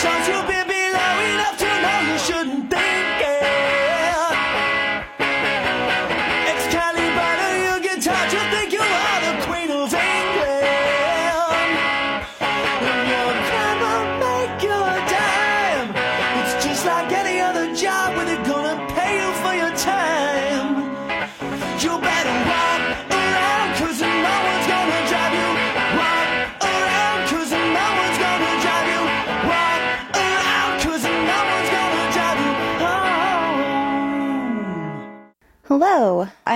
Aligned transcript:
Shots 0.00 0.28
you've 0.28 0.39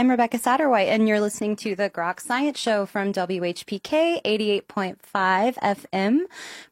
I'm 0.04 0.10
Rebecca 0.10 0.38
Satterwhite, 0.38 0.88
and 0.88 1.08
you're 1.08 1.18
listening 1.18 1.56
to 1.56 1.74
the 1.74 1.88
Grok 1.88 2.20
Science 2.20 2.58
Show 2.58 2.84
from 2.84 3.10
WHPK 3.10 4.20
88.5 4.22 4.98
FM, 5.54 6.18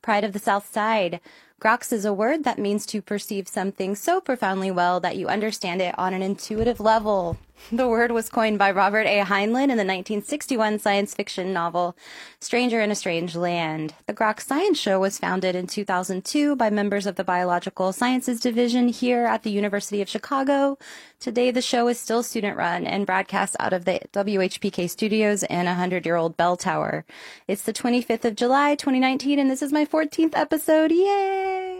Pride 0.02 0.24
of 0.24 0.34
the 0.34 0.38
South 0.38 0.70
Side. 0.70 1.18
Groks 1.58 1.95
is 1.95 2.05
a 2.05 2.12
word 2.12 2.45
that 2.45 2.58
means 2.58 2.84
to 2.84 3.00
perceive 3.00 3.48
something 3.48 3.96
so 3.96 4.20
profoundly 4.20 4.70
well 4.70 5.00
that 5.00 5.16
you 5.16 5.28
understand 5.28 5.80
it 5.80 5.98
on 5.98 6.12
an 6.12 6.20
intuitive 6.20 6.78
level. 6.78 7.38
The 7.71 7.89
word 7.89 8.11
was 8.12 8.29
coined 8.29 8.59
by 8.59 8.71
Robert 8.71 9.07
A. 9.07 9.21
Heinlein 9.21 9.70
in 9.70 9.79
the 9.79 9.84
1961 9.84 10.79
science 10.79 11.15
fiction 11.15 11.53
novel 11.53 11.97
Stranger 12.41 12.80
in 12.80 12.91
a 12.91 12.95
Strange 12.95 13.37
Land. 13.37 13.95
The 14.07 14.12
Grok 14.12 14.41
Science 14.41 14.79
Show 14.79 15.01
was 15.01 15.19
founded 15.19 15.55
in 15.55 15.67
2002 15.67 16.56
by 16.56 16.69
members 16.70 17.06
of 17.06 17.17
the 17.17 17.25
Biological 17.25 17.93
Sciences 17.93 18.41
Division 18.41 18.89
here 18.89 19.25
at 19.25 19.42
the 19.42 19.51
University 19.51 20.03
of 20.03 20.09
Chicago. 20.09 20.77
Today, 21.20 21.51
the 21.51 21.62
show 21.62 21.89
is 21.89 21.98
still 21.98 22.23
student 22.23 22.56
run 22.56 22.86
and 22.86 23.06
broadcast 23.06 23.56
out 23.61 23.73
of 23.73 23.84
the 23.84 24.01
WHPK 24.12 24.91
studios 24.91 25.42
in 25.42 25.67
a 25.67 25.77
100 25.77 26.05
year 26.05 26.17
old 26.17 26.36
bell 26.36 26.56
tower. 26.56 27.05
It's 27.47 27.62
the 27.62 27.73
25th 27.73 28.25
of 28.25 28.36
July, 28.36 28.75
2019, 28.75 29.39
and 29.39 29.51
this 29.51 29.62
is 29.62 29.73
my 29.73 29.86
14th 29.86 30.36
episode. 30.36 30.91
Yay! 30.91 31.72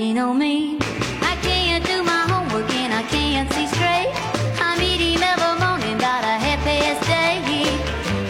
Stop 0.00 0.08
picking 0.08 0.18
on 0.18 0.38
me. 0.38 0.78
I 1.20 1.36
can't 1.42 1.84
do 1.84 2.02
my 2.02 2.22
homework 2.32 2.72
and 2.72 2.90
I 2.90 3.02
can't 3.02 3.52
see 3.52 3.66
straight. 3.66 4.08
I'm 4.58 4.80
eating 4.80 5.22
every 5.22 5.60
morning 5.60 5.96
about 5.96 6.24
a 6.24 6.38
half 6.40 6.64
past 6.64 7.06
eight. 7.10 7.80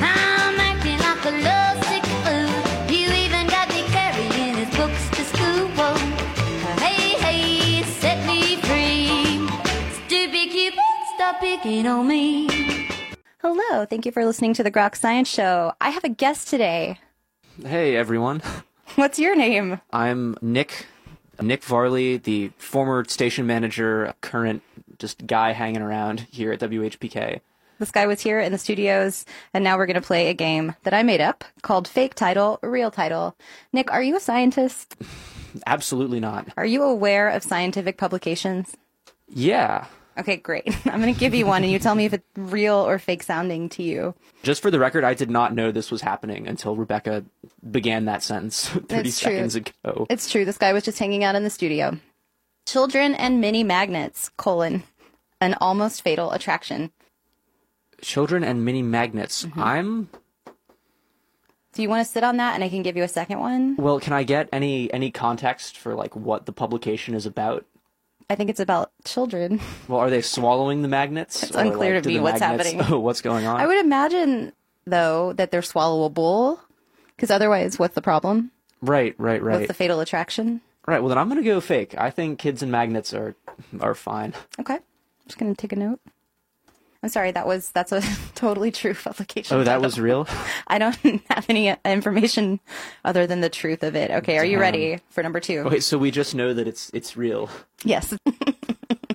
I'm 0.03 0.59
acting 0.59 0.99
like 0.99 1.25
a 1.27 1.35
lovesick 1.47 2.05
fool. 2.25 2.93
You 2.93 3.07
even 3.25 3.47
got 3.47 3.69
me 3.69 3.83
carrying 3.87 4.57
his 4.57 4.77
books 4.77 5.11
to 5.11 5.23
school. 5.23 5.69
Hey, 6.83 7.15
hey, 7.23 7.83
set 7.85 8.27
me 8.27 8.57
free. 8.67 9.49
Stupid 10.09 10.51
Cupid, 10.51 10.81
stop 11.15 11.39
picking 11.39 11.87
on 11.87 12.09
me. 12.09 12.49
Hello, 13.43 13.85
thank 13.87 14.05
you 14.07 14.11
for 14.11 14.25
listening 14.27 14.55
to 14.55 14.65
the 14.65 14.73
Grok 14.73 14.97
Science 14.97 15.29
Show. 15.29 15.73
I 15.81 15.91
have 15.91 16.03
a 16.03 16.09
guest 16.09 16.49
today. 16.49 16.99
Hey 17.65 17.95
everyone, 17.95 18.43
What's 18.97 19.21
your 19.21 19.37
name? 19.37 19.81
I'm 19.93 20.37
Nik, 20.43 20.87
Nik 21.41 21.63
Varley, 21.65 22.17
the 22.19 22.51
former 22.59 23.05
station 23.07 23.47
manager, 23.47 24.15
current 24.21 24.63
just 24.99 25.27
guy 25.27 25.53
hanging 25.53 25.83
around 25.83 26.21
here 26.31 26.53
at 26.53 26.61
WHPK. 26.61 27.41
This 27.79 27.91
guy 27.91 28.07
was 28.07 28.21
here 28.21 28.39
in 28.39 28.53
the 28.53 28.59
studios, 28.59 29.25
and 29.55 29.65
now 29.65 29.79
we're 29.79 29.87
going 29.87 29.95
to 29.95 30.07
play 30.07 30.29
a 30.29 30.35
game 30.35 30.77
that 30.83 30.93
I 30.93 31.03
made 31.03 31.23
up 31.23 31.45
called 31.63 31.89
Fake 31.89 32.15
Title, 32.15 32.59
Real 32.63 32.91
Title. 32.91 33.35
Nik, 33.73 33.91
are 33.91 34.03
you 34.03 34.17
a 34.17 34.21
scientist? 34.21 34.97
Absolutely 35.67 36.21
not. 36.21 36.49
Are 36.59 36.67
you 36.67 36.83
aware 36.83 37.31
of 37.31 37.43
scientific 37.43 37.97
publications? 37.97 38.77
Yeah. 39.29 39.87
Okay, 40.21 40.37
great. 40.37 40.69
I'm 40.87 41.01
going 41.01 41.13
to 41.13 41.19
give 41.19 41.35
you 41.35 41.47
one, 41.47 41.63
and 41.65 41.73
you 41.73 41.79
tell 41.79 41.95
me 41.95 42.05
if 42.05 42.13
it's 42.13 42.25
real 42.37 42.77
or 42.77 42.99
fake 42.99 43.23
sounding 43.23 43.69
to 43.71 43.83
you. 43.83 44.15
Just 44.43 44.61
for 44.61 44.71
the 44.71 44.79
record, 44.79 45.03
I 45.03 45.15
did 45.15 45.31
not 45.31 45.55
know 45.55 45.73
this 45.73 45.91
was 45.91 46.03
happening 46.03 46.47
until 46.47 46.77
Rebecca 46.77 47.25
began 47.71 48.05
that 48.05 48.23
sentence 48.23 48.69
30 48.69 48.87
That's 48.89 49.19
true. 49.21 49.33
seconds 49.33 49.55
ago. 49.55 50.07
It's 50.11 50.31
true. 50.31 50.45
This 50.45 50.59
guy 50.59 50.73
was 50.75 50.85
just 50.85 50.99
hanging 50.99 51.25
out 51.25 51.35
in 51.35 51.43
the 51.45 51.51
studio. 51.51 51.97
Children 52.67 53.15
and 53.15 53.41
mini 53.41 53.65
magnets, 53.65 54.29
colon, 54.37 54.83
an 55.41 55.55
almost 55.61 56.03
fatal 56.03 56.33
attraction. 56.33 56.93
Children 58.03 58.45
and 58.45 58.65
mini 58.65 58.83
magnets. 58.83 59.45
Mm-hmm. 59.47 59.61
I'm 59.61 60.09
Do 61.73 61.83
you 61.83 61.89
want 61.89 62.05
to 62.07 62.11
sit 62.11 62.23
on 62.25 62.37
that, 62.37 62.55
and 62.55 62.63
I 62.63 62.69
can 62.69 62.83
give 62.83 62.97
you 62.97 63.03
a 63.03 63.09
second 63.09 63.41
one? 63.41 63.77
well. 63.77 64.01
Can 64.01 64.13
I 64.13 64.23
get 64.23 64.49
any 64.53 64.93
any 64.93 65.11
context 65.11 65.77
for 65.79 65.95
like 65.95 66.15
what 66.15 66.47
the 66.47 66.53
publication 66.53 67.15
is 67.15 67.27
about? 67.27 67.65
I 68.31 68.37
think 68.37 68.49
it's 68.49 68.61
about 68.61 68.93
children. 69.05 69.61
Well, 69.89 69.99
are 69.99 70.09
they 70.09 70.23
swallowing 70.23 70.83
the 70.83 70.89
magnets? 70.89 71.43
It's 71.43 71.57
unclear 71.57 72.01
to 72.01 72.09
me 72.09 72.21
what's 72.21 72.39
magnets- 72.41 72.71
happening. 72.71 72.95
Oh, 72.95 72.99
what's 73.07 73.21
going 73.21 73.45
on? 73.45 73.61
I 73.61 73.67
would 73.67 73.85
imagine, 73.85 74.53
though, 74.87 75.33
that 75.33 75.51
they're 75.51 75.63
swallowable, 75.63 76.61
because 77.17 77.31
otherwise, 77.31 77.77
what's 77.79 77.97
the 77.97 78.01
problem? 78.01 78.53
Right, 78.81 79.17
right, 79.19 79.43
right. 79.43 79.57
What's 79.57 79.67
the 79.67 79.75
fatal 79.75 79.99
attraction? 79.99 80.61
Right. 80.87 81.01
Well, 81.01 81.09
then 81.09 81.19
I'm 81.19 81.29
gonna 81.29 81.43
go 81.43 81.61
fake. 81.61 81.95
I 81.99 82.11
think 82.11 82.39
kids 82.39 82.63
and 82.63 82.73
magnets 82.73 83.13
are 83.13 83.35
are 83.81 83.95
fine. 83.95 84.33
Okay, 84.59 84.75
I'm 84.75 84.81
just 85.27 85.39
gonna 85.39 85.55
take 85.55 85.73
a 85.73 85.77
note. 85.77 86.01
I'm 87.03 87.09
sorry, 87.09 87.31
that 87.33 87.47
was 87.47 87.71
that's 87.71 87.93
a 87.93 88.03
totally 88.35 88.71
true 88.71 88.95
publication. 88.95 89.57
Oh, 89.57 89.61
that 89.61 89.65
title. 89.65 89.83
was 89.83 89.99
real. 89.99 90.29
I 90.67 90.79
don't 90.79 90.95
have 91.31 91.47
any 91.49 91.75
information 91.85 92.61
other 93.05 93.27
than 93.27 93.41
the 93.41 93.49
truth 93.49 93.83
of 93.83 93.97
it. 93.97 94.11
Okay, 94.11 94.37
are 94.39 94.45
you 94.45 94.57
Damn. 94.57 94.61
ready 94.61 94.99
for 95.09 95.23
number 95.23 95.41
two? 95.41 95.65
Wait, 95.65 95.83
so 95.83 95.97
we 95.99 96.11
just 96.11 96.35
know 96.35 96.53
that 96.53 96.69
it's 96.69 96.91
it's 96.93 97.17
real. 97.17 97.49
Yes, 97.85 98.15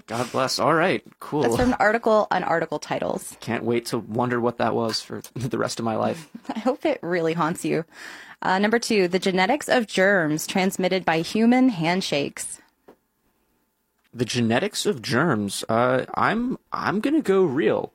God 0.07 0.31
bless. 0.31 0.57
All 0.57 0.73
right, 0.73 1.03
cool. 1.19 1.43
that's 1.43 1.55
from 1.55 1.69
an 1.69 1.77
article 1.79 2.27
on 2.31 2.43
article 2.43 2.79
titles. 2.79 3.37
Can't 3.39 3.63
wait 3.63 3.85
to 3.87 3.99
wonder 3.99 4.41
what 4.41 4.57
that 4.57 4.73
was 4.73 5.01
for 5.01 5.21
the 5.35 5.57
rest 5.57 5.77
of 5.79 5.85
my 5.85 5.95
life. 5.95 6.29
I 6.49 6.59
hope 6.59 6.85
it 6.85 6.99
really 7.03 7.33
haunts 7.33 7.63
you. 7.63 7.85
Uh, 8.41 8.59
number 8.59 8.79
two, 8.79 9.07
the 9.07 9.19
genetics 9.19 9.69
of 9.69 9.87
germs 9.87 10.45
transmitted 10.47 11.05
by 11.05 11.19
human 11.19 11.69
handshakes. 11.69 12.61
The 14.15 14.25
genetics 14.25 14.85
of 14.85 15.01
germs. 15.01 15.63
Uh, 15.67 16.05
I'm 16.15 16.57
I'm 16.71 17.01
gonna 17.01 17.21
go 17.21 17.43
real. 17.43 17.91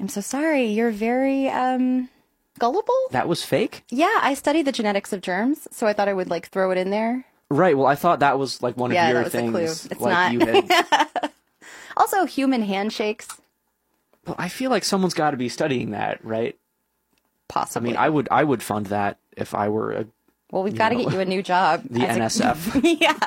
I'm 0.00 0.08
so 0.08 0.20
sorry. 0.20 0.64
You're 0.66 0.90
very 0.90 1.48
um 1.48 2.08
gullible. 2.58 2.98
That 3.12 3.28
was 3.28 3.44
fake. 3.44 3.84
Yeah, 3.88 4.18
I 4.20 4.34
studied 4.34 4.64
the 4.66 4.72
genetics 4.72 5.12
of 5.12 5.20
germs, 5.20 5.68
so 5.70 5.86
I 5.86 5.92
thought 5.92 6.08
I 6.08 6.12
would 6.12 6.28
like 6.28 6.48
throw 6.48 6.72
it 6.72 6.78
in 6.78 6.90
there. 6.90 7.24
Right. 7.50 7.76
Well, 7.76 7.86
I 7.86 7.94
thought 7.94 8.20
that 8.20 8.38
was 8.38 8.62
like 8.62 8.76
one 8.76 8.90
of 8.90 8.94
Yeah, 8.96 9.10
your 9.10 9.18
was 9.22 9.28
a 9.28 9.30
things. 9.30 9.50
clue. 9.52 9.60
It's 9.62 10.00
like 10.00 10.12
not. 10.12 10.32
you 10.32 10.40
had. 10.40 11.30
Also, 11.94 12.24
human 12.24 12.62
handshakes, 12.62 13.28
well, 14.26 14.34
I 14.38 14.48
feel 14.48 14.70
like 14.70 14.82
someone's 14.82 15.12
got 15.12 15.32
to 15.32 15.36
be 15.36 15.50
studying 15.50 15.90
that, 15.90 16.24
right? 16.24 16.56
Possibly. 17.48 17.90
I 17.90 17.92
mean, 17.92 17.96
I 17.98 18.08
would 18.08 18.28
I 18.30 18.42
would 18.44 18.62
fund 18.62 18.86
that 18.86 19.18
if 19.36 19.54
I 19.54 19.68
were 19.68 19.92
a, 19.92 20.06
well, 20.50 20.62
we've 20.62 20.74
got 20.74 20.88
to 20.88 20.94
get 20.96 21.12
you 21.12 21.20
a 21.20 21.26
new 21.26 21.42
job. 21.42 21.82
the 21.90 22.06
as 22.06 22.16
a- 22.40 22.44
NSF. 22.44 22.98
yeah, 23.00 23.18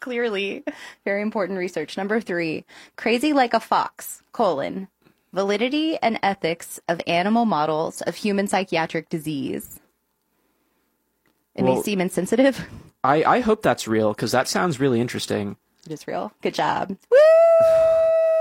clearly, 0.00 0.64
very 1.04 1.22
important 1.22 1.58
research. 1.58 1.96
Number 1.96 2.20
three, 2.20 2.64
crazy 2.96 3.32
like 3.32 3.54
a 3.54 3.60
fox: 3.60 4.22
colon 4.32 4.88
validity 5.32 5.96
and 5.98 6.18
ethics 6.24 6.80
of 6.88 7.00
animal 7.06 7.44
models 7.44 8.00
of 8.02 8.16
human 8.16 8.48
psychiatric 8.48 9.08
disease. 9.08 9.78
It 11.54 11.62
may 11.64 11.80
seem 11.82 12.00
insensitive. 12.00 12.66
I 13.04 13.22
I 13.24 13.40
hope 13.40 13.62
that's 13.62 13.86
real 13.88 14.12
because 14.12 14.32
that 14.32 14.48
sounds 14.48 14.80
really 14.80 15.00
interesting. 15.00 15.56
It 15.86 15.92
is 15.92 16.06
real. 16.06 16.32
Good 16.42 16.54
job. 16.54 16.96
Woo! 17.10 17.16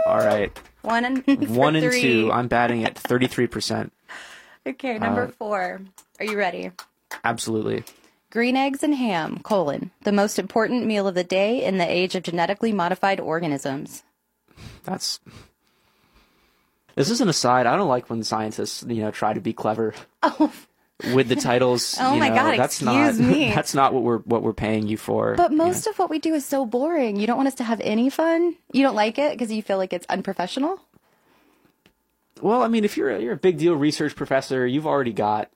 All 0.06 0.18
right, 0.18 0.58
One 0.82 1.06
and 1.06 1.26
one 1.56 1.76
and 1.76 1.86
three. 1.92 2.02
two. 2.02 2.32
I'm 2.32 2.48
batting 2.48 2.84
at 2.86 2.98
thirty 2.98 3.28
three 3.28 3.48
percent. 3.48 3.94
Okay, 4.68 5.00
number 5.00 5.24
Uh, 5.24 5.32
four. 5.40 5.82
Are 6.20 6.26
you 6.26 6.38
ready? 6.38 6.72
Absolutely. 7.24 7.86
Green 8.32 8.56
eggs 8.56 8.84
and 8.84 8.94
ham, 8.94 9.40
colon, 9.42 9.90
the 10.04 10.12
most 10.12 10.38
important 10.38 10.86
meal 10.86 11.08
of 11.08 11.16
the 11.16 11.24
day 11.24 11.64
in 11.64 11.78
the 11.78 11.90
age 11.92 12.14
of 12.14 12.22
genetically 12.24 12.72
modified 12.72 13.20
organisms. 13.20 14.04
That's. 14.84 15.20
This 16.96 17.10
is 17.10 17.22
an 17.22 17.30
aside. 17.30 17.66
I 17.66 17.76
don't 17.76 17.88
like 17.88 18.10
when 18.10 18.24
scientists, 18.24 18.84
you 18.88 19.02
know, 19.02 19.10
try 19.12 19.34
to 19.34 19.40
be 19.42 19.54
clever 19.54 19.94
Oh. 20.24 20.52
with 21.14 21.28
the 21.30 21.36
titles. 21.36 21.98
Oh 22.02 22.14
you 22.14 22.20
my 22.20 22.30
know, 22.30 22.36
God, 22.36 22.60
that's 22.60 22.82
excuse 22.82 23.20
not, 23.20 23.28
me. 23.28 23.52
That's 23.56 23.74
not 23.74 23.94
what 23.94 24.04
we're 24.04 24.20
what 24.20 24.44
we're 24.44 24.54
paying 24.54 24.88
you 24.88 24.98
for. 24.98 25.34
But 25.36 25.52
you 25.52 25.58
know. 25.58 25.66
most 25.66 25.88
of 25.88 25.98
what 25.98 26.10
we 26.12 26.20
do 26.20 26.36
is 26.36 26.46
so 26.46 26.66
boring. 26.68 27.16
You 27.16 27.26
don't 27.26 27.38
want 27.38 27.48
us 27.48 27.56
to 27.56 27.64
have 27.64 27.82
any 27.82 28.10
fun? 28.12 28.56
You 28.74 28.84
don't 28.84 28.96
like 28.96 29.18
it 29.18 29.32
because 29.32 29.52
you 29.52 29.64
feel 29.64 29.78
like 29.78 29.94
it's 29.94 30.06
unprofessional? 30.08 30.80
Well, 32.42 32.62
I 32.62 32.68
mean, 32.68 32.86
if 32.86 32.96
you're 32.96 33.10
a, 33.10 33.20
you're 33.20 33.34
a 33.34 33.38
big 33.38 33.58
deal 33.58 33.76
research 33.76 34.16
professor, 34.16 34.68
you've 34.68 34.88
already 34.88 35.14
got 35.14 35.50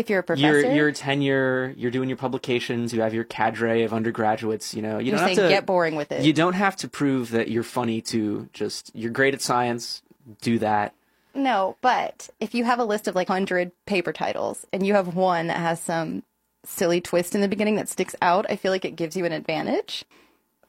If 0.00 0.08
you're 0.08 0.20
a 0.20 0.22
professor, 0.22 0.60
Your 0.60 0.72
your 0.72 0.92
tenure, 0.92 1.74
you're 1.76 1.90
doing 1.90 2.08
your 2.08 2.16
publications, 2.16 2.94
you 2.94 3.02
have 3.02 3.12
your 3.12 3.24
cadre 3.24 3.82
of 3.82 3.92
undergraduates. 3.92 4.72
You 4.72 4.80
know, 4.80 4.98
you 4.98 5.08
you're 5.10 5.16
don't 5.16 5.26
saying 5.26 5.36
have 5.36 5.46
to 5.46 5.54
get 5.54 5.66
boring 5.66 5.94
with 5.94 6.10
it. 6.10 6.24
You 6.24 6.32
don't 6.32 6.54
have 6.54 6.74
to 6.76 6.88
prove 6.88 7.32
that 7.32 7.48
you're 7.48 7.62
funny 7.62 8.00
to 8.02 8.48
just 8.54 8.90
you're 8.94 9.10
great 9.10 9.34
at 9.34 9.42
science. 9.42 10.00
Do 10.40 10.58
that. 10.60 10.94
No, 11.34 11.76
but 11.82 12.30
if 12.40 12.54
you 12.54 12.64
have 12.64 12.78
a 12.78 12.84
list 12.84 13.08
of 13.08 13.14
like 13.14 13.28
100 13.28 13.72
paper 13.84 14.12
titles 14.12 14.66
and 14.72 14.86
you 14.86 14.94
have 14.94 15.14
one 15.14 15.48
that 15.48 15.58
has 15.58 15.80
some 15.80 16.22
silly 16.64 17.02
twist 17.02 17.34
in 17.34 17.42
the 17.42 17.48
beginning 17.48 17.76
that 17.76 17.88
sticks 17.88 18.16
out, 18.22 18.46
I 18.48 18.56
feel 18.56 18.72
like 18.72 18.86
it 18.86 18.96
gives 18.96 19.16
you 19.16 19.26
an 19.26 19.32
advantage. 19.32 20.04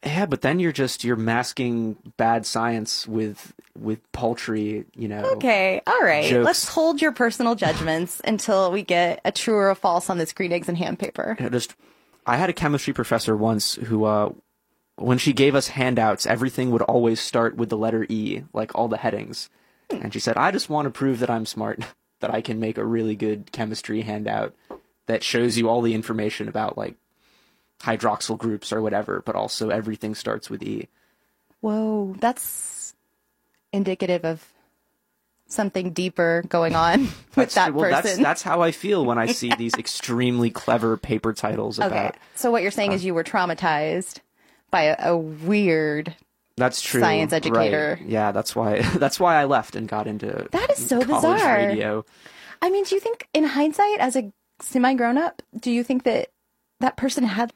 Yeah, 0.04 0.26
but 0.26 0.42
then 0.42 0.60
you're 0.60 0.72
just 0.72 1.04
you're 1.04 1.16
masking 1.16 1.96
bad 2.18 2.46
science 2.46 3.08
with 3.08 3.54
with 3.78 4.00
paltry, 4.12 4.86
you 4.96 5.08
know. 5.08 5.24
Okay, 5.36 5.82
all 5.86 6.02
right. 6.02 6.30
Jokes. 6.30 6.46
Let's 6.46 6.68
hold 6.68 7.02
your 7.02 7.12
personal 7.12 7.54
judgments 7.56 8.20
until 8.24 8.72
we 8.72 8.82
get 8.82 9.22
a 9.26 9.32
true 9.32 9.56
or 9.56 9.70
a 9.70 9.76
false 9.76 10.10
on 10.10 10.18
this 10.18 10.34
green 10.34 10.52
eggs 10.52 10.68
and 10.68 10.78
ham 10.78 10.98
paper. 10.98 11.36
you 11.38 11.46
know, 11.46 11.50
just 11.50 11.76
I 12.26 12.38
had 12.38 12.50
a 12.50 12.54
chemistry 12.54 12.94
professor 12.94 13.36
once 13.38 13.76
who 13.76 14.06
uh 14.06 14.32
when 14.96 15.18
she 15.18 15.34
gave 15.34 15.56
us 15.56 15.70
handouts, 15.70 16.26
everything 16.26 16.72
would 16.72 16.82
always 16.84 17.20
start 17.20 17.56
with 17.56 17.70
the 17.70 17.78
letter 17.78 18.06
E, 18.10 18.44
like 18.54 18.76
all 18.76 18.88
the 18.88 18.98
headings. 18.98 19.50
And 19.90 20.14
she 20.14 20.20
said, 20.20 20.38
"I 20.38 20.52
just 20.52 20.70
want 20.70 20.86
to 20.86 20.92
prove 20.92 21.20
that 21.20 21.30
I'm 21.30 21.46
smart, 21.46 21.84
that 22.22 22.34
I 22.34 22.42
can 22.42 22.60
make 22.60 22.78
a 22.78 22.86
really 22.86 23.16
good 23.16 23.52
chemistry 23.52 24.02
handout 24.02 24.56
that 25.06 25.24
shows 25.24 25.58
you 25.58 25.70
all 25.70 25.82
the 25.82 25.94
information 25.94 26.48
about 26.48 26.78
like 26.78 26.96
hydroxyl 27.82 28.38
groups 28.38 28.72
or 28.72 28.82
whatever, 28.82 29.22
but 29.26 29.36
also 29.36 29.70
everything 29.70 30.16
starts 30.16 30.50
with 30.50 30.64
E." 30.64 30.88
Whoa, 31.62 32.16
that's 32.20 32.96
indicative 33.72 34.26
of 34.26 34.46
something 35.48 35.92
deeper 35.92 36.44
going 36.48 36.76
on 36.76 37.02
with 37.36 37.36
That's- 37.36 37.56
that 37.56 37.74
well, 37.74 37.90
person. 37.90 38.04
that's 38.04 38.18
that's 38.18 38.42
how 38.42 38.62
I 38.62 38.72
feel 38.72 39.06
when 39.06 39.18
I 39.18 39.28
see 39.28 39.52
these 39.58 39.74
extremely 39.76 40.50
clever 40.50 40.98
paper 40.98 41.34
titles 41.34 41.80
okay. 41.80 41.88
about. 41.88 42.16
So 42.36 42.52
what 42.52 42.62
you're 42.62 42.72
saying 42.72 42.92
uh, 42.92 42.96
is 42.96 43.06
you 43.06 43.14
were 43.14 43.24
traumatized 43.24 44.20
by 44.72 44.84
a, 44.84 45.12
a 45.12 45.18
weird. 45.18 46.16
That's 46.58 46.82
true. 46.82 47.02
Science 47.02 47.32
right. 47.32 47.46
educator. 47.46 48.00
Yeah, 48.06 48.32
that's 48.32 48.56
why 48.56 48.82
that's 48.96 49.20
why 49.20 49.36
I 49.36 49.46
left 49.46 49.76
and 49.76 49.88
got 49.88 50.08
into 50.08 50.48
That 50.52 50.72
is 50.72 50.88
so 50.88 51.00
bizarre. 51.00 51.58
radio. 51.58 52.06
I 52.62 52.70
mean, 52.70 52.84
do 52.84 52.94
you 52.94 53.02
think, 53.02 53.28
in 53.34 53.44
hindsight, 53.44 54.00
as 54.00 54.16
a 54.16 54.32
semi 54.60 54.94
grown 54.94 55.18
up, 55.18 55.42
do 55.60 55.72
you 55.72 55.84
think 55.84 56.04
that 56.04 56.30
that 56.80 56.96
person 56.96 57.24
had 57.24 57.52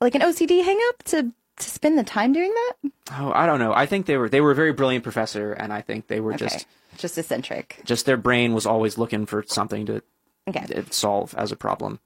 like 0.00 0.14
an 0.14 0.20
OCD 0.22 0.64
hang 0.64 0.78
up 0.90 1.02
to 1.04 1.32
to 1.58 1.70
spend 1.70 1.98
the 1.98 2.04
time 2.04 2.32
doing 2.32 2.52
that? 2.52 2.90
Oh, 3.18 3.32
I 3.34 3.46
don't 3.46 3.58
know. 3.58 3.72
I 3.72 3.86
think 3.86 4.06
they 4.06 4.16
were 4.16 4.28
they 4.28 4.40
were 4.40 4.50
a 4.50 4.54
very 4.54 4.72
brilliant 4.72 5.02
professor, 5.04 5.52
and 5.52 5.72
I 5.72 5.80
think 5.80 6.06
they 6.08 6.20
were 6.20 6.34
Okay, 6.34 6.46
just 6.46 6.66
just 6.98 7.18
eccentric. 7.18 7.80
just 7.84 8.04
their 8.06 8.16
brain 8.16 8.52
was 8.54 8.66
always 8.66 8.98
looking 8.98 9.26
for 9.26 9.42
something 9.46 9.86
to 9.86 10.02
Okay. 10.48 10.84
solve 10.90 11.34
as 11.36 11.50
a 11.52 11.56
problem. 11.56 11.98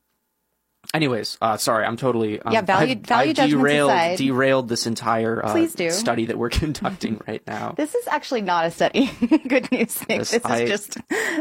Anyways, 0.94 1.37
uh, 1.42 1.56
sorry, 1.58 1.84
I'm 1.84 1.96
totally 1.98 2.40
um, 2.40 2.52
Yeah, 2.54 2.62
value- 2.62 2.96
value 2.96 3.31
I've 3.31 3.37
judgments 3.37 3.62
derailed 3.62 3.90
aside. 3.90 4.19
derailed 4.19 4.69
this 4.69 4.87
entire 4.87 5.44
uh, 5.44 5.52
Please 5.52 5.75
do. 5.75 5.90
study 5.90 6.25
that 6.26 6.38
we're 6.38 6.48
conducting 6.64 7.20
right 7.28 7.42
now. 7.46 7.75
This 7.76 7.94
is 7.94 8.08
actually 8.08 8.40
not 8.40 8.64
a 8.64 8.70
study. 8.70 9.06
Good 9.48 9.70
news, 9.70 10.00
Nik. 10.08 10.20
This- 10.20 10.31
This, 10.31 10.44
is 10.44 10.44
I- 10.44 10.66
just 10.66 10.96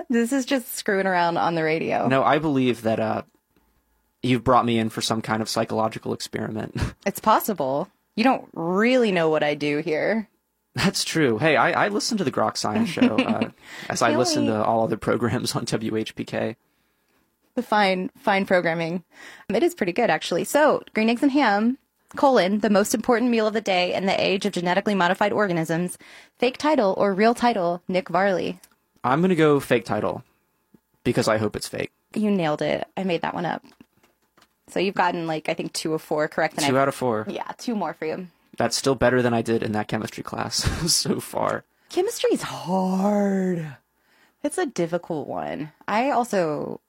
this 0.09 0.33
is 0.33 0.45
just 0.45 0.75
screwing 0.75 1.07
around 1.07 1.37
on 1.37 1.55
the 1.55 1.63
radio. 1.63 2.07
No, 2.07 2.21
I 2.23 2.39
believe 2.39 2.81
that 2.81 2.99
uh, 2.99 3.21
you've 4.23 4.43
brought 4.43 4.65
me 4.65 4.77
in 4.77 4.89
for 4.89 5.01
some 5.01 5.21
kind 5.21 5.41
of 5.41 5.49
psychological 5.49 6.13
experiment. 6.13 6.75
It's 7.05 7.19
possible. 7.19 7.87
You 8.15 8.23
don't 8.23 8.47
really 8.53 9.11
know 9.11 9.29
what 9.29 9.41
I 9.41 9.55
do 9.55 9.79
here. 9.79 10.27
That's 10.75 11.03
true. 11.03 11.37
Hey, 11.37 11.55
I, 11.55 11.85
I 11.85 11.87
listen 11.87 12.17
to 12.17 12.23
the 12.23 12.31
Grok 12.31 12.55
Science 12.57 12.89
Show 12.97 13.17
uh, 13.17 13.49
as 13.89 14.01
I 14.01 14.15
listen 14.15 14.45
to 14.45 14.63
all 14.63 14.83
other 14.83 14.97
programs 14.97 15.55
on 15.55 15.65
WHPK. 15.65 16.55
The 17.55 17.63
fine, 17.63 18.09
fine 18.17 18.45
programming. 18.45 19.03
It 19.49 19.63
is 19.63 19.73
pretty 19.73 19.91
good, 19.91 20.09
actually. 20.09 20.43
So, 20.43 20.83
green 20.93 21.09
eggs 21.09 21.23
and 21.23 21.31
ham, 21.31 21.77
colon, 22.15 22.59
the 22.59 22.69
most 22.69 22.93
important 22.93 23.31
meal 23.31 23.47
of 23.47 23.53
the 23.53 23.61
day 23.61 23.93
in 23.93 24.05
the 24.05 24.21
age 24.21 24.45
of 24.45 24.53
genetically 24.53 24.95
modified 24.95 25.33
organisms. 25.33 25.97
Fake 26.37 26.57
title 26.57 26.93
or 26.97 27.13
real 27.13 27.33
title, 27.33 27.81
Nik 27.87 28.09
Varley. 28.09 28.59
I'm 29.03 29.21
gonna 29.21 29.35
go 29.35 29.59
fake 29.59 29.85
title 29.85 30.23
because 31.03 31.27
I 31.27 31.37
hope 31.37 31.55
it's 31.55 31.67
fake. 31.67 31.91
You 32.13 32.29
nailed 32.29 32.61
it. 32.61 32.87
I 32.95 33.03
made 33.03 33.21
that 33.21 33.33
one 33.33 33.45
up. 33.45 33.63
So 34.69 34.79
you've 34.79 34.95
gotten 34.95 35.27
like 35.27 35.49
I 35.49 35.53
think 35.53 35.73
two 35.73 35.93
of 35.93 36.01
four 36.01 36.27
correct. 36.27 36.57
And 36.57 36.65
Two 36.65 36.77
I, 36.77 36.81
out 36.81 36.87
of 36.87 36.95
four. 36.95 37.25
yeah, 37.29 37.51
two 37.57 37.75
more 37.75 37.93
for 37.93 38.05
you. 38.05 38.27
That's 38.57 38.75
still 38.75 38.95
better 38.95 39.21
than 39.21 39.33
I 39.33 39.41
did 39.41 39.63
in 39.63 39.71
that 39.73 39.87
chemistry 39.87 40.23
class 40.23 40.55
so 40.93 41.19
far. 41.19 41.63
Chemistry 41.89 42.31
is 42.33 42.41
hard. 42.43 43.75
It's 44.43 44.57
a 44.57 44.65
difficult 44.65 45.27
one. 45.27 45.71
I 45.87 46.11
also 46.11 46.81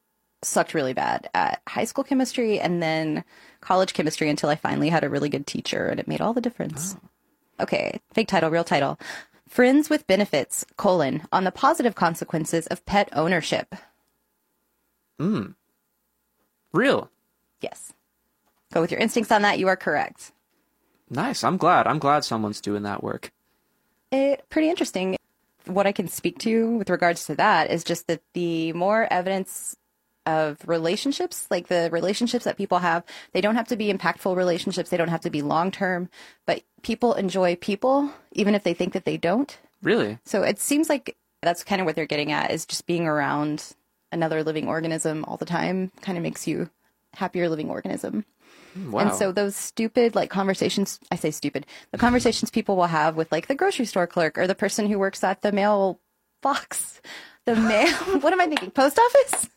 sucked 0.43 0.75
really 0.75 0.93
bad 0.93 1.29
at 1.35 1.61
high 1.69 1.85
school 1.85 2.05
chemistry 2.05 2.59
and 2.61 2.83
then 2.83 3.25
college 3.61 3.93
chemistry 3.93 4.29
until 4.31 4.49
I 4.49 4.57
finally 4.57 4.89
had 4.89 5.05
a 5.05 5.09
really 5.11 5.29
good 5.29 5.47
teacher 5.47 5.87
and 5.89 6.01
it 6.01 6.09
made 6.09 6.21
all 6.21 6.33
the 6.33 6.41
difference. 6.41 6.97
Okay, 7.59 8.01
fake 8.13 8.29
title, 8.29 8.51
real 8.51 8.65
title. 8.65 8.99
Friends 9.49 9.91
with 9.91 10.07
benefits, 10.07 10.65
colon, 10.77 11.23
on 11.33 11.45
the 11.45 11.51
positive 11.51 11.95
consequences 11.95 12.67
of 12.69 12.87
pet 12.87 13.09
ownership. 13.13 13.75
Mm. 15.21 15.55
Real. 16.73 17.11
Yes. 17.61 17.93
Go 18.73 18.81
with 18.81 18.91
your 18.91 19.01
instincts 19.01 19.33
on 19.33 19.43
that. 19.43 19.59
You 19.59 19.69
are 19.69 19.77
correct. 19.77 20.33
Nice. 21.09 21.43
I'm 21.43 21.57
glad. 21.57 21.87
I'm 21.87 21.99
glad 21.99 22.25
someone's 22.25 22.61
doing 22.61 22.85
that 22.85 23.03
work. 23.03 23.33
it 24.13 24.45
pretty 24.49 24.69
interesting. 24.71 25.17
What 25.67 25.87
I 25.87 25.93
can 25.93 26.09
speak 26.09 26.39
to 26.41 26.77
with 26.79 26.89
regards 26.91 27.27
to 27.27 27.35
that 27.37 27.71
is 27.71 27.85
just 27.85 28.07
that 28.07 28.23
the 28.33 28.73
more 28.73 29.07
evidence 29.13 29.77
of 30.27 30.59
relationships, 30.67 31.47
like 31.51 31.69
the 31.69 31.89
relationships 31.93 32.45
that 32.45 32.57
people 32.57 32.79
have, 32.79 33.05
they 33.33 33.41
don't 33.41 33.57
have 33.57 33.69
to 33.69 33.77
be 33.77 33.93
impactful 33.93 34.37
relationships. 34.37 34.91
They 34.91 34.97
don't 34.97 35.09
have 35.09 35.23
to 35.23 35.31
be 35.31 35.43
long 35.43 35.71
term, 35.71 36.09
but 36.47 36.63
people 36.83 37.15
enjoy 37.15 37.57
people 37.57 38.11
even 38.33 38.55
if 38.55 38.63
they 38.63 38.75
think 38.75 38.93
that 38.93 39.05
they 39.05 39.17
don't. 39.17 39.59
Really? 39.83 40.19
So 40.25 40.43
it 40.43 40.61
seems 40.61 40.89
like 40.89 41.17
that's 41.43 41.65
kind 41.65 41.81
of 41.81 41.87
what 41.87 41.97
they're 41.97 42.07
getting 42.07 42.33
at 42.33 42.51
is 42.51 42.67
just 42.67 42.87
being 42.87 43.07
around 43.07 43.75
another 44.13 44.43
living 44.43 44.69
organism 44.69 45.25
all 45.27 45.37
the 45.37 45.45
time 45.45 45.91
kind 46.03 46.19
of 46.19 46.23
makes 46.23 46.47
you 46.47 46.71
happier 47.15 47.49
living 47.49 47.71
organism. 47.71 48.25
Wow. 48.89 49.01
And 49.01 49.15
so 49.15 49.33
those 49.33 49.57
stupid 49.57 50.15
like 50.15 50.31
conversations, 50.31 51.01
I 51.11 51.17
say 51.17 51.31
stupid, 51.33 51.67
the 51.91 51.99
conversations 51.99 52.51
people 52.51 52.77
will 52.77 52.87
have 52.87 53.17
with 53.17 53.31
like 53.33 53.49
the 53.49 53.55
grocery 53.55 53.85
store 53.87 54.07
clerk 54.07 54.39
or 54.39 54.47
the 54.47 54.55
person 54.55 54.87
who 54.89 54.99
works 54.99 55.25
at 55.25 55.43
the 55.43 55.51
mail 55.53 56.01
box, 56.41 57.01
the 57.47 57.57
mail, 57.57 57.89
what 58.21 58.33
am 58.33 58.41
I 58.41 58.47
thinking? 58.47 58.71
Post 58.71 58.99
office? 58.99 59.49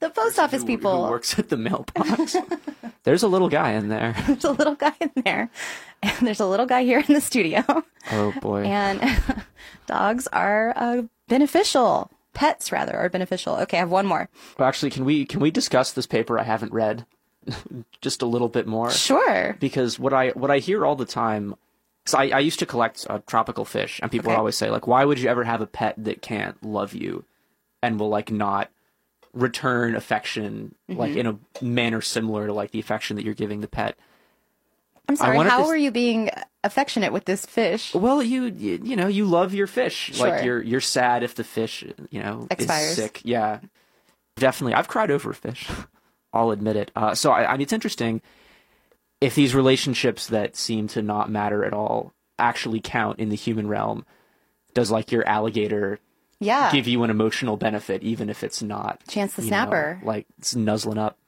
the 0.00 0.10
post 0.10 0.38
office 0.38 0.62
Who- 0.62 0.66
people. 0.66 1.04
who 1.04 1.10
works 1.10 1.38
at 1.38 1.48
the 1.48 1.56
mailbox. 1.56 2.36
There's 3.04 3.22
a 3.22 3.28
little 3.28 3.48
guy 3.48 3.72
in 3.72 3.88
there. 3.88 4.14
There's 4.26 4.44
a 4.44 4.52
little 4.52 4.74
guy 4.74 4.92
in 5.00 5.10
there 5.24 5.48
and 6.02 6.26
there's 6.26 6.40
a 6.40 6.46
little 6.46 6.66
guy 6.66 6.82
here 6.82 7.02
in 7.06 7.14
the 7.14 7.20
studio 7.20 7.62
Oh 8.10 8.32
boy. 8.40 8.64
and 8.64 9.00
dogs 9.86 10.26
are 10.32 10.72
uh, 10.76 11.02
beneficial. 11.28 12.10
Pets 12.32 12.70
rather 12.72 12.96
are 12.96 13.08
beneficial. 13.08 13.56
Okay, 13.56 13.76
I 13.76 13.80
have 13.80 13.90
one 13.90 14.06
more. 14.06 14.28
Well, 14.58 14.68
actually, 14.68 14.90
can 14.90 15.04
we 15.04 15.24
can 15.24 15.40
we 15.40 15.50
discuss 15.50 15.92
this 15.92 16.06
paper 16.06 16.38
I 16.38 16.44
haven't 16.44 16.72
read 16.72 17.04
just 18.00 18.22
a 18.22 18.26
little 18.26 18.48
bit 18.48 18.66
more? 18.66 18.90
Sure. 18.90 19.56
Because 19.60 19.98
what 19.98 20.12
I 20.12 20.30
what 20.30 20.50
I 20.50 20.58
hear 20.58 20.86
all 20.86 20.96
the 20.96 21.04
time, 21.04 21.54
because 22.04 22.14
I, 22.14 22.36
I 22.36 22.38
used 22.40 22.58
to 22.60 22.66
collect 22.66 23.06
uh, 23.10 23.18
tropical 23.26 23.64
fish, 23.64 23.98
and 24.02 24.10
people 24.10 24.30
Okay. 24.30 24.38
always 24.38 24.56
say 24.56 24.70
like, 24.70 24.86
why 24.86 25.04
would 25.04 25.18
you 25.18 25.28
ever 25.28 25.44
have 25.44 25.60
a 25.60 25.66
pet 25.66 25.94
that 25.98 26.22
can't 26.22 26.62
love 26.62 26.94
you, 26.94 27.24
and 27.82 27.98
will 27.98 28.08
like 28.08 28.30
not 28.30 28.70
return 29.32 29.94
affection 29.94 30.74
Mm-hmm. 30.88 30.98
like 31.00 31.14
in 31.16 31.26
a 31.26 31.38
manner 31.62 32.00
similar 32.00 32.48
to 32.48 32.52
like 32.52 32.72
the 32.72 32.80
affection 32.80 33.14
that 33.16 33.24
you're 33.24 33.34
giving 33.34 33.60
the 33.60 33.68
pet? 33.68 33.96
I'm 35.10 35.16
sorry. 35.16 35.48
How 35.48 35.58
to- 35.62 35.64
were 35.64 35.76
you 35.76 35.90
being 35.90 36.30
affectionate 36.64 37.12
with 37.12 37.24
this 37.24 37.44
fish? 37.46 37.94
Well, 37.94 38.22
you 38.22 38.44
you, 38.44 38.80
you 38.82 38.96
know 38.96 39.06
you 39.08 39.24
love 39.24 39.52
your 39.54 39.66
fish. 39.66 40.10
Sure. 40.14 40.28
Like 40.28 40.44
you're 40.44 40.62
you're 40.62 40.80
sad 40.80 41.22
if 41.22 41.34
the 41.34 41.44
fish 41.44 41.84
you 42.10 42.22
know 42.22 42.46
Expires. 42.50 42.90
is 42.90 42.96
sick. 42.96 43.20
Yeah, 43.24 43.60
definitely. 44.36 44.74
I've 44.74 44.88
cried 44.88 45.10
over 45.10 45.30
a 45.30 45.34
fish. 45.34 45.68
I'll 46.32 46.50
admit 46.52 46.76
it. 46.76 46.90
Uh, 46.94 47.14
so 47.14 47.32
I, 47.32 47.44
I 47.48 47.52
mean, 47.52 47.62
it's 47.62 47.72
interesting 47.72 48.22
if 49.20 49.34
these 49.34 49.54
relationships 49.54 50.28
that 50.28 50.56
seem 50.56 50.86
to 50.88 51.02
not 51.02 51.28
matter 51.30 51.64
at 51.64 51.72
all 51.72 52.12
actually 52.38 52.80
count 52.80 53.18
in 53.18 53.28
the 53.28 53.36
human 53.36 53.68
realm. 53.68 54.04
Does 54.72 54.88
like 54.92 55.10
your 55.10 55.26
alligator 55.26 55.98
Yeah. 56.38 56.70
give 56.70 56.86
you 56.86 57.02
an 57.02 57.10
emotional 57.10 57.56
benefit, 57.56 58.04
even 58.04 58.30
if 58.30 58.44
it's 58.44 58.62
not 58.62 59.00
Chance 59.08 59.34
the 59.34 59.42
you 59.42 59.50
know, 59.50 59.56
Snapper. 59.56 60.00
like 60.04 60.26
it's 60.38 60.54
nuzzling 60.54 60.96
up? 60.96 61.18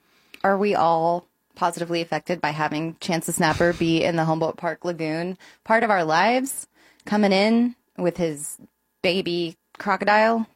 Are 0.45 0.57
we 0.57 0.77
all 0.77 1.27
positively 1.55 2.01
affected 2.01 2.41
by 2.41 2.51
having 2.51 2.97
Chance 3.01 3.27
the 3.27 3.33
Snapper 3.33 3.73
be 3.73 4.03
in 4.05 4.17
the 4.17 4.25
Humboldt 4.25 4.57
Park 4.57 4.85
Lagoon 4.85 5.37
part 5.65 5.83
of 5.85 5.91
our 5.91 6.05
lives? 6.05 6.67
Coming 7.05 7.33
in 7.33 7.75
with 7.99 8.17
his 8.17 8.59
baby 9.03 9.57
crocodile 9.79 10.47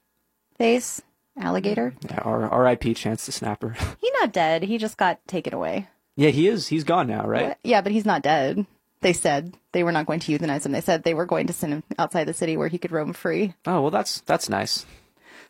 face, 0.59 1.03
alligator. 1.39 1.95
Yeah, 2.09 2.21
R- 2.23 2.49
R.I.P. 2.49 2.95
Chance 2.95 3.27
the 3.27 3.33
Snapper. 3.33 3.71
He's 4.01 4.13
not 4.21 4.33
dead. 4.33 4.63
He 4.63 4.79
just 4.79 4.97
got 4.97 5.19
taken 5.27 5.53
away. 5.55 5.89
yeah, 6.17 6.31
he 6.31 6.49
is. 6.49 6.69
He's 6.69 6.85
gone 6.85 7.07
now, 7.09 7.27
right? 7.27 7.57
Yeah, 7.65 7.81
but 7.83 7.93
he's 7.93 8.07
not 8.07 8.23
dead. 8.23 8.65
They 9.03 9.13
said 9.13 9.55
they 9.73 9.85
were 9.85 9.93
not 9.93 10.07
going 10.07 10.21
to 10.21 10.33
euthanize 10.39 10.65
him. 10.65 10.73
They 10.73 10.81
said 10.81 11.03
they 11.03 11.13
were 11.15 11.27
going 11.27 11.47
to 11.49 11.53
send 11.53 11.73
him 11.75 11.83
outside 11.99 12.25
the 12.25 12.33
city 12.35 12.57
where 12.57 12.69
he 12.69 12.79
could 12.79 12.91
roam 12.93 13.13
free. 13.13 13.53
Oh 13.67 13.83
well, 13.83 13.91
that's 13.91 14.21
that's 14.23 14.49
nice. 14.49 14.87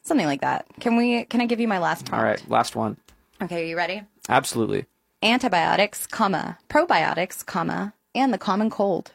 Something 0.02 0.26
like 0.26 0.40
that. 0.40 0.66
Can 0.80 0.96
we? 0.96 1.24
Can 1.26 1.40
I 1.40 1.46
give 1.46 1.60
you 1.60 1.68
my 1.68 1.78
last 1.78 2.06
prompt? 2.06 2.20
All 2.20 2.28
right, 2.28 2.50
last 2.50 2.74
one. 2.74 2.96
Okay, 3.40 3.62
are 3.62 3.66
you 3.66 3.76
ready? 3.76 4.02
Absolutely. 4.28 4.86
Antibiotics, 5.26 6.06
comma, 6.06 6.58
probiotics, 6.68 7.44
comma, 7.44 7.92
and 8.14 8.32
the 8.32 8.38
common 8.38 8.70
cold. 8.70 9.10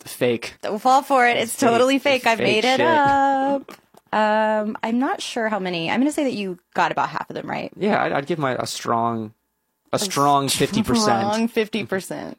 Fake. 0.00 0.56
Don't 0.62 0.78
fall 0.80 1.02
for 1.02 1.26
it. 1.26 1.36
It's 1.38 1.54
Fake- 1.54 1.68
totally 1.70 1.98
fake. 1.98 2.26
I 2.26 2.36
fake 2.36 2.44
made 2.46 2.64
it 2.64 2.76
shit. 2.76 2.80
up. 2.80 3.72
Um, 4.12 4.76
I'm 4.82 4.98
not 4.98 5.20
sure 5.22 5.48
how 5.48 5.58
many. 5.58 5.90
I'm 5.90 5.98
going 6.00 6.08
to 6.08 6.12
say 6.14 6.24
that 6.24 6.34
you 6.34 6.58
got 6.74 6.92
about 6.92 7.08
half 7.08 7.28
of 7.30 7.34
them 7.34 7.48
right. 7.48 7.72
Yeah, 7.76 8.02
I'd, 8.02 8.12
I'd 8.12 8.26
give 8.26 8.38
my 8.38 8.54
a 8.54 8.66
strong, 8.66 9.32
a 9.92 9.98
strong 9.98 10.48
fifty 10.48 10.82
percent. 10.82 11.22
Wrong, 11.24 11.48
fifty 11.48 11.84
percent. 11.84 12.38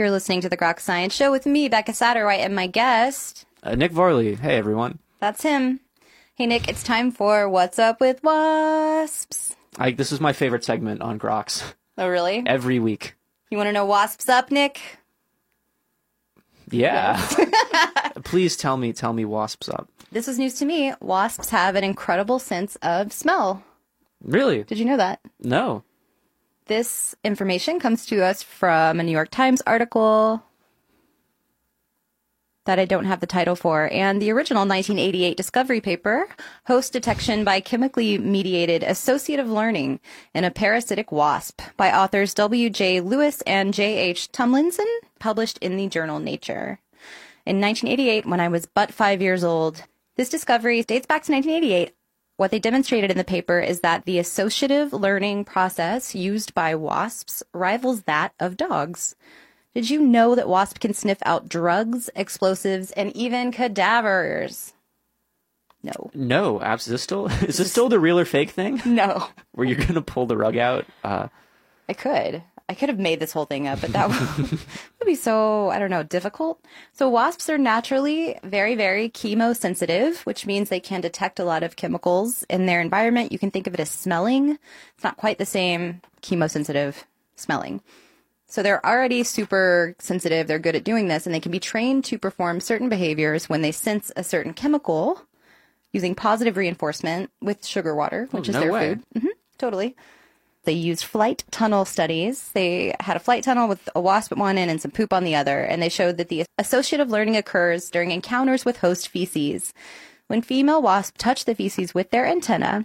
You're 0.00 0.10
listening 0.10 0.40
to 0.40 0.48
the 0.48 0.56
Grok 0.56 0.80
Science 0.80 1.14
Show 1.14 1.30
with 1.30 1.44
me, 1.44 1.68
Becca 1.68 1.92
Satterwhite, 1.92 2.40
and 2.40 2.56
my 2.56 2.66
guest. 2.66 3.44
Uh, 3.62 3.74
Nik 3.74 3.92
Varley. 3.92 4.34
Hey 4.34 4.56
everyone. 4.56 4.98
That's 5.18 5.42
him. 5.42 5.80
Hey 6.36 6.46
Nik, 6.46 6.68
it's 6.68 6.82
time 6.82 7.10
for 7.10 7.46
What's 7.50 7.78
Up 7.78 8.00
with 8.00 8.22
Wasps. 8.22 9.54
I, 9.76 9.90
this 9.90 10.10
is 10.10 10.18
my 10.18 10.32
favorite 10.32 10.64
segment 10.64 11.02
on 11.02 11.18
Groks. 11.18 11.74
Oh, 11.98 12.08
really? 12.08 12.42
Every 12.46 12.78
week. 12.78 13.14
You 13.50 13.58
want 13.58 13.68
to 13.68 13.74
know 13.74 13.84
Wasps 13.84 14.26
up, 14.30 14.50
Nik? 14.50 14.80
Yeah. 16.70 17.22
Please 18.24 18.56
tell 18.56 18.78
me, 18.78 18.94
tell 18.94 19.12
me, 19.12 19.26
wasps 19.26 19.68
up. 19.68 19.90
This 20.12 20.28
is 20.28 20.38
news 20.38 20.54
to 20.54 20.64
me. 20.64 20.94
Wasps 21.02 21.50
have 21.50 21.76
an 21.76 21.84
incredible 21.84 22.38
sense 22.38 22.76
of 22.76 23.12
smell. 23.12 23.62
Really? 24.22 24.62
Did 24.62 24.78
you 24.78 24.86
know 24.86 24.96
that? 24.96 25.20
No. 25.40 25.84
This 26.70 27.16
information 27.24 27.80
comes 27.80 28.06
to 28.06 28.22
us 28.24 28.44
from 28.44 29.00
a 29.00 29.02
New 29.02 29.10
York 29.10 29.32
Times 29.32 29.60
article 29.66 30.40
that 32.64 32.78
I 32.78 32.84
don't 32.84 33.06
have 33.06 33.18
the 33.18 33.26
title 33.26 33.56
for, 33.56 33.88
and 33.92 34.22
the 34.22 34.30
original 34.30 34.60
1988 34.60 35.36
discovery 35.36 35.80
paper, 35.80 36.28
Host 36.68 36.92
Detection 36.92 37.42
by 37.42 37.58
Chemically 37.58 38.18
Mediated 38.18 38.84
Associative 38.84 39.50
Learning 39.50 39.98
in 40.32 40.44
a 40.44 40.52
Parasitic 40.52 41.10
Wasp, 41.10 41.60
by 41.76 41.90
authors 41.90 42.34
W.J. 42.34 43.00
Lewis 43.00 43.42
and 43.48 43.74
J.H. 43.74 44.30
Tumlinson, 44.30 44.86
published 45.18 45.58
in 45.58 45.76
the 45.76 45.88
journal 45.88 46.20
Nature. 46.20 46.78
In 47.44 47.60
1988, 47.60 48.26
when 48.26 48.38
I 48.38 48.46
was 48.46 48.66
but 48.66 48.94
five 48.94 49.20
years 49.20 49.42
old, 49.42 49.82
this 50.14 50.28
discovery 50.28 50.84
dates 50.84 51.06
back 51.06 51.24
to 51.24 51.32
1988. 51.32 51.96
What 52.40 52.50
they 52.50 52.58
demonstrated 52.58 53.10
in 53.10 53.18
the 53.18 53.22
paper 53.22 53.60
is 53.60 53.80
that 53.80 54.06
the 54.06 54.18
associative 54.18 54.94
learning 54.94 55.44
process 55.44 56.14
used 56.14 56.54
by 56.54 56.74
wasps 56.74 57.42
rivals 57.52 58.04
that 58.04 58.32
of 58.40 58.56
dogs. 58.56 59.14
Did 59.74 59.90
you 59.90 60.00
know 60.00 60.34
that 60.34 60.48
wasps 60.48 60.78
can 60.78 60.94
sniff 60.94 61.18
out 61.26 61.50
drugs, 61.50 62.08
explosives, 62.16 62.92
and 62.92 63.14
even 63.14 63.52
cadavers? 63.52 64.72
No. 65.82 66.10
No. 66.14 66.62
Abs- 66.62 66.86
is 66.86 66.92
this 66.92 67.02
still 67.02 67.26
is 67.26 67.58
this 67.58 67.70
still 67.70 67.90
the 67.90 68.00
real 68.00 68.18
or 68.18 68.24
fake 68.24 68.52
thing? 68.52 68.80
No. 68.86 69.28
Where 69.52 69.66
you're 69.66 69.86
gonna 69.86 70.00
pull 70.00 70.24
the 70.24 70.38
rug 70.38 70.56
out? 70.56 70.86
Uh, 71.04 71.28
I 71.90 71.92
could. 71.92 72.42
I 72.70 72.74
could 72.74 72.88
have 72.88 73.00
made 73.00 73.18
this 73.18 73.32
whole 73.32 73.46
thing 73.46 73.66
up, 73.66 73.80
but 73.80 73.92
that 73.94 74.08
would, 74.08 74.50
would 74.50 75.04
be 75.04 75.16
so, 75.16 75.70
I 75.70 75.80
don't 75.80 75.90
know, 75.90 76.04
difficult. 76.04 76.64
So 76.92 77.08
wasps 77.08 77.50
are 77.50 77.58
naturally 77.58 78.38
very, 78.44 78.76
very 78.76 79.10
chemosensitive, 79.10 80.18
which 80.18 80.46
means 80.46 80.68
they 80.68 80.78
can 80.78 81.00
detect 81.00 81.40
a 81.40 81.44
lot 81.44 81.64
of 81.64 81.74
chemicals 81.74 82.44
in 82.48 82.66
their 82.66 82.80
environment. 82.80 83.32
You 83.32 83.40
can 83.40 83.50
think 83.50 83.66
of 83.66 83.74
it 83.74 83.80
as 83.80 83.90
smelling. 83.90 84.56
It's 84.94 85.02
not 85.02 85.16
quite 85.16 85.38
the 85.38 85.46
same 85.46 86.00
chemosensitive 86.22 86.94
smelling. 87.34 87.82
So 88.46 88.62
they're 88.62 88.86
already 88.86 89.24
super 89.24 89.96
sensitive. 89.98 90.46
They're 90.46 90.60
good 90.60 90.76
at 90.76 90.84
doing 90.84 91.08
this 91.08 91.26
and 91.26 91.34
they 91.34 91.40
can 91.40 91.50
be 91.50 91.58
trained 91.58 92.04
to 92.04 92.18
perform 92.18 92.60
certain 92.60 92.88
behaviors 92.88 93.48
when 93.48 93.62
they 93.62 93.72
sense 93.72 94.12
a 94.14 94.22
certain 94.22 94.54
chemical 94.54 95.20
using 95.92 96.14
positive 96.14 96.56
reinforcement 96.56 97.32
with 97.42 97.66
sugar 97.66 97.96
water, 97.96 98.28
which 98.30 98.48
is 98.48 98.54
no 98.54 98.60
their 98.60 98.72
way. 98.72 98.88
food. 98.90 99.22
hmm 99.22 99.28
totally. 99.58 99.96
They 100.64 100.72
used 100.72 101.04
flight 101.04 101.44
tunnel 101.50 101.84
studies. 101.84 102.50
They 102.52 102.94
had 103.00 103.16
a 103.16 103.20
flight 103.20 103.44
tunnel 103.44 103.66
with 103.66 103.88
a 103.94 104.00
wasp 104.00 104.32
at 104.32 104.38
one 104.38 104.58
end 104.58 104.70
and 104.70 104.80
some 104.80 104.90
poop 104.90 105.12
on 105.12 105.24
the 105.24 105.34
other, 105.34 105.62
and 105.62 105.82
they 105.82 105.88
showed 105.88 106.18
that 106.18 106.28
the 106.28 106.44
associative 106.58 107.10
learning 107.10 107.36
occurs 107.36 107.88
during 107.88 108.10
encounters 108.10 108.64
with 108.64 108.78
host 108.78 109.08
feces. 109.08 109.72
When 110.26 110.42
female 110.42 110.82
wasps 110.82 111.16
touch 111.18 111.44
the 111.44 111.54
feces 111.54 111.94
with 111.94 112.10
their 112.10 112.26
antenna, 112.26 112.84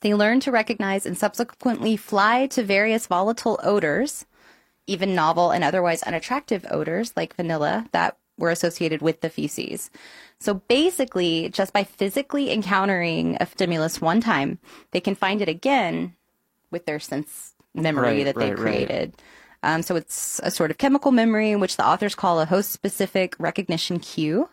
they 0.00 0.14
learn 0.14 0.40
to 0.40 0.52
recognize 0.52 1.06
and 1.06 1.16
subsequently 1.16 1.96
fly 1.96 2.46
to 2.48 2.62
various 2.62 3.06
volatile 3.06 3.58
odors, 3.62 4.26
even 4.86 5.14
novel 5.14 5.50
and 5.50 5.64
otherwise 5.64 6.02
unattractive 6.02 6.66
odors 6.70 7.14
like 7.16 7.34
vanilla 7.36 7.86
that 7.92 8.18
were 8.36 8.50
associated 8.50 9.00
with 9.00 9.20
the 9.20 9.30
feces. 9.30 9.90
So 10.40 10.54
basically, 10.54 11.48
just 11.50 11.72
by 11.72 11.84
physically 11.84 12.52
encountering 12.52 13.36
a 13.40 13.46
stimulus 13.46 14.00
one 14.00 14.20
time, 14.20 14.58
they 14.90 15.00
can 15.00 15.14
find 15.14 15.40
it 15.40 15.48
again 15.48 16.16
with 16.72 16.86
their 16.86 16.98
sense 16.98 17.54
memory 17.74 18.18
Right, 18.18 18.24
that 18.24 18.34
they 18.34 18.50
right, 18.50 18.58
right. 18.58 18.86
created. 18.88 19.14
Um, 19.62 19.82
so 19.82 19.94
it's 19.94 20.40
a 20.42 20.50
sort 20.50 20.72
of 20.72 20.78
chemical 20.78 21.12
memory, 21.12 21.54
which 21.54 21.76
the 21.76 21.86
authors 21.86 22.16
call 22.16 22.40
a 22.40 22.46
host 22.46 22.72
specific 22.72 23.36
recognition 23.38 24.00
cue. 24.00 24.48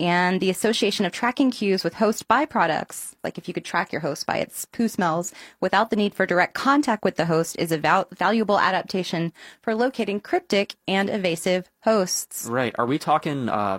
And 0.00 0.40
the 0.40 0.50
association 0.50 1.06
of 1.06 1.12
tracking 1.12 1.52
cues 1.52 1.84
with 1.84 1.94
host 1.94 2.26
byproducts, 2.26 3.12
like 3.22 3.38
if 3.38 3.46
you 3.46 3.54
could 3.54 3.64
track 3.64 3.92
your 3.92 4.00
host 4.00 4.26
by 4.26 4.38
its 4.38 4.64
poo 4.64 4.88
smells 4.88 5.32
without 5.60 5.90
the 5.90 5.96
need 5.96 6.12
for 6.12 6.26
direct 6.26 6.54
contact 6.54 7.04
with 7.04 7.14
the 7.16 7.26
host, 7.26 7.54
is 7.56 7.70
a 7.70 7.78
val- 7.78 8.08
valuable 8.10 8.58
adaptation 8.58 9.32
for 9.62 9.76
locating 9.76 10.18
cryptic 10.18 10.74
and 10.88 11.08
evasive 11.08 11.70
hosts. 11.84 12.46
right. 12.50 12.74
Are 12.78 12.86
we 12.86 12.98
talking 12.98 13.48
uh, 13.48 13.78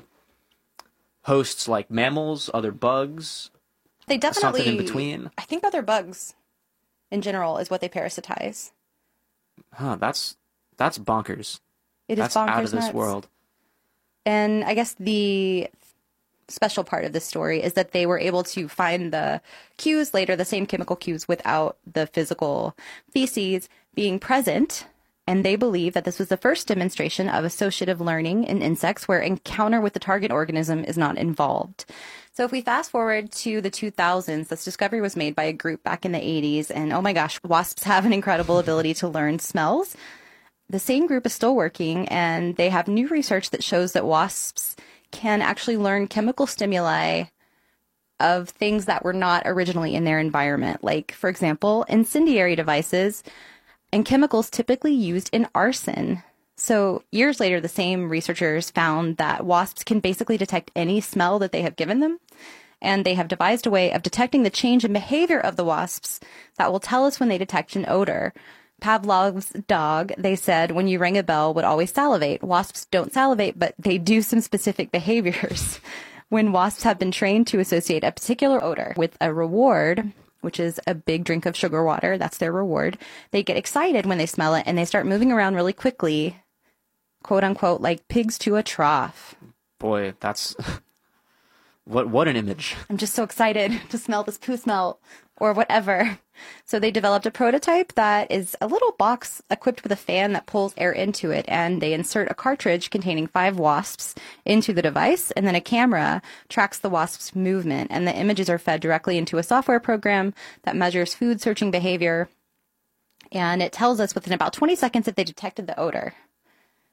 hosts 1.23 1.67
like 1.67 1.91
mammals, 1.91 2.49
other 2.53 2.71
bugs? 2.71 3.49
They 4.07 4.17
definitely 4.17 4.59
Something 4.61 4.77
in 4.77 4.85
between? 4.85 5.31
I 5.37 5.41
think 5.41 5.65
other 5.65 5.81
bugs, 5.81 6.35
in 7.13 7.21
general, 7.21 7.59
is 7.59 7.69
what 7.69 7.79
they 7.79 7.87
parasitize. 7.89 8.71
Huh. 9.71 9.97
That's 9.99 10.35
that's 10.77 10.97
bonkers. 10.97 11.59
It 12.09 12.17
is 12.17 12.23
That's 12.23 12.35
out 12.35 12.49
bonkers 12.49 12.65
of 12.65 12.71
this 12.71 12.85
nuts. 12.85 12.93
world. 12.93 13.27
And 14.25 14.63
I 14.63 14.73
guess 14.73 14.95
the 14.99 15.69
special 16.49 16.83
part 16.83 17.05
of 17.05 17.13
this 17.13 17.23
story 17.23 17.61
is 17.61 17.73
that 17.73 17.91
they 17.91 18.05
were 18.05 18.19
able 18.19 18.43
to 18.43 18.67
find 18.67 19.13
the 19.13 19.41
cues 19.77 20.13
later, 20.13 20.35
the 20.35 20.43
same 20.43 20.65
chemical 20.65 20.95
cues, 20.95 21.27
without 21.27 21.77
the 21.91 22.07
physical 22.07 22.75
feces 23.11 23.69
being 23.95 24.19
present. 24.19 24.85
And 25.25 25.45
they 25.45 25.55
believe 25.55 25.93
that 25.93 26.03
this 26.03 26.19
was 26.19 26.27
the 26.27 26.37
first 26.37 26.67
demonstration 26.67 27.29
of 27.29 27.45
associative 27.45 28.01
learning 28.01 28.43
in 28.43 28.61
insects 28.61 29.07
where 29.07 29.19
encounter 29.19 29.79
with 29.79 29.93
the 29.93 29.99
target 29.99 30.31
organism 30.31 30.83
is 30.83 30.97
not 30.97 31.17
involved. 31.17 31.85
So 32.33 32.43
if 32.43 32.51
we 32.51 32.61
fast 32.61 32.91
forward 32.91 33.31
to 33.31 33.61
the 33.61 33.71
2000s, 33.71 34.49
this 34.49 34.65
discovery 34.65 34.99
was 34.99 35.15
made 35.15 35.35
by 35.35 35.43
a 35.43 35.53
group 35.53 35.83
back 35.83 36.03
in 36.03 36.11
the 36.11 36.19
80s. 36.19 36.71
And 36.73 36.91
oh 36.91 37.01
my 37.01 37.13
gosh, 37.13 37.39
wasps 37.43 37.83
have 37.85 38.05
an 38.05 38.13
incredible 38.13 38.59
ability 38.59 38.95
to 38.95 39.07
learn 39.07 39.39
smells 39.39 39.95
the 40.69 40.79
same 40.79 41.07
group 41.07 41.25
is 41.25 41.33
still 41.33 41.55
working 41.55 42.07
and 42.09 42.55
they 42.55 42.69
have 42.69 42.87
new 42.87 43.07
research 43.07 43.51
that 43.51 43.63
shows 43.63 43.93
that 43.93 44.05
wasps 44.05 44.75
can 45.11 45.41
actually 45.41 45.77
learn 45.77 46.07
chemical 46.07 46.47
stimuli 46.47 47.25
of 48.19 48.49
things 48.49 48.85
that 48.85 49.03
were 49.03 49.13
not 49.13 49.43
originally 49.45 49.93
in 49.95 50.03
their 50.03 50.19
environment. 50.19 50.83
Like, 50.83 51.11
for 51.11 51.29
example, 51.29 51.83
incendiary 51.89 52.55
devices 52.55 53.23
and 53.93 54.03
chemicals 54.03 54.49
typically 54.49 54.91
used 54.91 55.29
in 55.31 55.47
arson. 55.53 56.23
So, 56.57 57.03
years 57.11 57.39
later, 57.39 57.61
the 57.61 57.69
same 57.69 58.09
researchers 58.09 58.71
found 58.71 59.17
that 59.17 59.45
wasps 59.45 59.83
can 59.83 59.99
basically 59.99 60.35
detect 60.35 60.71
any 60.75 60.99
smell 60.99 61.37
that 61.37 61.51
they 61.51 61.61
have 61.61 61.75
given 61.75 61.99
them. 61.99 62.19
And 62.81 63.05
they 63.05 63.13
have 63.13 63.27
devised 63.27 63.67
a 63.67 63.69
way 63.69 63.91
of 63.91 64.01
detecting 64.01 64.41
the 64.41 64.49
change 64.49 64.83
in 64.83 64.93
behavior 64.93 65.39
of 65.39 65.57
the 65.57 65.63
wasps 65.63 66.19
that 66.57 66.71
will 66.71 66.79
tell 66.79 67.05
us 67.05 67.19
when 67.19 67.29
they 67.29 67.37
detect 67.37 67.75
an 67.75 67.85
odor. 67.87 68.33
Pavlov's 68.81 69.51
dog, 69.67 70.11
they 70.17 70.35
said, 70.35 70.71
when 70.71 70.87
you 70.87 70.97
ring 70.97 71.15
a 71.17 71.23
bell, 71.23 71.53
would 71.53 71.63
always 71.63 71.93
salivate. 71.93 72.41
Wasps 72.41 72.85
don't 72.85 73.13
salivate, 73.13 73.59
but 73.59 73.75
they 73.77 73.99
do 73.99 74.23
some 74.23 74.41
specific 74.41 74.91
behaviors. 74.91 75.79
when 76.29 76.51
wasps 76.51 76.81
have 76.81 76.97
been 76.97 77.11
trained 77.11 77.45
to 77.45 77.59
associate 77.59 78.03
a 78.03 78.11
particular 78.11 78.61
odor 78.63 78.95
with 78.97 79.15
a 79.21 79.31
reward, 79.31 80.11
which 80.43 80.59
is 80.59 80.79
a 80.85 80.93
big 80.93 81.23
drink 81.23 81.45
of 81.45 81.55
sugar 81.55 81.83
water, 81.83 82.17
that's 82.17 82.37
their 82.37 82.51
reward, 82.51 82.97
they 83.31 83.43
get 83.43 83.57
excited 83.57 84.05
when 84.05 84.17
they 84.17 84.25
smell 84.25 84.55
it 84.55 84.63
and 84.65 84.77
they 84.77 84.85
start 84.85 85.05
moving 85.05 85.31
around 85.31 85.55
really 85.55 85.73
quickly, 85.73 86.37
quote 87.23 87.43
unquote, 87.43 87.81
like 87.81 88.07
pigs 88.07 88.37
to 88.39 88.55
a 88.55 88.63
trough. 88.63 89.35
Boy, 89.79 90.13
that's 90.19 90.55
what 91.85 92.09
what 92.09 92.27
an 92.27 92.35
image. 92.35 92.75
I'm 92.89 92.97
just 92.97 93.13
so 93.13 93.23
excited 93.23 93.81
to 93.89 93.97
smell 93.97 94.23
this 94.23 94.37
poo 94.37 94.57
smell 94.57 94.99
or 95.37 95.53
whatever. 95.53 96.19
So 96.65 96.79
they 96.79 96.89
developed 96.89 97.27
a 97.27 97.31
prototype 97.31 97.93
that 97.93 98.31
is 98.31 98.57
a 98.59 98.65
little 98.65 98.93
box 98.93 99.43
equipped 99.51 99.83
with 99.83 99.91
a 99.91 99.95
fan 99.95 100.33
that 100.33 100.47
pulls 100.47 100.73
air 100.77 100.91
into 100.91 101.29
it 101.29 101.45
and 101.47 101.79
they 101.79 101.93
insert 101.93 102.31
a 102.31 102.33
cartridge 102.33 102.89
containing 102.89 103.27
five 103.27 103.59
wasps 103.59 104.15
into 104.43 104.73
the 104.73 104.81
device 104.81 105.29
and 105.31 105.45
then 105.45 105.53
a 105.53 105.61
camera 105.61 106.23
tracks 106.49 106.79
the 106.79 106.89
wasp's 106.89 107.35
movement 107.35 107.91
and 107.91 108.07
the 108.07 108.17
images 108.17 108.49
are 108.49 108.57
fed 108.57 108.81
directly 108.81 109.19
into 109.19 109.37
a 109.37 109.43
software 109.43 109.79
program 109.79 110.33
that 110.63 110.75
measures 110.75 111.13
food 111.13 111.39
searching 111.39 111.69
behavior 111.69 112.27
and 113.31 113.61
it 113.61 113.71
tells 113.71 113.99
us 113.99 114.15
within 114.15 114.33
about 114.33 114.53
20 114.53 114.75
seconds 114.75 115.07
if 115.07 115.15
they 115.15 115.23
detected 115.23 115.67
the 115.67 115.79
odor. 115.79 116.13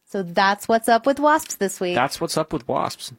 So 0.06 0.22
that's 0.22 0.66
what's 0.66 0.88
up 0.88 1.06
with 1.06 1.20
wasps 1.20 1.56
this 1.56 1.78
week. 1.80 1.94
That's 1.94 2.20
what's 2.20 2.36
up 2.36 2.52
with 2.52 2.66
wasps. 2.66 3.12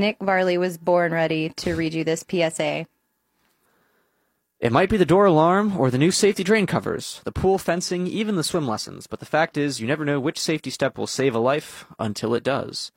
Nik 0.00 0.18
Varley 0.20 0.58
was 0.58 0.78
born 0.78 1.12
ready 1.12 1.50
to 1.56 1.76
read 1.76 1.92
you 1.92 2.04
this 2.04 2.24
PSA. 2.28 2.86
It 4.58 4.72
might 4.72 4.90
be 4.90 4.96
the 4.96 5.04
door 5.04 5.26
alarm 5.26 5.78
or 5.78 5.90
the 5.90 5.98
new 5.98 6.10
safety 6.10 6.42
drain 6.42 6.66
covers, 6.66 7.20
the 7.24 7.32
pool 7.32 7.58
fencing, 7.58 8.06
even 8.06 8.36
the 8.36 8.44
swim 8.44 8.66
lessons, 8.66 9.06
but 9.06 9.20
the 9.20 9.26
fact 9.26 9.56
is 9.56 9.80
you 9.80 9.86
never 9.86 10.04
know 10.04 10.18
which 10.18 10.40
safety 10.40 10.70
step 10.70 10.98
will 10.98 11.06
save 11.06 11.34
a 11.34 11.38
life 11.38 11.86
until 11.98 12.34
it 12.34 12.42
does. 12.42 12.90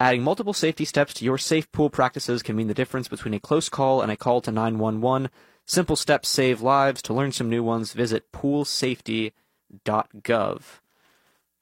Adding 0.00 0.22
multiple 0.22 0.52
safety 0.52 0.84
steps 0.84 1.14
to 1.14 1.24
your 1.24 1.38
safe 1.38 1.70
pool 1.72 1.90
practices 1.90 2.42
can 2.42 2.56
mean 2.56 2.66
the 2.66 2.74
difference 2.74 3.08
between 3.08 3.34
a 3.34 3.40
close 3.40 3.68
call 3.68 4.00
and 4.00 4.10
a 4.10 4.16
call 4.16 4.40
to 4.40 4.50
911. 4.50 5.30
Simple 5.66 5.96
steps 5.96 6.28
save 6.28 6.60
lives. 6.60 7.00
To 7.02 7.14
learn 7.14 7.32
some 7.32 7.48
new 7.48 7.62
ones, 7.62 7.92
visit 7.92 8.32
poolsafety.gov. 8.32 10.62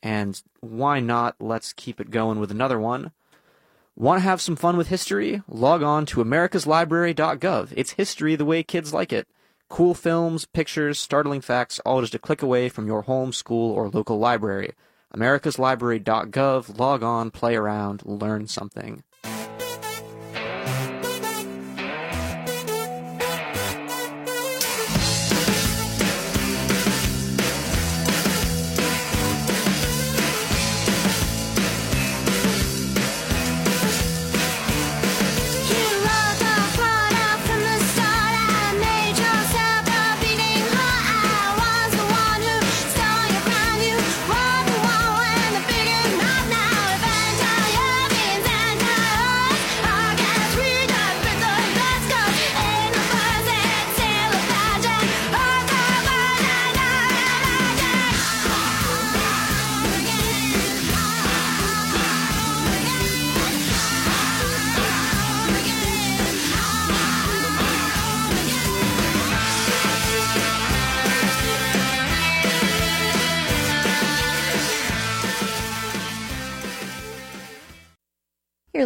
And 0.03 0.43
why 0.61 1.01
not? 1.01 1.37
Let's 1.41 1.73
keep 1.73 2.01
it 2.01 2.11
going 2.11 2.41
with 2.41 2.51
another 2.51 2.81
one. 2.81 3.13
Want 3.95 4.21
to 4.21 4.23
have 4.23 4.41
some 4.41 4.57
fun 4.57 4.79
with 4.79 4.89
history? 4.89 5.43
Log 5.47 5.83
on 5.83 6.07
to 6.07 6.25
americaslibrary.gov. 6.25 7.75
It's 7.77 7.91
history 7.93 8.37
the 8.37 8.45
way 8.47 8.63
kids 8.63 8.95
like 8.95 9.13
it. 9.13 9.29
Cool 9.69 9.93
films, 9.93 10.47
pictures, 10.47 10.99
startling 10.99 11.43
facts, 11.43 11.79
all 11.85 12.01
just 12.01 12.15
a 12.15 12.19
click 12.19 12.41
away 12.41 12.71
from 12.71 12.87
your 12.87 13.03
home, 13.03 13.35
school, 13.35 13.71
or 13.71 13.91
local 13.91 14.19
library. 14.19 14.73
americaslibrary.gov. 15.15 16.79
Log 16.79 17.03
on, 17.03 17.31
play 17.31 17.55
around, 17.55 18.03
learn 18.07 18.47
something. 18.47 19.05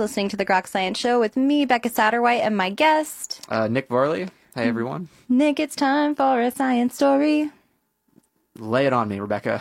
Listening 0.07 0.29
to 0.29 0.37
the 0.37 0.47
Grok 0.47 0.69
Science 0.69 0.99
Show 1.01 1.19
with 1.19 1.37
me, 1.37 1.64
Becca 1.66 1.88
Satterwhite, 1.88 2.40
and 2.42 2.57
my 2.57 2.71
guest, 2.71 3.40
Uh, 3.49 3.66
Nik 3.66 3.88
Varley. 3.88 4.29
Hey, 4.55 4.69
everyone. 4.69 5.09
Nik. 5.29 5.59
It's 5.59 5.75
time 5.75 6.14
for 6.14 6.40
a 6.40 6.53
science 6.53 6.95
story. 6.95 7.51
Lay 8.57 8.87
it 8.87 8.92
on 8.92 9.09
me, 9.09 9.19
Rebecca. 9.19 9.61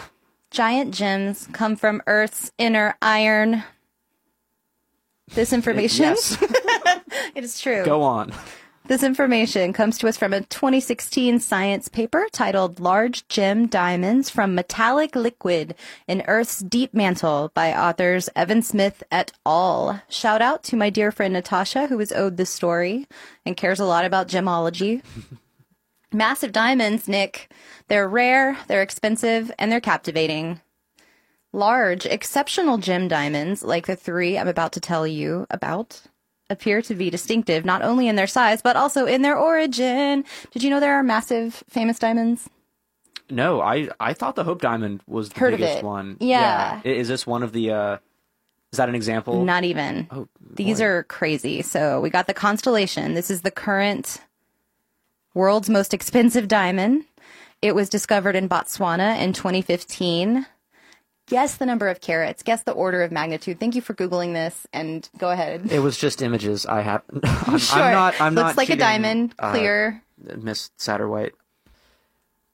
Giant 0.51 0.93
gems 0.93 1.47
come 1.51 1.75
from 1.75 1.99
Earth's 2.05 2.51
inner 2.59 2.95
iron. 3.01 3.63
This 5.33 5.51
information, 5.57 6.03
Yes. 6.03 6.37
it 7.33 7.43
is 7.43 7.59
true. 7.59 7.83
Go 7.83 8.03
on. 8.03 8.31
This 8.87 9.01
information 9.01 9.73
comes 9.73 9.97
to 9.97 10.07
us 10.07 10.15
from 10.15 10.31
a 10.31 10.41
2016 10.41 11.39
science 11.39 11.87
paper 11.87 12.27
titled 12.31 12.79
Large 12.79 13.27
Gem 13.27 13.65
Diamonds 13.65 14.29
from 14.29 14.53
Metallic 14.53 15.15
Liquid 15.15 15.73
in 16.07 16.21
Earth's 16.27 16.59
Deep 16.59 16.93
Mantle 16.93 17.49
by 17.55 17.73
authors 17.73 18.29
Evan 18.35 18.61
Smith 18.61 19.01
et 19.09 19.31
al. 19.43 20.03
Shout 20.07 20.39
out 20.39 20.61
to 20.65 20.75
my 20.75 20.91
dear 20.91 21.11
friend 21.11 21.33
Natasha, 21.33 21.87
who 21.87 21.97
was 21.97 22.11
owed 22.11 22.37
this 22.37 22.51
story 22.51 23.07
and 23.43 23.57
cares 23.57 23.79
a 23.79 23.85
lot 23.85 24.05
about 24.05 24.27
gemology. 24.27 25.01
Massive 26.13 26.51
diamonds, 26.51 27.07
Nik. 27.07 27.49
They're 27.87 28.07
rare, 28.07 28.55
they're 28.67 28.83
expensive, 28.83 29.51
and 29.57 29.71
they're 29.71 29.81
captivating. 29.81 30.61
Large, 31.51 32.05
exceptional 32.05 32.77
gem 32.77 33.07
diamonds, 33.07 33.63
like 33.63 33.87
the 33.87 33.95
three 33.95 34.37
I'm 34.37 34.47
about 34.47 34.73
to 34.73 34.79
tell 34.79 35.07
you 35.07 35.47
about, 35.49 36.03
appear 36.49 36.81
to 36.83 36.95
be 36.95 37.09
distinctive 37.09 37.65
not 37.65 37.81
only 37.81 38.07
in 38.07 38.15
their 38.15 38.27
size, 38.27 38.61
but 38.61 38.75
also 38.75 39.05
in 39.05 39.21
their 39.21 39.37
origin. 39.37 40.23
Did 40.51 40.63
you 40.63 40.69
know 40.69 40.79
there 40.79 40.95
are 40.95 41.03
massive, 41.03 41.63
famous 41.69 41.99
diamonds? 41.99 42.49
No, 43.29 43.61
I 43.61 43.89
I 43.99 44.13
thought 44.13 44.35
the 44.35 44.43
Hope 44.43 44.61
Diamond 44.61 45.01
was 45.07 45.29
the 45.29 45.39
Heard 45.39 45.51
biggest 45.57 45.83
one. 45.83 46.17
Yeah. 46.19 46.81
I- 46.85 46.87
Is 46.87 47.07
this 47.07 47.25
one 47.25 47.41
of 47.41 47.53
the? 47.53 47.71
uh 47.71 47.97
Is 48.71 48.77
that 48.77 48.87
an 48.89 48.93
example? 48.95 49.43
Not 49.43 49.63
even. 49.63 50.07
Oh, 50.11 50.27
These 50.55 50.77
boy. 50.79 50.85
are 50.85 51.03
crazy. 51.03 51.61
So 51.63 51.99
we 52.01 52.11
got 52.11 52.27
the 52.27 52.35
Constellation. 52.35 53.15
This 53.15 53.31
is 53.31 53.41
the 53.41 53.49
current 53.51 54.21
world's 55.33 55.69
most 55.69 55.93
expensive 55.93 56.47
diamond. 56.47 57.05
It 57.63 57.73
was 57.73 57.89
discovered 57.89 58.35
in 58.35 58.47
Botswana 58.47 59.19
in 59.19 59.33
2015. 59.33 60.45
Guess 61.27 61.57
the 61.57 61.65
number 61.65 61.87
of 61.87 62.01
carats, 62.01 62.43
Guess 62.43 62.63
the 62.63 62.71
order 62.71 63.01
of 63.01 63.11
magnitude. 63.11 63.59
Thank 63.59 63.73
you 63.75 63.81
for 63.81 63.93
googling 63.95 64.33
this. 64.33 64.67
And 64.73 65.09
go 65.17 65.31
ahead. 65.31 65.71
It 65.71 65.79
was 65.79 65.97
just 65.97 66.21
images. 66.21 66.65
I 66.65 66.81
have. 66.81 67.01
I'm, 67.23 67.57
Sure. 67.59 67.81
I'm 67.81 67.91
not. 67.91 68.21
I'm 68.21 68.35
Looks 68.35 68.45
not 68.49 68.57
like 68.57 68.67
cheating, 68.67 68.81
a 68.81 68.85
diamond, 68.85 69.37
clear. 69.37 70.01
uh, 70.19 70.27
clear. 70.27 70.37
Miss 70.43 70.69
Satterwhite. 70.77 71.33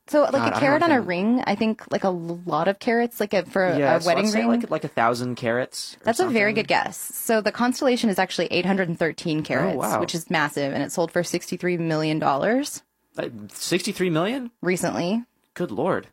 So, 0.07 0.23
like 0.23 0.31
God, 0.33 0.53
a 0.53 0.59
carat 0.59 0.83
on 0.83 0.91
a 0.91 0.99
ring, 0.99 1.41
I 1.47 1.55
think 1.55 1.83
like 1.89 2.03
a 2.03 2.09
lot 2.09 2.67
of 2.67 2.79
carats, 2.79 3.21
like 3.21 3.33
a, 3.33 3.45
for 3.45 3.65
Yeah, 3.77 3.95
a 3.95 4.01
so 4.01 4.07
wedding 4.07 4.29
ring. 4.31 4.47
like 4.47 4.69
like 4.69 4.83
a 4.83 4.89
thousand 4.89 5.35
carats. 5.35 5.95
That's 6.03 6.19
a 6.19 6.27
very 6.27 6.51
good 6.51 6.67
guess. 6.67 6.97
So 6.97 7.39
the 7.39 7.51
constellation 7.51 8.09
is 8.09 8.19
actually 8.19 8.47
813 8.47 9.43
carats, 9.43 9.75
Oh, 9.75 9.79
wow. 9.79 9.99
which 10.01 10.13
is 10.13 10.29
massive, 10.29 10.73
and 10.73 10.83
it 10.83 10.91
sold 10.91 11.11
for 11.11 11.23
63 11.23 11.77
million 11.77 12.19
dollars 12.19 12.81
Uh, 13.17 13.29
Sixty-three 13.53 14.09
million. 14.09 14.51
recently. 14.61 15.23
Good 15.53 15.71
lord. 15.71 16.07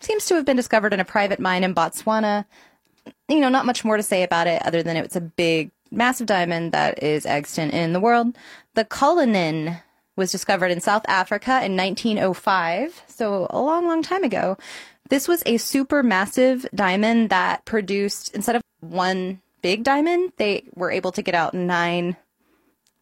Seems 0.00 0.26
to 0.26 0.34
have 0.34 0.44
been 0.44 0.56
discovered 0.56 0.92
in 0.92 1.00
a 1.00 1.04
private 1.04 1.40
mine 1.40 1.64
in 1.64 1.74
Botswana. 1.74 2.44
You 3.28 3.40
know, 3.40 3.48
not 3.48 3.66
much 3.66 3.84
more 3.84 3.96
to 3.96 4.02
say 4.02 4.22
about 4.22 4.46
it 4.46 4.62
other 4.64 4.82
than 4.82 4.96
it's 4.96 5.16
a 5.16 5.20
big, 5.20 5.70
massive 5.90 6.26
diamond 6.26 6.72
that 6.72 7.02
is 7.02 7.26
extant 7.26 7.72
in 7.72 7.92
the 7.92 8.00
world. 8.00 8.36
The 8.74 8.84
Cullinan 8.84 9.76
was 10.16 10.32
discovered 10.32 10.70
in 10.70 10.80
South 10.80 11.04
Africa 11.08 11.64
in 11.64 11.76
1905, 11.76 13.02
so 13.06 13.46
a 13.50 13.60
long, 13.60 13.86
long 13.86 14.02
time 14.02 14.24
ago. 14.24 14.56
This 15.08 15.26
was 15.26 15.42
a 15.46 15.56
super 15.56 16.02
massive 16.02 16.66
diamond 16.74 17.30
that 17.30 17.64
produced, 17.64 18.34
instead 18.34 18.56
of 18.56 18.62
one 18.80 19.40
big 19.62 19.82
diamond, 19.82 20.32
they 20.36 20.64
were 20.74 20.90
able 20.90 21.12
to 21.12 21.22
get 21.22 21.34
out 21.34 21.54
nine 21.54 22.16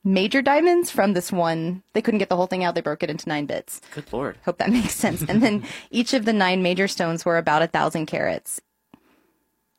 major 0.05 0.41
diamonds 0.43 0.91
from 0.91 1.13
this 1.13 1.31
one. 1.33 1.83
They 1.93 2.03
couldn't 2.03 2.19
get 2.19 2.29
the 2.29 2.37
whole 2.37 2.47
thing 2.47 2.65
out, 2.65 2.75
they 2.75 2.81
broke 2.81 3.03
it 3.03 3.11
into 3.11 3.29
nine 3.29 3.47
bits. 3.47 3.81
Good 3.95 4.13
lord. 4.13 4.39
Hope 4.45 4.59
that 4.59 4.71
makes 4.71 4.95
sense. 4.95 5.23
And 5.29 5.43
then 5.43 5.65
each 5.91 6.15
of 6.15 6.25
the 6.25 6.33
nine 6.33 6.63
major 6.63 6.89
stones 6.89 7.25
were 7.25 7.39
about 7.39 7.63
a 7.63 7.67
thousand 7.67 8.07
carats 8.07 8.61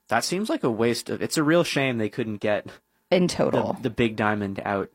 That 0.09 0.23
seems 0.23 0.49
like 0.49 0.63
a 0.63 0.71
waste 0.71 1.09
of. 1.09 1.21
It's 1.21 1.37
a 1.37 1.43
real 1.43 1.63
shame 1.63 1.97
they 1.97 2.09
couldn't 2.09 2.37
get 2.37 2.67
in 3.11 3.27
the, 3.27 3.33
total. 3.33 3.77
the 3.81 3.89
big 3.89 4.15
diamond 4.15 4.61
out. 4.65 4.89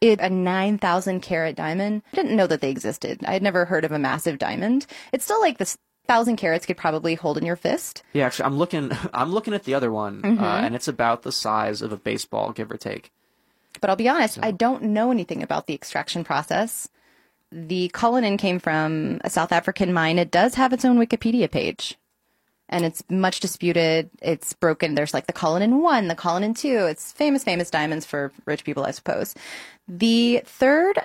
It, 0.00 0.20
a 0.20 0.28
9,000 0.28 1.20
carat 1.20 1.56
diamond. 1.56 2.02
I 2.12 2.16
didn't 2.16 2.36
know 2.36 2.46
that 2.46 2.60
they 2.60 2.70
existed. 2.70 3.24
I 3.26 3.32
had 3.32 3.42
never 3.42 3.64
heard 3.64 3.84
of 3.84 3.92
a 3.92 3.98
massive 3.98 4.38
diamond. 4.38 4.86
It's 5.12 5.24
still 5.24 5.40
like 5.40 5.56
this 5.58 5.78
thousand 6.06 6.36
carats 6.36 6.66
could 6.66 6.76
probably 6.76 7.14
hold 7.14 7.38
in 7.38 7.46
your 7.46 7.56
fist. 7.56 8.02
Yeah, 8.12 8.26
actually, 8.26 8.44
I'm 8.46 8.58
looking. 8.58 8.92
I'm 9.14 9.32
looking 9.32 9.54
at 9.54 9.64
the 9.64 9.74
other 9.74 9.90
one, 9.90 10.20
Mm-hmm. 10.22 10.44
uh, 10.44 10.58
and 10.58 10.74
it's 10.74 10.86
about 10.86 11.22
the 11.22 11.32
size 11.32 11.80
of 11.82 11.92
a 11.92 11.96
baseball, 11.96 12.52
give 12.52 12.70
or 12.70 12.76
take. 12.76 13.10
But 13.80 13.90
I'll 13.90 13.96
be 13.96 14.08
honest, 14.08 14.38
I 14.42 14.50
don't 14.50 14.82
know 14.84 15.10
anything 15.10 15.42
about 15.42 15.66
the 15.66 15.74
extraction 15.74 16.24
process. 16.24 16.88
The 17.52 17.88
Cullinan 17.88 18.36
came 18.36 18.58
from 18.58 19.20
a 19.22 19.30
South 19.30 19.52
African 19.52 19.92
mine. 19.92 20.18
It 20.18 20.30
does 20.30 20.54
have 20.54 20.72
its 20.72 20.84
own 20.84 20.98
Wikipedia 20.98 21.50
page. 21.50 21.96
And 22.68 22.84
it's 22.84 23.04
much 23.08 23.38
disputed. 23.38 24.10
It's 24.20 24.52
broken. 24.52 24.94
There's 24.96 25.14
like 25.14 25.28
the 25.28 25.32
Cullinan 25.32 25.80
1, 25.80 26.08
the 26.08 26.16
Cullinan 26.16 26.54
2. 26.54 26.86
It's 26.86 27.12
famous, 27.12 27.44
famous 27.44 27.70
diamonds 27.70 28.04
for 28.04 28.32
rich 28.44 28.64
people, 28.64 28.84
I 28.84 28.90
suppose. 28.90 29.34
The 29.86 30.42
third 30.44 30.98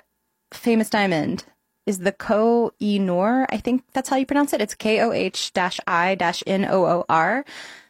famous 0.52 0.90
diamond 0.90 1.46
is 1.86 2.00
the 2.00 2.12
Koh 2.12 2.72
i 2.82 2.98
Noor. 2.98 3.46
I 3.50 3.58
think 3.58 3.84
that's 3.94 4.10
how 4.10 4.16
you 4.16 4.26
pronounce 4.26 4.54
it. 4.54 4.62
It's 4.62 4.76
K 4.76 5.02
O 5.02 5.12
H 5.12 5.52
I 5.56 6.18
N 6.48 6.66
O 6.66 6.86
O 6.86 7.06
R. 7.10 7.46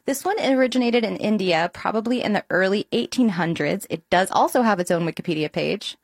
This 0.05 0.25
one 0.25 0.39
originated 0.39 1.03
in 1.03 1.17
India, 1.17 1.69
probably 1.73 2.23
in 2.23 2.33
the 2.33 2.43
early 2.49 2.87
1800s. 2.91 3.85
It 3.89 4.09
does 4.09 4.31
also 4.31 4.63
have 4.63 4.79
its 4.79 4.89
own 4.91 5.05
Wikipedia 5.05 5.51
page. 5.51 5.97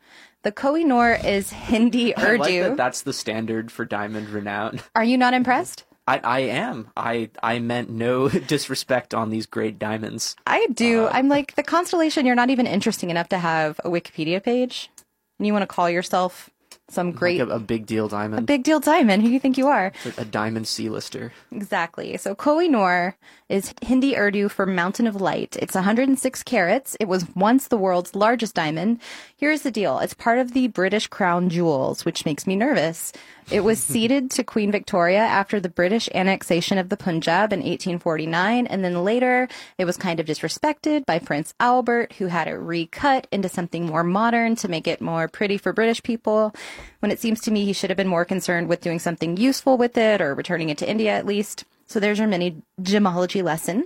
The 0.43 0.51
Koh 0.51 0.75
i 0.75 0.83
Noor 0.83 1.13
is 1.13 1.51
Hindi 1.51 2.15
I 2.17 2.36
like 2.36 2.41
Urdu. 2.41 2.63
that 2.63 2.77
that's 2.77 3.01
the 3.01 3.13
standard 3.13 3.71
for 3.71 3.86
diamond 3.86 4.29
renown. 4.29 4.81
Are 4.95 5.03
you 5.03 5.17
not 5.17 5.33
impressed? 5.33 5.83
I, 6.07 6.21
I 6.23 6.39
am. 6.39 6.89
I 6.95 7.29
I 7.43 7.60
meant 7.60 7.89
no 7.89 8.29
disrespect 8.47 9.13
on 9.13 9.29
these 9.29 9.45
great 9.45 9.77
diamonds. 9.77 10.36
I 10.45 10.67
do. 10.73 11.05
Uh, 11.05 11.12
I'm 11.12 11.27
like 11.27 11.55
the 11.55 11.63
constellation. 11.63 12.25
You're 12.25 12.36
not 12.36 12.49
even 12.49 12.67
interesting 12.67 13.10
enough 13.10 13.27
to 13.29 13.39
have 13.39 13.79
a 13.83 13.89
Wikipedia 13.89 14.41
page, 14.41 14.89
and 15.38 15.47
you 15.47 15.53
want 15.53 15.63
to 15.63 15.67
call 15.67 15.89
yourself 15.89 16.49
some 16.89 17.12
great, 17.12 17.39
Like 17.39 17.50
a, 17.50 17.56
a 17.56 17.60
big 17.60 17.86
deal 17.86 18.08
diamond. 18.08 18.39
A 18.39 18.43
big 18.43 18.63
deal 18.63 18.80
diamond. 18.80 19.21
Who 19.21 19.28
do 19.28 19.34
you 19.34 19.39
think 19.39 19.58
you 19.58 19.67
are? 19.67 19.91
a, 20.17 20.21
a 20.21 20.26
diamond 20.26 20.67
C-lister. 20.67 21.34
Exactly. 21.52 22.15
So 22.17 22.34
Koh 22.34 22.60
i 22.60 22.67
Noor 22.67 23.15
is 23.50 23.73
Hindi 23.82 24.15
Urdu 24.15 24.47
for 24.50 24.65
Mountain 24.65 25.08
of 25.08 25.19
Light. 25.19 25.58
It's 25.60 25.76
106 25.76 26.43
carats. 26.43 26.95
It 27.00 27.08
was 27.08 27.26
once 27.36 27.67
the 27.67 27.78
world's 27.78 28.15
largest 28.15 28.56
diamond. 28.56 29.02
Here's 29.36 29.62
the 29.62 29.71
deal. 29.71 30.00
It's 30.00 30.13
part 30.13 30.39
of 30.39 30.54
the 30.54 30.67
British 30.67 31.08
crown 31.08 31.50
jewels, 31.50 32.06
which 32.06 32.26
makes 32.26 32.47
me 32.47 32.56
nervous. 32.56 33.12
It 33.49 33.63
was 33.63 33.79
ceded 33.79 34.29
to 34.31 34.43
Queen 34.43 34.73
Victoria 34.73 35.21
after 35.21 35.62
the 35.62 35.69
British 35.69 36.10
annexation 36.13 36.77
of 36.77 36.89
the 36.89 36.97
Punjab 36.97 37.53
in 37.53 37.60
1849, 37.60 38.67
and 38.67 38.83
then 38.83 39.05
later 39.05 39.47
it 39.77 39.86
was 39.86 39.95
kind 39.95 40.19
of 40.19 40.25
disrespected 40.25 41.05
by 41.05 41.19
Prince 41.19 41.53
Albert, 41.57 42.12
who 42.17 42.25
had 42.25 42.49
it 42.49 42.55
recut 42.55 43.25
into 43.31 43.47
something 43.47 43.86
more 43.86 44.03
modern 44.03 44.57
to 44.57 44.67
make 44.67 44.86
it 44.86 44.99
more 44.99 45.29
pretty 45.29 45.57
for 45.57 45.71
British 45.71 46.03
people. 46.03 46.53
When 46.99 47.10
it 47.10 47.21
seems 47.21 47.39
to 47.41 47.51
me 47.51 47.63
he 47.63 47.71
should 47.71 47.89
have 47.89 47.95
been 47.95 48.10
more 48.10 48.25
concerned 48.25 48.67
with 48.67 48.81
doing 48.81 48.99
something 48.99 49.38
useful 49.38 49.77
with 49.77 49.97
it 49.97 50.19
or 50.19 50.36
returning 50.36 50.67
it 50.67 50.77
to 50.79 50.89
India 50.89 51.12
at 51.13 51.25
least. 51.25 51.63
So 51.86 52.01
there's 52.01 52.19
your 52.19 52.27
mini 52.27 52.62
gemology 52.81 53.41
lesson. 53.41 53.86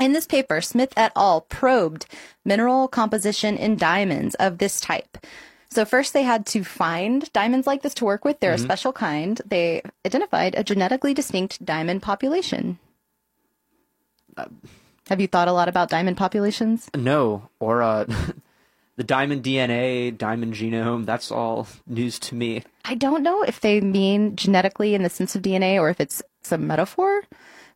In 0.00 0.14
this 0.14 0.26
paper, 0.26 0.60
Smith 0.60 0.92
et 0.96 1.12
al. 1.14 1.42
probed 1.42 2.06
mineral 2.44 2.88
composition 2.88 3.56
in 3.56 3.76
diamonds 3.76 4.34
of 4.34 4.58
this 4.58 4.80
type. 4.80 5.16
So 5.72 5.84
first 5.84 6.12
they 6.12 6.24
had 6.24 6.46
to 6.46 6.64
find 6.64 7.32
diamonds 7.32 7.66
like 7.66 7.82
this 7.82 7.94
to 7.94 8.04
work 8.04 8.24
with. 8.24 8.40
They're 8.40 8.54
a 8.54 8.58
special 8.58 8.92
kind. 8.92 9.40
They 9.46 9.82
identified 10.04 10.56
a 10.56 10.64
genetically 10.64 11.14
distinct 11.14 11.64
diamond 11.64 12.02
population. 12.02 12.78
Have 14.36 15.20
you 15.20 15.28
thought 15.28 15.48
a 15.48 15.52
lot 15.52 15.68
about 15.68 15.88
diamond 15.88 16.16
populations? 16.16 16.88
No, 16.96 17.48
or 17.60 17.82
uh, 17.82 18.04
the 18.96 19.04
diamond 19.04 19.44
DNA, 19.44 20.16
diamond 20.16 20.54
genome. 20.54 21.06
That's 21.06 21.30
all 21.30 21.68
news 21.86 22.18
to 22.20 22.34
me. 22.34 22.64
I 22.84 22.96
don't 22.96 23.22
know 23.22 23.42
if 23.42 23.60
they 23.60 23.80
mean 23.80 24.34
genetically 24.34 24.94
in 24.94 25.04
the 25.04 25.10
sense 25.10 25.36
of 25.36 25.42
DNA 25.42 25.80
or 25.80 25.88
if 25.88 26.00
it's 26.00 26.20
some 26.42 26.66
metaphor, 26.66 27.22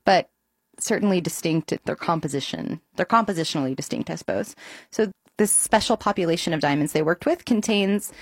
but 0.04 0.28
certainly 0.80 1.20
distinct 1.20 1.72
their 1.84 1.96
composition. 1.96 2.80
They're 2.96 3.06
compositionally 3.06 3.76
distinct, 3.76 4.10
I 4.10 4.16
suppose. 4.16 4.56
So 4.90 5.12
this 5.36 5.52
special 5.52 5.96
population 5.96 6.52
of 6.52 6.60
diamonds 6.60 6.92
they 6.92 7.02
worked 7.02 7.26
with 7.26 7.44
contains 7.44 8.12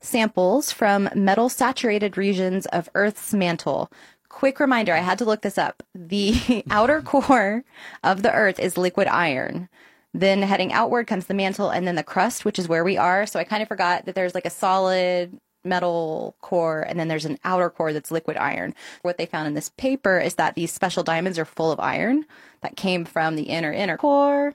samples 0.00 0.72
from 0.72 1.08
metal 1.14 1.48
saturated 1.48 2.16
regions 2.16 2.66
of 2.66 2.88
Earth's 2.94 3.32
mantle. 3.32 3.90
Quick 4.28 4.60
reminder, 4.60 4.92
I 4.92 4.98
had 4.98 5.18
to 5.18 5.24
look 5.24 5.42
this 5.42 5.58
up. 5.58 5.82
The 5.94 6.64
outer 6.70 7.00
core 7.02 7.64
of 8.02 8.22
the 8.22 8.32
Earth 8.32 8.58
is 8.58 8.76
liquid 8.76 9.08
iron. 9.08 9.68
Then 10.12 10.42
heading 10.42 10.72
outward 10.72 11.06
comes 11.06 11.26
the 11.26 11.34
mantle 11.34 11.70
and 11.70 11.86
then 11.86 11.94
the 11.94 12.02
crust, 12.02 12.44
which 12.44 12.58
is 12.58 12.68
where 12.68 12.84
we 12.84 12.96
are. 12.96 13.26
So 13.26 13.38
I 13.38 13.44
kind 13.44 13.62
of 13.62 13.68
forgot 13.68 14.06
that 14.06 14.14
there's 14.14 14.34
like 14.34 14.46
a 14.46 14.50
solid 14.50 15.38
metal 15.64 16.36
core 16.40 16.82
and 16.82 16.98
then 16.98 17.08
there's 17.08 17.24
an 17.24 17.38
outer 17.44 17.68
core 17.68 17.92
that's 17.92 18.10
liquid 18.10 18.36
iron. 18.36 18.74
What 19.02 19.18
they 19.18 19.26
found 19.26 19.48
in 19.48 19.54
this 19.54 19.70
paper 19.76 20.18
is 20.18 20.36
that 20.36 20.54
these 20.54 20.72
special 20.72 21.02
diamonds 21.02 21.38
are 21.38 21.44
full 21.44 21.72
of 21.72 21.80
iron 21.80 22.24
that 22.62 22.76
came 22.76 23.04
from 23.04 23.36
the 23.36 23.44
inner 23.44 23.72
inner 23.72 23.96
core. 23.96 24.54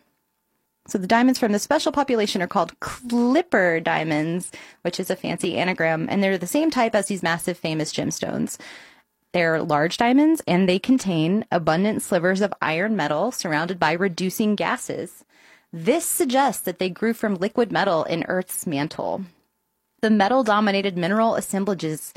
So 0.88 0.98
the 0.98 1.08
diamonds 1.08 1.40
from 1.40 1.52
the 1.52 1.60
special 1.60 1.92
population 1.92 2.42
are 2.42 2.48
called 2.48 2.80
CLIPPIR 2.80 3.82
diamonds, 3.82 4.52
which 4.82 5.00
is 5.00 5.10
a 5.10 5.16
fancy 5.16 5.58
anagram, 5.58 6.08
and 6.10 6.24
they're 6.24 6.38
the 6.38 6.48
same 6.48 6.72
type 6.72 6.96
as 6.96 7.08
these 7.08 7.24
massive 7.24 7.58
famous 7.58 7.94
gemstones. 7.94 8.58
They're 9.34 9.62
large 9.62 9.98
diamonds 9.98 10.42
and 10.46 10.68
they 10.68 10.80
contain 10.80 11.46
abundant 11.52 12.02
slivers 12.02 12.42
of 12.42 12.54
iron 12.62 12.96
metal 12.96 13.32
surrounded 13.32 13.80
by 13.80 13.94
reducing 13.94 14.56
gases. 14.56 15.24
This 15.72 16.06
suggests 16.06 16.62
that 16.64 16.80
they 16.80 16.90
grew 16.90 17.14
from 17.14 17.36
liquid 17.36 17.72
metal 17.72 18.04
in 18.04 18.26
Earth's 18.28 18.68
mantle. 18.68 19.24
The 20.02 20.10
metal 20.10 20.44
dominated 20.44 20.98
mineral 20.98 21.36
assemblages 21.36 22.12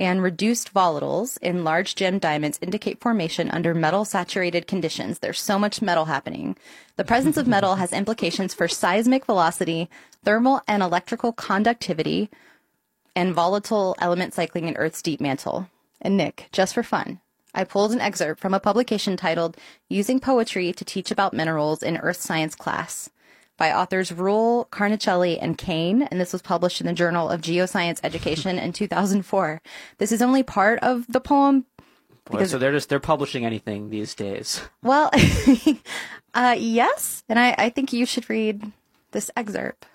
and 0.00 0.22
reduced 0.22 0.72
volatiles 0.72 1.36
in 1.42 1.62
large 1.62 1.94
gem 1.94 2.18
diamonds 2.18 2.58
indicate 2.62 3.00
formation 3.00 3.50
under 3.50 3.74
metal 3.74 4.06
saturated 4.06 4.66
conditions. 4.66 5.18
There's 5.18 5.38
so 5.38 5.58
much 5.58 5.82
metal 5.82 6.06
happening. 6.06 6.56
The 6.96 7.04
presence 7.04 7.36
of 7.36 7.46
metal 7.46 7.74
has 7.74 7.92
implications 7.92 8.54
for 8.54 8.66
seismic 8.66 9.26
velocity, 9.26 9.90
thermal 10.24 10.62
and 10.66 10.82
electrical 10.82 11.32
conductivity, 11.32 12.30
and 13.14 13.34
volatile 13.34 13.94
element 13.98 14.32
cycling 14.32 14.68
in 14.68 14.76
Earth's 14.76 15.02
deep 15.02 15.20
mantle. 15.20 15.68
And 16.00 16.16
Nik, 16.16 16.48
just 16.50 16.72
for 16.72 16.82
fun, 16.82 17.20
I 17.54 17.64
pulled 17.64 17.92
an 17.92 18.00
excerpt 18.00 18.40
from 18.40 18.54
a 18.54 18.60
publication 18.60 19.18
titled 19.18 19.58
Using 19.90 20.18
Poetry 20.18 20.72
to 20.72 20.84
Teach 20.84 21.10
About 21.10 21.34
Minerals 21.34 21.82
in 21.82 21.98
Earth 21.98 22.20
Science 22.20 22.54
Class 22.54 23.10
by 23.60 23.74
authors 23.74 24.10
Rule, 24.10 24.66
Carnicelli, 24.72 25.38
and 25.38 25.56
Kane, 25.58 26.04
and 26.04 26.18
this 26.18 26.32
was 26.32 26.40
published 26.40 26.80
in 26.80 26.86
the 26.86 26.94
Journal 26.94 27.28
of 27.28 27.42
Geoscience 27.42 28.00
Education 28.02 28.58
in 28.58 28.72
2004. 28.72 29.60
This 29.98 30.12
is 30.12 30.22
only 30.22 30.42
part 30.42 30.78
of 30.78 31.06
the 31.08 31.20
poem. 31.20 31.66
Boy, 32.24 32.46
so 32.46 32.56
they're 32.56 32.72
just 32.72 32.88
they're 32.88 32.98
publishing 32.98 33.44
anything 33.44 33.90
these 33.90 34.14
days. 34.14 34.62
Well, 34.82 35.10
uh, 36.34 36.56
yes, 36.58 37.22
and 37.28 37.38
I, 37.38 37.54
I 37.58 37.68
think 37.68 37.92
you 37.92 38.06
should 38.06 38.30
read 38.30 38.72
this 39.10 39.30
excerpt. 39.36 39.86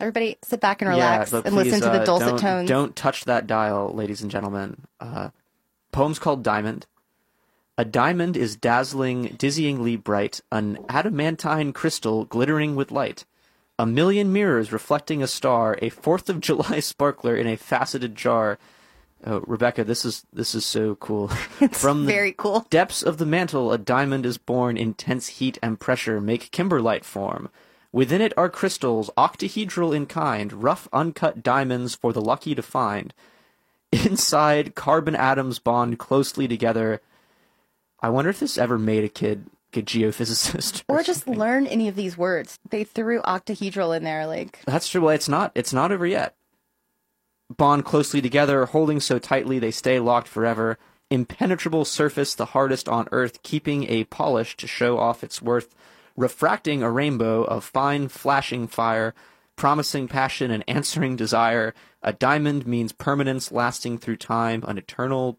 Everybody, 0.00 0.38
sit 0.42 0.60
back 0.60 0.82
and 0.82 0.90
relax 0.90 1.30
but 1.30 1.46
and 1.46 1.54
listen 1.54 1.80
to 1.80 1.86
the 1.86 2.02
uh, 2.02 2.04
dulcet 2.04 2.28
don't, 2.30 2.38
tones. 2.40 2.68
Don't 2.68 2.96
touch 2.96 3.26
that 3.26 3.46
dial, 3.46 3.92
ladies 3.94 4.22
and 4.22 4.30
gentlemen. 4.30 4.86
Uh, 4.98 5.30
poem's 5.92 6.18
called 6.18 6.42
Diamond. 6.42 6.86
A 7.78 7.84
diamond 7.84 8.36
is 8.36 8.56
dazzling, 8.56 9.36
dizzyingly 9.38 10.02
bright, 10.02 10.40
an 10.50 10.78
adamantine 10.88 11.72
crystal 11.72 12.24
glittering 12.24 12.74
with 12.74 12.90
light. 12.90 13.24
A 13.78 13.86
million 13.86 14.32
mirrors 14.32 14.72
reflecting 14.72 15.22
a 15.22 15.28
star, 15.28 15.78
a 15.80 15.88
Fourth 15.88 16.28
of 16.28 16.40
July 16.48 16.80
sparkler 16.80 17.36
in 17.36 17.46
a 17.46 17.56
faceted 17.56 18.16
jar. 18.16 18.58
Oh, 19.24 19.44
Rebecca, 19.46 19.84
this 19.84 20.04
is 20.04 20.26
this 20.32 20.56
is 20.56 20.66
so 20.66 20.96
cool. 20.96 21.30
It's 21.60 21.80
From 21.80 22.04
the 22.04 22.12
very 22.12 22.32
cool. 22.32 22.66
depths 22.68 23.00
of 23.00 23.18
the 23.18 23.26
mantle, 23.26 23.72
a 23.72 23.78
diamond 23.78 24.26
is 24.26 24.38
born. 24.38 24.76
Intense 24.76 25.28
heat 25.28 25.56
and 25.62 25.78
pressure 25.78 26.20
make 26.20 26.50
kimberlite 26.50 27.04
form. 27.04 27.48
Within 27.92 28.20
it 28.20 28.32
are 28.36 28.50
crystals, 28.50 29.08
octahedral 29.16 29.94
in 29.94 30.06
kind, 30.06 30.52
rough, 30.64 30.88
uncut 30.92 31.44
diamonds 31.44 31.94
for 31.94 32.12
the 32.12 32.20
lucky 32.20 32.56
to 32.56 32.62
find. 32.62 33.14
Inside, 33.92 34.74
carbon 34.74 35.14
atoms 35.14 35.60
bond 35.60 36.00
closely 36.00 36.48
together. 36.48 37.00
I 38.00 38.10
wonder 38.10 38.30
if 38.30 38.40
this 38.40 38.58
ever 38.58 38.78
made 38.78 39.04
a 39.04 39.08
kid 39.08 39.46
a 39.78 39.82
geophysicist. 39.82 40.82
Or 40.88 41.02
just 41.02 41.28
learn 41.28 41.66
any 41.66 41.88
of 41.88 41.96
these 41.96 42.18
words. 42.18 42.58
They 42.68 42.84
threw 42.84 43.20
octahedral 43.22 43.96
in 43.96 44.04
there, 44.04 44.26
like 44.26 44.60
That's 44.66 44.88
true. 44.88 45.02
Well, 45.02 45.14
it's 45.14 45.28
not. 45.28 45.52
It's 45.54 45.72
not 45.72 45.92
over 45.92 46.06
yet. 46.06 46.34
Bond 47.56 47.84
closely 47.84 48.20
together, 48.20 48.66
holding 48.66 49.00
so 49.00 49.18
tightly 49.18 49.58
they 49.58 49.70
stay 49.70 50.00
locked 50.00 50.28
forever. 50.28 50.78
Impenetrable 51.10 51.84
surface, 51.84 52.34
the 52.34 52.46
hardest 52.46 52.88
on 52.88 53.08
earth, 53.12 53.42
keeping 53.42 53.84
a 53.84 54.04
polish 54.04 54.56
to 54.58 54.66
show 54.66 54.98
off 54.98 55.24
its 55.24 55.40
worth. 55.40 55.74
Refracting 56.16 56.82
a 56.82 56.90
rainbow 56.90 57.44
of 57.44 57.64
fine 57.64 58.08
flashing 58.08 58.66
fire, 58.66 59.14
promising 59.56 60.08
passion 60.08 60.50
and 60.50 60.64
answering 60.68 61.16
desire. 61.16 61.72
A 62.02 62.12
diamond 62.12 62.66
means 62.66 62.92
permanence 62.92 63.50
lasting 63.52 63.98
through 63.98 64.16
time, 64.16 64.64
an 64.66 64.76
eternal 64.76 65.38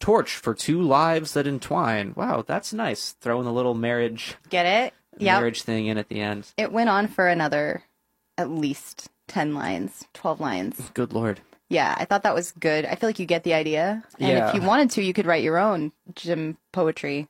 torch 0.00 0.36
for 0.36 0.54
two 0.54 0.80
lives 0.82 1.32
that 1.34 1.46
entwine. 1.46 2.12
Wow, 2.16 2.44
that's 2.46 2.72
nice. 2.72 3.12
Throwing 3.20 3.46
a 3.46 3.52
little 3.52 3.74
marriage 3.74 4.36
get 4.50 4.66
it? 4.66 4.94
Yeah. 5.18 5.38
marriage 5.38 5.62
thing 5.62 5.86
in 5.86 5.96
at 5.98 6.08
the 6.08 6.20
end. 6.20 6.52
It 6.56 6.72
went 6.72 6.90
on 6.90 7.08
for 7.08 7.26
another 7.26 7.82
at 8.36 8.50
least 8.50 9.08
10 9.28 9.54
lines, 9.54 10.04
12 10.14 10.40
lines. 10.40 10.90
Good 10.94 11.12
lord. 11.12 11.40
Yeah, 11.68 11.94
I 11.98 12.04
thought 12.04 12.22
that 12.24 12.34
was 12.34 12.52
good. 12.52 12.84
I 12.84 12.94
feel 12.94 13.08
like 13.08 13.18
you 13.18 13.26
get 13.26 13.42
the 13.42 13.54
idea. 13.54 14.04
And 14.20 14.28
Yeah. 14.28 14.48
if 14.48 14.54
you 14.54 14.60
wanted 14.60 14.90
to, 14.92 15.02
you 15.02 15.12
could 15.12 15.26
write 15.26 15.42
your 15.42 15.58
own 15.58 15.92
gym 16.14 16.58
poetry 16.72 17.28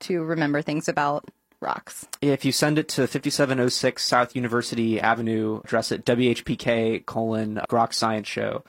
to 0.00 0.22
remember 0.24 0.62
things 0.62 0.88
about 0.88 1.28
rocks. 1.60 2.08
If 2.20 2.44
you 2.44 2.50
send 2.50 2.78
it 2.78 2.88
to 2.90 3.06
5706 3.06 4.02
South 4.04 4.34
University 4.34 4.98
Avenue, 5.00 5.60
address 5.64 5.92
it 5.92 6.04
WHPK 6.04 7.04
colon 7.06 7.60
Grok 7.68 7.92
Science 7.94 8.26
Show. 8.26 8.64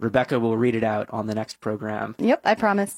Rebecca 0.00 0.40
will 0.40 0.56
read 0.56 0.74
it 0.74 0.82
out 0.82 1.08
on 1.10 1.26
the 1.26 1.34
next 1.34 1.60
program. 1.60 2.16
Yep, 2.18 2.40
I 2.44 2.54
promise. 2.54 2.96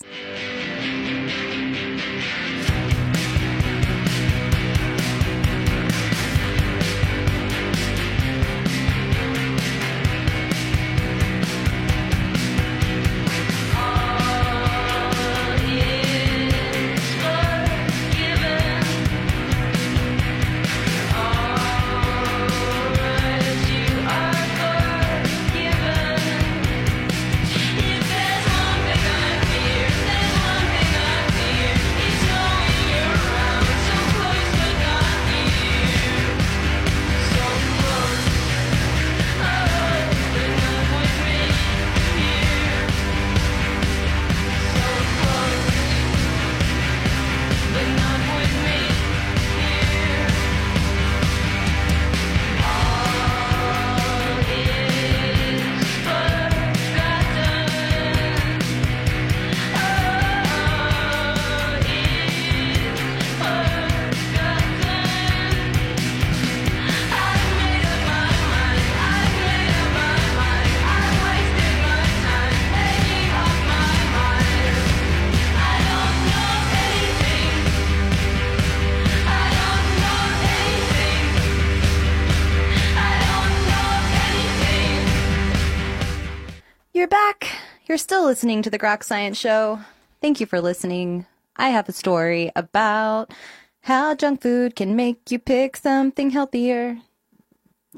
You're 87.92 87.98
still 87.98 88.24
listening 88.24 88.62
to 88.62 88.70
the 88.70 88.78
Grok 88.78 89.04
Science 89.04 89.36
Show. 89.36 89.78
Thank 90.22 90.40
you 90.40 90.46
for 90.46 90.62
listening. 90.62 91.26
I 91.56 91.68
have 91.68 91.90
a 91.90 91.92
story 91.92 92.50
about 92.56 93.34
how 93.82 94.14
junk 94.14 94.40
food 94.40 94.74
can 94.74 94.96
make 94.96 95.30
you 95.30 95.38
pick 95.38 95.76
something 95.76 96.30
healthier. 96.30 96.96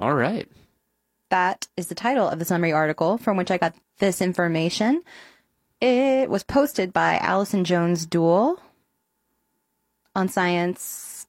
All 0.01 0.15
right. 0.15 0.49
That 1.31 1.69
is 1.77 1.87
the 1.87 1.95
title 1.95 2.29
of 2.29 2.41
the 2.41 2.45
summary 2.45 2.73
article 2.73 3.19
from 3.19 3.37
which 3.37 3.53
I 3.53 3.57
got 3.57 3.77
this 4.01 4.21
information. 4.21 5.05
It 5.81 6.29
was 6.29 6.43
posted 6.43 6.93
by 6.93 7.19
Allison 7.19 7.63
Jones 7.63 8.05
Duell 8.05 8.59
on 10.17 10.29
Science 10.29 10.83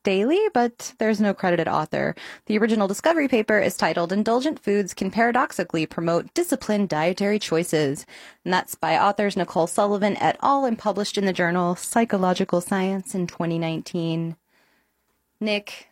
Daily, 0.06 0.39
but 0.54 0.94
there's 1.00 1.20
no 1.20 1.34
credited 1.34 1.68
author. 1.68 2.15
The 2.46 2.60
original 2.60 2.88
discovery 2.88 3.28
paper 3.28 3.60
is 3.60 3.76
titled 3.76 4.13
Indulgent 4.13 4.60
Foods 4.60 4.94
Can 4.94 5.10
Paradoxically 5.10 5.88
Promote 5.88 6.32
Disciplined 6.36 6.89
Dietary 6.89 7.39
Choices. 7.39 8.06
And 8.44 8.54
that's 8.54 8.76
by 8.76 9.00
authors 9.00 9.36
Nicole 9.36 9.65
Sullivan 9.65 10.15
et 10.18 10.38
al. 10.44 10.63
and 10.63 10.78
published 10.78 11.18
in 11.18 11.26
the 11.26 11.34
journal 11.34 11.76
Psychological 11.76 12.62
Science 12.62 13.15
in 13.15 13.26
2019. 13.26 14.36
Nik, 15.39 15.89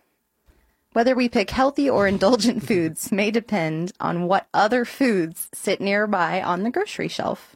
whether 0.93 1.15
we 1.15 1.27
pick 1.27 1.49
healthy 1.49 1.89
or 1.89 2.07
indulgent 2.07 2.63
foods 2.67 3.11
may 3.11 3.31
depend 3.31 3.93
on 3.99 4.27
what 4.27 4.47
other 4.53 4.85
foods 4.85 5.49
sit 5.55 5.81
nearby 5.81 6.39
on 6.39 6.61
the 6.61 6.69
grocery 6.69 7.07
shelf. 7.07 7.55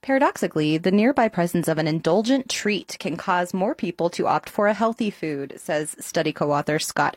Paradoxically, 0.00 0.78
the 0.78 0.92
nearby 0.92 1.28
presence 1.28 1.68
of 1.68 1.78
an 1.78 1.88
indulgent 1.88 2.48
treat 2.48 2.96
can 2.98 3.16
cause 3.16 3.52
more 3.52 3.74
people 3.74 4.08
to 4.10 4.26
opt 4.26 4.48
for 4.48 4.68
a 4.68 4.74
healthy 4.74 5.10
food, 5.10 5.54
says 5.56 5.96
study 5.98 6.32
co 6.32 6.52
author 6.52 6.78
Scott 6.78 7.16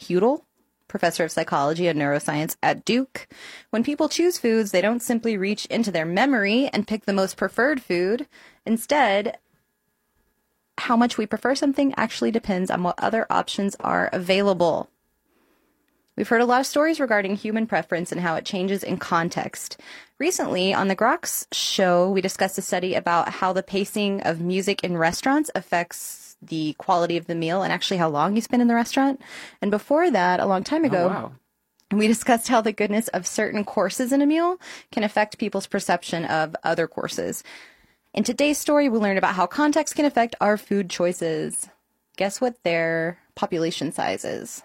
Huettel, 0.00 0.42
professor 0.86 1.24
of 1.24 1.32
psychology 1.32 1.86
and 1.88 2.00
neuroscience 2.00 2.56
at 2.62 2.84
Duke. 2.84 3.28
When 3.70 3.84
people 3.84 4.08
choose 4.08 4.38
foods, 4.38 4.70
they 4.70 4.80
don't 4.80 5.02
simply 5.02 5.36
reach 5.36 5.66
into 5.66 5.90
their 5.90 6.06
memory 6.06 6.68
and 6.68 6.86
pick 6.86 7.04
the 7.04 7.12
most 7.12 7.36
preferred 7.36 7.82
food. 7.82 8.26
Instead, 8.64 9.38
how 10.78 10.96
much 10.96 11.18
we 11.18 11.26
prefer 11.26 11.54
something 11.54 11.92
actually 11.96 12.30
depends 12.30 12.70
on 12.70 12.82
what 12.84 13.02
other 13.02 13.26
options 13.28 13.76
are 13.80 14.08
available. 14.12 14.88
We've 16.18 16.28
heard 16.28 16.40
a 16.40 16.46
lot 16.46 16.58
of 16.58 16.66
stories 16.66 16.98
regarding 16.98 17.36
human 17.36 17.68
preference 17.68 18.10
and 18.10 18.20
how 18.20 18.34
it 18.34 18.44
changes 18.44 18.82
in 18.82 18.96
context. 18.96 19.80
Recently, 20.18 20.74
on 20.74 20.88
the 20.88 20.96
Groks 20.96 21.46
show, 21.52 22.10
we 22.10 22.20
discussed 22.20 22.58
a 22.58 22.62
study 22.62 22.96
about 22.96 23.28
how 23.28 23.52
the 23.52 23.62
pacing 23.62 24.22
of 24.22 24.40
music 24.40 24.82
in 24.82 24.98
restaurants 24.98 25.48
affects 25.54 26.36
the 26.42 26.74
quality 26.76 27.18
of 27.18 27.28
the 27.28 27.36
meal 27.36 27.62
and 27.62 27.72
actually 27.72 27.98
how 27.98 28.08
long 28.08 28.34
you 28.34 28.42
spend 28.42 28.60
in 28.62 28.66
the 28.66 28.74
restaurant. 28.74 29.22
And 29.62 29.70
before 29.70 30.10
that, 30.10 30.40
a 30.40 30.46
long 30.46 30.64
time 30.64 30.82
oh, 30.82 30.88
ago, 30.88 31.04
Oh, 31.04 31.08
wow. 31.08 31.32
we 31.92 32.08
discussed 32.08 32.48
how 32.48 32.62
the 32.62 32.72
goodness 32.72 33.06
of 33.06 33.24
certain 33.24 33.64
courses 33.64 34.12
in 34.12 34.20
a 34.20 34.26
meal 34.26 34.58
can 34.90 35.04
affect 35.04 35.38
people's 35.38 35.68
perception 35.68 36.24
of 36.24 36.56
other 36.64 36.88
courses. 36.88 37.44
In 38.12 38.24
today's 38.24 38.58
story, 38.58 38.88
we 38.88 38.98
learned 38.98 39.18
about 39.18 39.36
how 39.36 39.46
context 39.46 39.94
can 39.94 40.04
affect 40.04 40.34
our 40.40 40.56
food 40.56 40.90
choices. 40.90 41.68
Guess 42.16 42.40
what 42.40 42.64
their 42.64 43.20
population 43.36 43.92
size 43.92 44.24
is? 44.24 44.64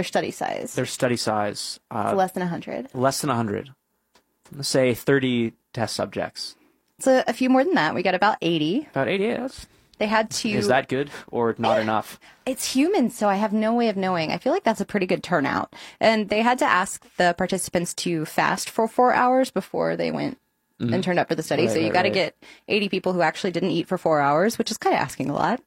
Their 0.00 0.04
study 0.06 0.30
size. 0.30 0.74
Their 0.74 0.86
study 0.86 1.16
size, 1.18 1.78
uh, 1.90 2.14
less 2.14 2.32
than 2.32 2.40
100. 2.40 2.88
less 2.94 3.20
than 3.20 3.28
100. 3.28 3.68
Let's 4.50 4.66
say 4.68 4.94
30 4.94 5.52
test 5.74 5.94
subjects. 5.94 6.56
So 7.00 7.22
a 7.26 7.34
few 7.34 7.50
more 7.50 7.64
than 7.64 7.74
that. 7.74 7.94
We 7.94 8.02
got 8.02 8.14
about 8.14 8.38
80. 8.40 8.88
About 8.90 9.08
80. 9.08 9.24
yeah, 9.24 9.30
that's- 9.32 9.66
They 9.98 10.06
had 10.06 10.30
to. 10.30 10.48
Is 10.48 10.68
that 10.68 10.88
good 10.88 11.10
or 11.30 11.54
not 11.58 11.78
enough? 11.80 12.18
It's 12.46 12.74
humans, 12.74 13.14
so 13.14 13.28
I 13.28 13.34
have 13.34 13.52
no 13.52 13.74
way 13.74 13.90
of 13.90 13.96
knowing. 13.98 14.32
I 14.32 14.38
feel 14.38 14.54
like 14.54 14.64
that's 14.64 14.80
a 14.80 14.86
pretty 14.86 15.04
good 15.04 15.22
turnout. 15.22 15.76
And 16.00 16.30
they 16.30 16.40
had 16.40 16.58
to 16.60 16.64
ask 16.64 17.04
the 17.18 17.34
participants 17.36 17.92
to 17.96 18.24
fast 18.24 18.70
for 18.70 18.88
four 18.88 19.12
hours 19.12 19.50
before 19.50 19.96
they 19.96 20.10
went 20.10 20.38
and 20.78 21.04
turned 21.04 21.18
up 21.18 21.28
for 21.28 21.34
the 21.34 21.42
study. 21.42 21.64
Right, 21.66 21.72
so 21.72 21.78
you 21.78 21.84
right, 21.88 21.92
got 21.92 22.02
to 22.04 22.08
right. 22.08 22.14
get 22.14 22.36
80 22.66 22.88
people 22.88 23.12
who 23.12 23.20
actually 23.20 23.50
didn't 23.50 23.72
eat 23.72 23.86
for 23.86 23.98
four 23.98 24.22
hours, 24.22 24.56
which 24.56 24.70
is 24.70 24.78
kind 24.78 24.94
of 24.96 25.02
asking 25.02 25.28
a 25.28 25.34
lot. 25.34 25.60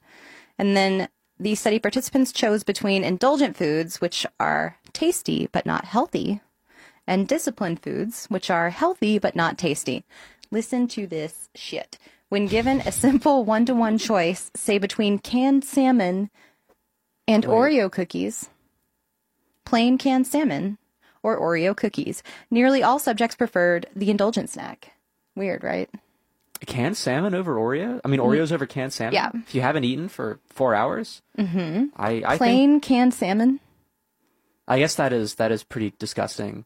And 0.57 0.75
then 0.75 1.07
the 1.43 1.55
study 1.55 1.77
participants 1.77 2.31
chose 2.31 2.63
between 2.63 3.03
indulgent 3.03 3.57
foods, 3.57 3.99
which 3.99 4.25
are 4.39 4.77
tasty 4.93 5.49
but 5.51 5.65
not 5.65 5.83
healthy, 5.83 6.39
and 7.05 7.27
disciplined 7.27 7.81
foods, 7.81 8.27
which 8.27 8.49
are 8.49 8.69
healthy 8.69 9.19
but 9.19 9.35
not 9.35 9.57
tasty. 9.57 10.05
Listen 10.51 10.87
to 10.87 11.05
this 11.05 11.49
shit. 11.53 11.97
When 12.29 12.47
given 12.47 12.79
a 12.79 12.93
simple 12.93 13.43
one 13.43 13.65
to 13.65 13.75
one 13.75 13.97
choice, 13.97 14.51
say 14.55 14.77
between 14.77 15.19
canned 15.19 15.65
salmon 15.65 16.29
and 17.27 17.43
Oreo 17.43 17.91
cookies, 17.91 18.49
plain 19.65 19.97
canned 19.97 20.25
salmon, 20.25 20.77
or 21.21 21.37
Oreo 21.37 21.75
cookies, 21.75 22.23
nearly 22.49 22.81
all 22.81 22.99
subjects 22.99 23.35
preferred 23.35 23.87
the 23.93 24.09
indulgent 24.09 24.49
snack. 24.49 24.93
Weird, 25.35 25.61
right? 25.61 25.89
Canned 26.65 26.97
salmon 26.97 27.33
over 27.35 27.55
Oreo? 27.55 27.99
I 28.03 28.07
mean, 28.07 28.19
Oreos 28.19 28.51
over 28.51 28.65
canned 28.65 28.93
salmon? 28.93 29.13
Yeah. 29.13 29.31
If 29.33 29.53
you 29.55 29.61
haven't 29.61 29.83
eaten 29.83 30.07
for 30.09 30.39
four 30.47 30.73
hours? 30.75 31.21
Mm-hmm. 31.37 31.85
I, 31.95 32.09
I 32.09 32.21
think, 32.29 32.37
Plain 32.37 32.79
canned 32.81 33.13
salmon. 33.13 33.59
I 34.67 34.79
guess 34.79 34.95
that 34.95 35.11
is, 35.13 35.35
that 35.35 35.51
is 35.51 35.63
pretty 35.63 35.93
disgusting. 35.99 36.65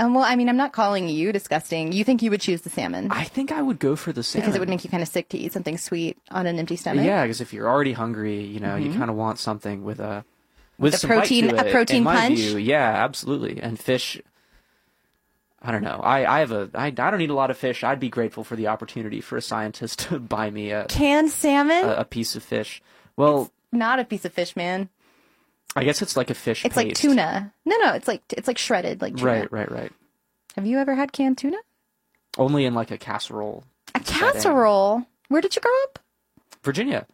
Um, 0.00 0.14
well, 0.14 0.24
I 0.24 0.34
mean, 0.36 0.48
I'm 0.48 0.56
not 0.56 0.72
calling 0.72 1.08
you 1.08 1.32
disgusting. 1.32 1.92
You 1.92 2.02
think 2.02 2.22
you 2.22 2.30
would 2.30 2.40
choose 2.40 2.62
the 2.62 2.70
salmon 2.70 3.08
I 3.12 3.24
think 3.24 3.52
I 3.52 3.62
would 3.62 3.78
go 3.78 3.94
for 3.94 4.12
the 4.12 4.22
salmon. 4.22 4.44
because 4.46 4.56
it 4.56 4.58
would 4.58 4.68
make 4.68 4.82
you 4.84 4.90
kind 4.90 5.02
of 5.02 5.08
sick 5.08 5.28
to 5.30 5.38
eat 5.38 5.52
something 5.52 5.78
sweet 5.78 6.18
on 6.30 6.46
an 6.46 6.58
empty 6.58 6.76
stomach. 6.76 7.04
Yeah, 7.06 7.22
because 7.22 7.40
if 7.40 7.52
you're 7.52 7.68
already 7.68 7.92
hungry, 7.92 8.42
you 8.42 8.58
know, 8.58 8.74
you 8.76 8.92
kind 8.92 9.10
of 9.10 9.16
want 9.16 9.38
something 9.38 9.84
with 9.84 10.00
a 10.00 10.24
with 10.78 10.94
Mm-hmm. 10.94 11.06
A 11.06 11.14
protein- 11.14 11.48
to 11.50 11.68
a 11.68 11.70
protein 11.70 12.04
punch? 12.04 12.34
View. 12.38 12.56
Yeah, 12.58 12.88
absolutely. 13.04 13.60
And 13.62 13.78
fish. 13.78 14.20
I 15.64 15.70
don't 15.70 15.82
know. 15.82 16.00
I, 16.02 16.36
I 16.36 16.40
have 16.40 16.50
a 16.50 16.70
I, 16.74 16.86
I 16.86 16.90
don't 16.90 17.20
eat 17.20 17.30
a 17.30 17.34
lot 17.34 17.50
of 17.50 17.56
fish. 17.56 17.84
I'd 17.84 18.00
be 18.00 18.08
grateful 18.08 18.42
for 18.42 18.56
the 18.56 18.66
opportunity 18.66 19.20
for 19.20 19.36
a 19.36 19.42
scientist 19.42 19.98
to 20.10 20.18
buy 20.18 20.50
me 20.50 20.70
a 20.70 20.86
Canned 20.86 21.30
salmon? 21.30 21.84
a, 21.84 21.94
a 21.98 22.04
piece 22.04 22.34
of 22.34 22.42
fish. 22.42 22.82
Well, 23.16 23.50
not 23.70 24.00
a 24.00 24.04
piece 24.04 24.24
of 24.24 24.32
fish, 24.32 24.56
man. 24.56 24.88
I 25.74 25.84
guess 25.84 26.02
it's 26.02 26.16
like 26.16 26.30
a 26.30 26.34
fish. 26.34 26.64
It's 26.64 26.76
like 26.76 26.94
tuna. 26.94 27.52
No, 27.64 27.76
no, 27.78 27.94
it's 27.94 28.08
like 28.08 28.22
it's 28.30 28.48
like 28.48 28.58
shredded, 28.58 29.00
like 29.00 29.16
tuna. 29.16 29.30
Right, 29.30 29.52
right, 29.52 29.70
right. 29.70 29.92
Have 30.56 30.66
you 30.66 30.78
ever 30.78 30.94
had 30.94 31.12
canned 31.12 31.38
tuna? 31.38 31.56
Only 32.36 32.64
in 32.64 32.74
like 32.74 32.90
a 32.90 32.98
casserole. 32.98 33.64
A 33.94 33.98
setting. 34.04 34.20
casserole. 34.20 35.06
Where 35.28 35.40
did 35.40 35.56
you 35.56 35.62
grow 35.62 35.72
up? 35.84 35.98
Virginia. 36.62 37.06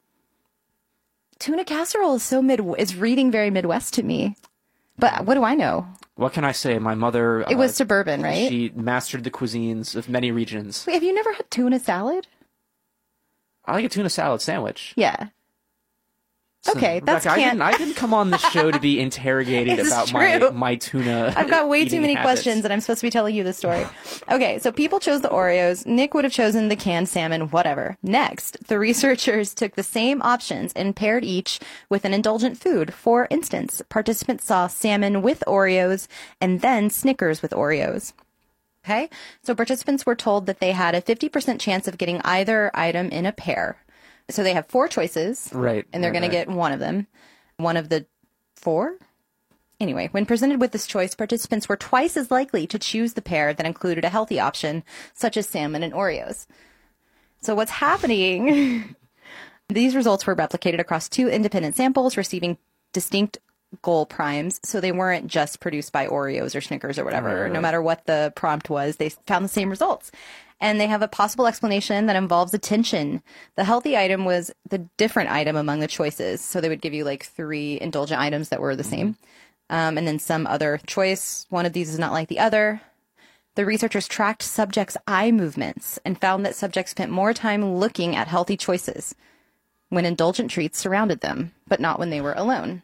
Tuna 1.39 1.65
casserole 1.65 2.17
is 2.17 2.23
so 2.25 2.43
mid 2.43 2.61
is 2.79 2.97
reading 2.97 3.31
very 3.31 3.51
Midwest 3.51 3.95
to 3.95 4.03
me. 4.03 4.37
But 4.99 5.25
what 5.25 5.35
do 5.35 5.45
I 5.45 5.55
know? 5.55 5.87
What 6.17 6.33
can 6.33 6.45
I 6.45 6.53
say? 6.53 6.79
My 6.79 6.95
mother. 6.95 7.43
It 7.49 7.57
was 7.57 7.71
uh, 7.71 7.75
suburban, 7.75 8.23
right? 8.23 8.49
She 8.49 8.73
mastered 8.75 9.23
the 9.25 9.31
cuisines 9.31 9.95
of 9.95 10.09
many 10.09 10.31
regions. 10.33 10.85
Wait, 10.87 10.95
have 10.95 11.03
you 11.05 11.15
never 11.15 11.33
had 11.33 11.51
tuna 11.51 11.79
salad? 11.79 12.27
I 13.65 13.75
like 13.75 13.85
a 13.85 13.89
tuna 13.89 14.11
salad 14.11 14.41
sandwich. 14.41 14.95
Yeah. 14.97 15.29
Okay, 16.69 17.01
that's 17.01 17.25
Rebecca, 17.25 17.31
I 17.31 17.43
can't. 17.45 17.59
didn't, 17.59 17.63
I 17.63 17.79
didn't 17.79 17.95
come 17.95 18.13
on 18.13 18.31
the 18.31 18.39
show 18.39 18.71
to 18.71 18.81
be 18.81 19.01
interrogated 19.01 19.79
about 19.87 20.09
true. 20.09 20.19
my 20.19 20.51
my 20.51 20.75
tuna. 20.77 21.33
I've 21.37 21.49
got 21.49 21.69
way 21.69 21.87
too 21.89 22.01
many 22.01 22.15
habits. 22.15 22.27
questions 22.43 22.65
and 22.65 22.73
I'm 22.73 22.81
supposed 22.81 23.01
to 23.01 23.07
be 23.07 23.11
telling 23.11 23.35
you 23.35 23.45
the 23.45 23.53
story. 23.53 23.87
Okay, 24.31 24.59
so 24.59 24.71
people 24.71 25.01
chose 25.01 25.23
the 25.23 25.29
Oreos. 25.29 25.87
Nik 25.87 26.15
would 26.15 26.25
have 26.25 26.33
chosen 26.33 26.69
the 26.69 26.77
canned 26.77 27.09
salmon, 27.09 27.51
whatever. 27.51 27.97
Next, 28.03 28.67
the 28.67 28.79
researchers 28.79 29.55
took 29.55 29.77
the 29.77 29.83
same 29.83 30.21
options 30.21 30.73
and 30.75 30.95
paired 30.95 31.25
each 31.25 31.61
with 31.89 32.05
an 32.05 32.13
indulgent 32.13 32.59
food. 32.59 32.93
For 32.93 33.29
instance, 33.31 33.81
participants 33.89 34.45
saw 34.45 34.67
salmon 34.67 35.23
with 35.23 35.43
Oreos 35.47 36.07
and 36.41 36.61
then 36.61 36.91
Snickers 36.91 37.41
with 37.41 37.53
Oreos. 37.53 38.13
Okay, 38.85 39.11
so 39.43 39.55
participants 39.55 40.07
were 40.07 40.15
told 40.15 40.47
that 40.47 40.61
they 40.61 40.73
had 40.73 40.95
a 40.95 41.03
50% 41.03 41.61
chance 41.61 41.87
of 41.89 41.99
getting 41.99 42.21
either 42.23 42.71
item 42.75 43.09
in 43.11 43.27
a 43.27 43.33
pair. 43.33 43.83
So 44.31 44.43
they 44.43 44.53
have 44.53 44.67
four 44.67 44.89
choices. 44.89 45.51
Right, 45.53 45.87
And 45.93 46.03
they're 46.03 46.13
right, 46.13 46.21
going 46.21 46.31
to 46.31 46.37
get 46.37 46.49
one 46.49 46.73
of 46.73 46.81
them. 46.81 47.07
One 47.57 47.77
of 47.77 47.89
the 47.89 48.07
four? 48.57 48.99
Anyway, 49.81 50.09
when 50.11 50.27
presented 50.27 50.61
with 50.61 50.73
this 50.73 50.87
choice, 50.87 51.15
participants 51.15 51.69
were 51.69 51.77
twice 51.77 52.17
as 52.17 52.31
likely 52.31 52.67
to 52.67 52.79
choose 52.79 53.15
the 53.15 53.23
pair 53.23 53.55
that 53.55 53.67
included 53.67 54.05
a 54.05 54.09
healthy 54.09 54.41
option, 54.41 54.83
such 55.15 55.37
as 55.37 55.49
salmon 55.49 55.83
and 55.83 55.93
Oreos. 55.93 56.47
So 57.41 57.55
what's 57.55 57.71
happening? 57.71 58.95
These 59.69 59.95
results 59.95 60.27
were 60.27 60.35
replicated 60.35 60.81
across 60.81 61.09
two 61.09 61.29
independent 61.29 61.77
samples 61.77 62.17
receiving 62.17 62.59
distinct 62.93 63.39
goal 63.83 64.07
primes. 64.07 64.61
So 64.63 64.81
they 64.81 64.93
weren't 64.93 65.27
just 65.27 65.61
produced 65.61 65.93
by 65.93 66.07
Oreos 66.07 66.55
or 66.55 66.61
Snickers 66.61 66.99
or 66.99 67.05
whatever. 67.05 67.29
Right, 67.29 67.43
right, 67.43 67.53
No 67.53 67.61
matter 67.61 67.83
what 67.83 68.07
the 68.07 68.33
prompt 68.35 68.71
was, 68.71 68.97
they 68.97 69.11
found 69.11 69.45
the 69.45 69.51
same 69.51 69.71
results. 69.71 70.11
And 70.61 70.81
they 70.81 70.89
have 70.89 71.03
a 71.03 71.09
possible 71.09 71.47
explanation 71.47 72.07
that 72.07 72.17
involves 72.17 72.53
attention. 72.53 73.23
The 73.55 73.65
healthy 73.65 73.97
item 73.97 74.25
was 74.25 74.51
the 74.69 74.79
different 74.97 75.31
item 75.31 75.55
among 75.55 75.81
the 75.81 75.87
choices. 75.87 76.41
So 76.41 76.61
they 76.61 76.69
would 76.69 76.83
give 76.83 76.95
you 76.95 77.05
like 77.05 77.25
three 77.25 77.81
indulgent 77.81 78.21
items 78.21 78.49
that 78.49 78.61
were 78.61 78.75
the 78.75 78.85
same. 78.85 79.17
Um, 79.71 79.99
and 79.99 80.07
then 80.07 80.19
some 80.19 80.47
other 80.47 80.81
choice. 80.87 81.47
One 81.51 81.67
of 81.67 81.75
these 81.75 81.91
is 81.91 81.99
not 81.99 82.13
like 82.13 82.29
the 82.29 82.41
other. 82.41 82.81
The 83.55 83.67
researchers 83.67 84.09
tracked 84.09 84.43
subjects' 84.43 84.97
eye 85.07 85.31
movements 85.31 85.99
and 86.05 86.21
found 86.21 86.47
that 86.47 86.55
subjects 86.55 86.93
spent 86.93 87.11
more 87.11 87.35
time 87.35 87.75
looking 87.75 88.17
at 88.17 88.29
healthy 88.29 88.57
choices 88.57 89.15
when 89.89 90.05
indulgent 90.05 90.51
treats 90.51 90.79
surrounded 90.79 91.21
them, 91.21 91.53
but 91.67 91.81
not 91.81 91.99
when 91.99 92.11
they 92.11 92.21
were 92.21 92.35
alone. 92.35 92.83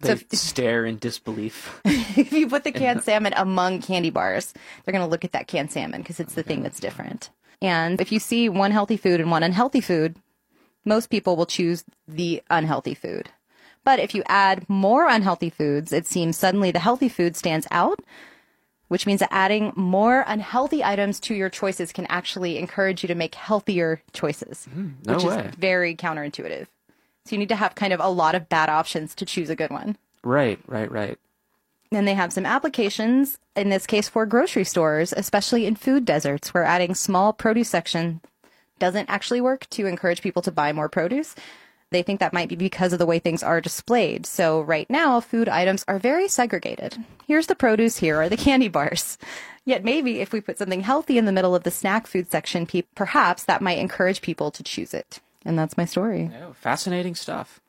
They 0.00 0.16
So- 0.16 0.24
stare 0.32 0.86
in 0.86 0.98
disbelief. 0.98 1.80
if 1.84 2.32
you 2.32 2.48
put 2.48 2.64
the 2.64 2.72
canned 2.72 3.00
uh, 3.00 3.02
salmon 3.02 3.34
among 3.36 3.82
candy 3.82 4.10
bars, 4.10 4.52
they're 4.84 4.92
going 4.92 5.04
to 5.04 5.10
look 5.10 5.24
at 5.24 5.32
that 5.32 5.46
canned 5.46 5.70
salmon 5.70 6.00
because 6.02 6.20
it's 6.20 6.34
the 6.34 6.42
thing 6.42 6.62
that's 6.62 6.80
different. 6.80 7.30
And 7.62 8.00
if 8.00 8.10
you 8.10 8.18
see 8.18 8.48
one 8.48 8.70
healthy 8.70 8.96
food 8.96 9.20
and 9.20 9.30
one 9.30 9.42
unhealthy 9.42 9.82
food, 9.82 10.16
most 10.86 11.10
people 11.10 11.36
will 11.36 11.44
choose 11.46 11.84
the 12.08 12.42
unhealthy 12.48 12.94
food. 12.94 13.28
But 13.84 13.98
if 14.00 14.14
you 14.14 14.22
add 14.26 14.68
more 14.68 15.06
unhealthy 15.08 15.50
foods, 15.50 15.92
it 15.92 16.06
seems 16.06 16.36
suddenly 16.38 16.70
the 16.70 16.78
healthy 16.78 17.08
food 17.10 17.36
stands 17.36 17.66
out, 17.70 18.00
which 18.88 19.06
means 19.06 19.20
that 19.20 19.28
adding 19.32 19.72
more 19.76 20.24
unhealthy 20.26 20.82
items 20.82 21.20
to 21.20 21.34
your 21.34 21.50
choices 21.50 21.92
can 21.92 22.06
actually 22.06 22.58
encourage 22.58 23.02
you 23.02 23.08
to 23.08 23.14
make 23.14 23.34
healthier 23.34 24.02
choices, 24.12 24.64
hmm, 24.66 24.88
no 25.06 25.14
which 25.16 25.24
way. 25.24 25.44
is 25.48 25.54
very 25.56 25.94
counterintuitive. 25.94 26.66
So 27.30 27.36
you 27.36 27.38
need 27.38 27.50
to 27.50 27.56
have 27.56 27.76
kind 27.76 27.92
of 27.92 28.00
a 28.00 28.08
lot 28.08 28.34
of 28.34 28.48
bad 28.48 28.68
options 28.68 29.14
to 29.14 29.24
choose 29.24 29.50
a 29.50 29.54
good 29.54 29.70
one. 29.70 29.96
right, 30.24 30.58
right, 30.66 30.90
right. 30.90 31.16
Then 31.92 32.04
they 32.04 32.14
have 32.14 32.32
some 32.32 32.44
applications, 32.44 33.38
in 33.54 33.68
this 33.68 33.86
case 33.86 34.08
for 34.08 34.26
grocery 34.26 34.64
stores, 34.64 35.14
especially 35.16 35.64
in 35.64 35.76
food 35.76 36.04
deserts, 36.04 36.52
where 36.52 36.64
adding 36.64 36.92
small 36.96 37.32
produce 37.32 37.68
section 37.68 38.20
doesn't 38.80 39.08
actually 39.08 39.40
work 39.40 39.70
to 39.70 39.86
encourage 39.86 40.22
people 40.22 40.42
to 40.42 40.50
buy 40.50 40.72
more 40.72 40.88
produce. 40.88 41.36
They 41.90 42.02
think 42.02 42.18
that 42.18 42.32
might 42.32 42.48
be 42.48 42.56
because 42.56 42.92
of 42.92 42.98
the 42.98 43.06
way 43.06 43.20
things 43.20 43.44
are 43.44 43.60
displayed. 43.60 44.26
So 44.26 44.60
right 44.60 44.90
now, 44.90 45.20
food 45.20 45.48
items 45.48 45.84
are 45.86 46.00
very 46.00 46.26
segregated. 46.26 46.96
Here's 47.28 47.46
the 47.46 47.54
produce, 47.54 47.98
here 47.98 48.20
are 48.20 48.28
the 48.28 48.36
candy 48.36 48.68
bars. 48.68 49.18
Yet 49.64 49.84
maybe 49.84 50.18
if 50.18 50.32
we 50.32 50.40
put 50.40 50.58
something 50.58 50.80
healthy 50.80 51.16
in 51.16 51.26
the 51.26 51.32
middle 51.32 51.54
of 51.54 51.62
the 51.62 51.70
snack 51.70 52.08
food 52.08 52.28
section, 52.28 52.66
pe- 52.66 52.82
perhaps 52.96 53.44
that 53.44 53.62
might 53.62 53.78
encourage 53.78 54.20
people 54.20 54.50
to 54.50 54.64
choose 54.64 54.92
it. 54.92 55.20
And 55.44 55.58
that's 55.58 55.76
my 55.76 55.84
story. 55.84 56.30
Oh, 56.42 56.52
fascinating 56.52 57.14
stuff. 57.14 57.60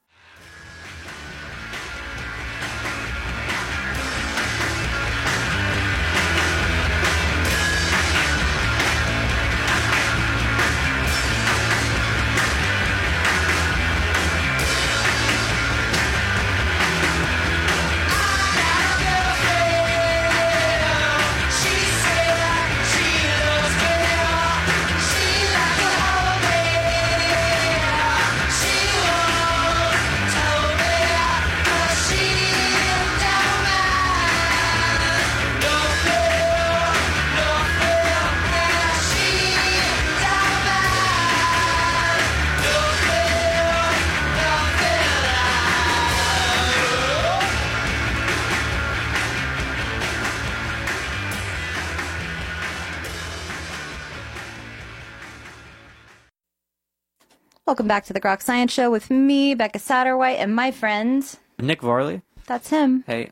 Welcome 57.71 57.87
back 57.87 58.03
to 58.07 58.11
the 58.11 58.19
Groks 58.19 58.41
Science 58.41 58.73
Show 58.73 58.91
with 58.91 59.09
me, 59.09 59.55
Becca 59.55 59.79
Satterwhite, 59.79 60.39
and 60.39 60.53
my 60.53 60.71
friend. 60.71 61.23
Nik 61.57 61.81
Varley. 61.81 62.21
That's 62.45 62.69
him. 62.69 63.05
Hey, 63.07 63.29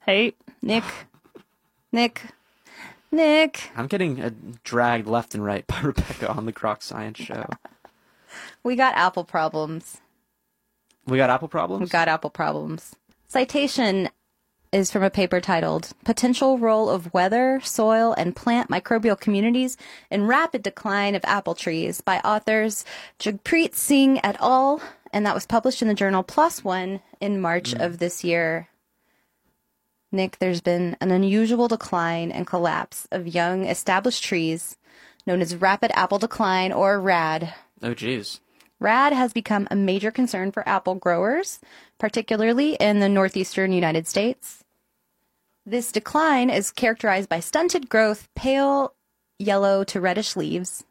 Hey, 0.00 0.32
Nik. 0.62 0.82
Nik. 1.92 2.22
Nik. 3.10 3.70
I'm 3.76 3.88
getting 3.88 4.18
uh, 4.22 4.30
dragged 4.64 5.06
left 5.06 5.34
and 5.34 5.44
right 5.44 5.66
by 5.66 5.78
Rebecca 5.82 6.32
on 6.32 6.46
the 6.46 6.54
Groks 6.54 6.84
Science 6.84 7.18
Show. 7.18 7.44
We 8.62 8.76
got 8.76 8.94
Apple 8.94 9.24
problems. 9.24 10.00
We 11.06 11.18
got 11.18 11.28
Apple 11.28 11.48
problems. 11.48 11.82
We 11.82 11.88
got 11.90 12.08
Apple 12.08 12.30
problems. 12.30 12.96
Citation 13.28 14.08
is 14.72 14.90
from 14.90 15.02
a 15.02 15.10
paper 15.10 15.40
titled 15.40 15.92
Potential 16.04 16.58
Role 16.58 16.88
of 16.88 17.12
Weather, 17.12 17.60
Soil, 17.62 18.14
and 18.14 18.34
Plant 18.34 18.70
Microbial 18.70 19.20
Communities 19.20 19.76
in 20.10 20.26
Rapid 20.26 20.62
Decline 20.62 21.14
of 21.14 21.24
Apple 21.24 21.54
Trees 21.54 22.00
by 22.00 22.18
authors 22.20 22.84
Jagpreet 23.18 23.74
Singh 23.74 24.18
et 24.24 24.36
al. 24.40 24.80
And 25.12 25.26
that 25.26 25.34
was 25.34 25.44
published 25.44 25.82
in 25.82 25.88
the 25.88 25.94
journal 25.94 26.24
PLOS 26.24 26.64
One 26.64 27.00
in 27.20 27.40
March 27.40 27.74
mm. 27.74 27.84
of 27.84 27.98
this 27.98 28.24
year. 28.24 28.68
Nik, 30.10 30.38
there's 30.38 30.62
been 30.62 30.96
an 31.00 31.10
unusual 31.10 31.68
decline 31.68 32.32
and 32.32 32.46
collapse 32.46 33.06
of 33.12 33.28
young 33.28 33.66
established 33.66 34.24
trees 34.24 34.76
known 35.26 35.40
as 35.40 35.54
rapid 35.54 35.90
apple 35.94 36.18
decline 36.18 36.72
or 36.72 36.98
RAD. 36.98 37.54
oh, 37.82 37.94
jeez. 37.94 38.40
RAD 38.80 39.12
has 39.12 39.32
become 39.32 39.68
a 39.70 39.76
major 39.76 40.10
concern 40.10 40.50
for 40.50 40.68
apple 40.68 40.96
growers, 40.96 41.60
particularly 41.98 42.74
in 42.74 42.98
the 42.98 43.08
northeastern 43.08 43.72
United 43.72 44.08
States. 44.08 44.61
This 45.64 45.92
decline 45.92 46.50
is 46.50 46.70
characterized 46.70 47.28
by 47.28 47.40
stunted 47.40 47.88
growth, 47.88 48.28
pale 48.34 48.94
yellow 49.38 49.84
to 49.84 50.00
reddish 50.00 50.34
leaves, 50.36 50.84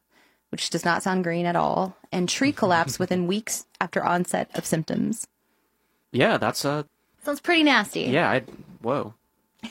which 0.49 0.69
does 0.69 0.85
not 0.85 1.03
sound 1.03 1.23
green 1.23 1.45
at 1.45 1.55
all, 1.55 1.95
and 2.11 2.27
tree 2.29 2.51
collapse 2.51 2.97
within 2.99 3.27
weeks 3.27 3.65
after 3.81 4.03
onset 4.03 4.49
of 4.55 4.65
symptoms. 4.65 5.27
Yeah, 6.11 6.37
that's 6.37 6.63
uh, 6.65 6.83
Sounds 7.23 7.39
pretty 7.41 7.63
nasty. 7.63 8.01
yeah. 8.03 8.29
I 8.29 8.39
whoa. 8.81 9.13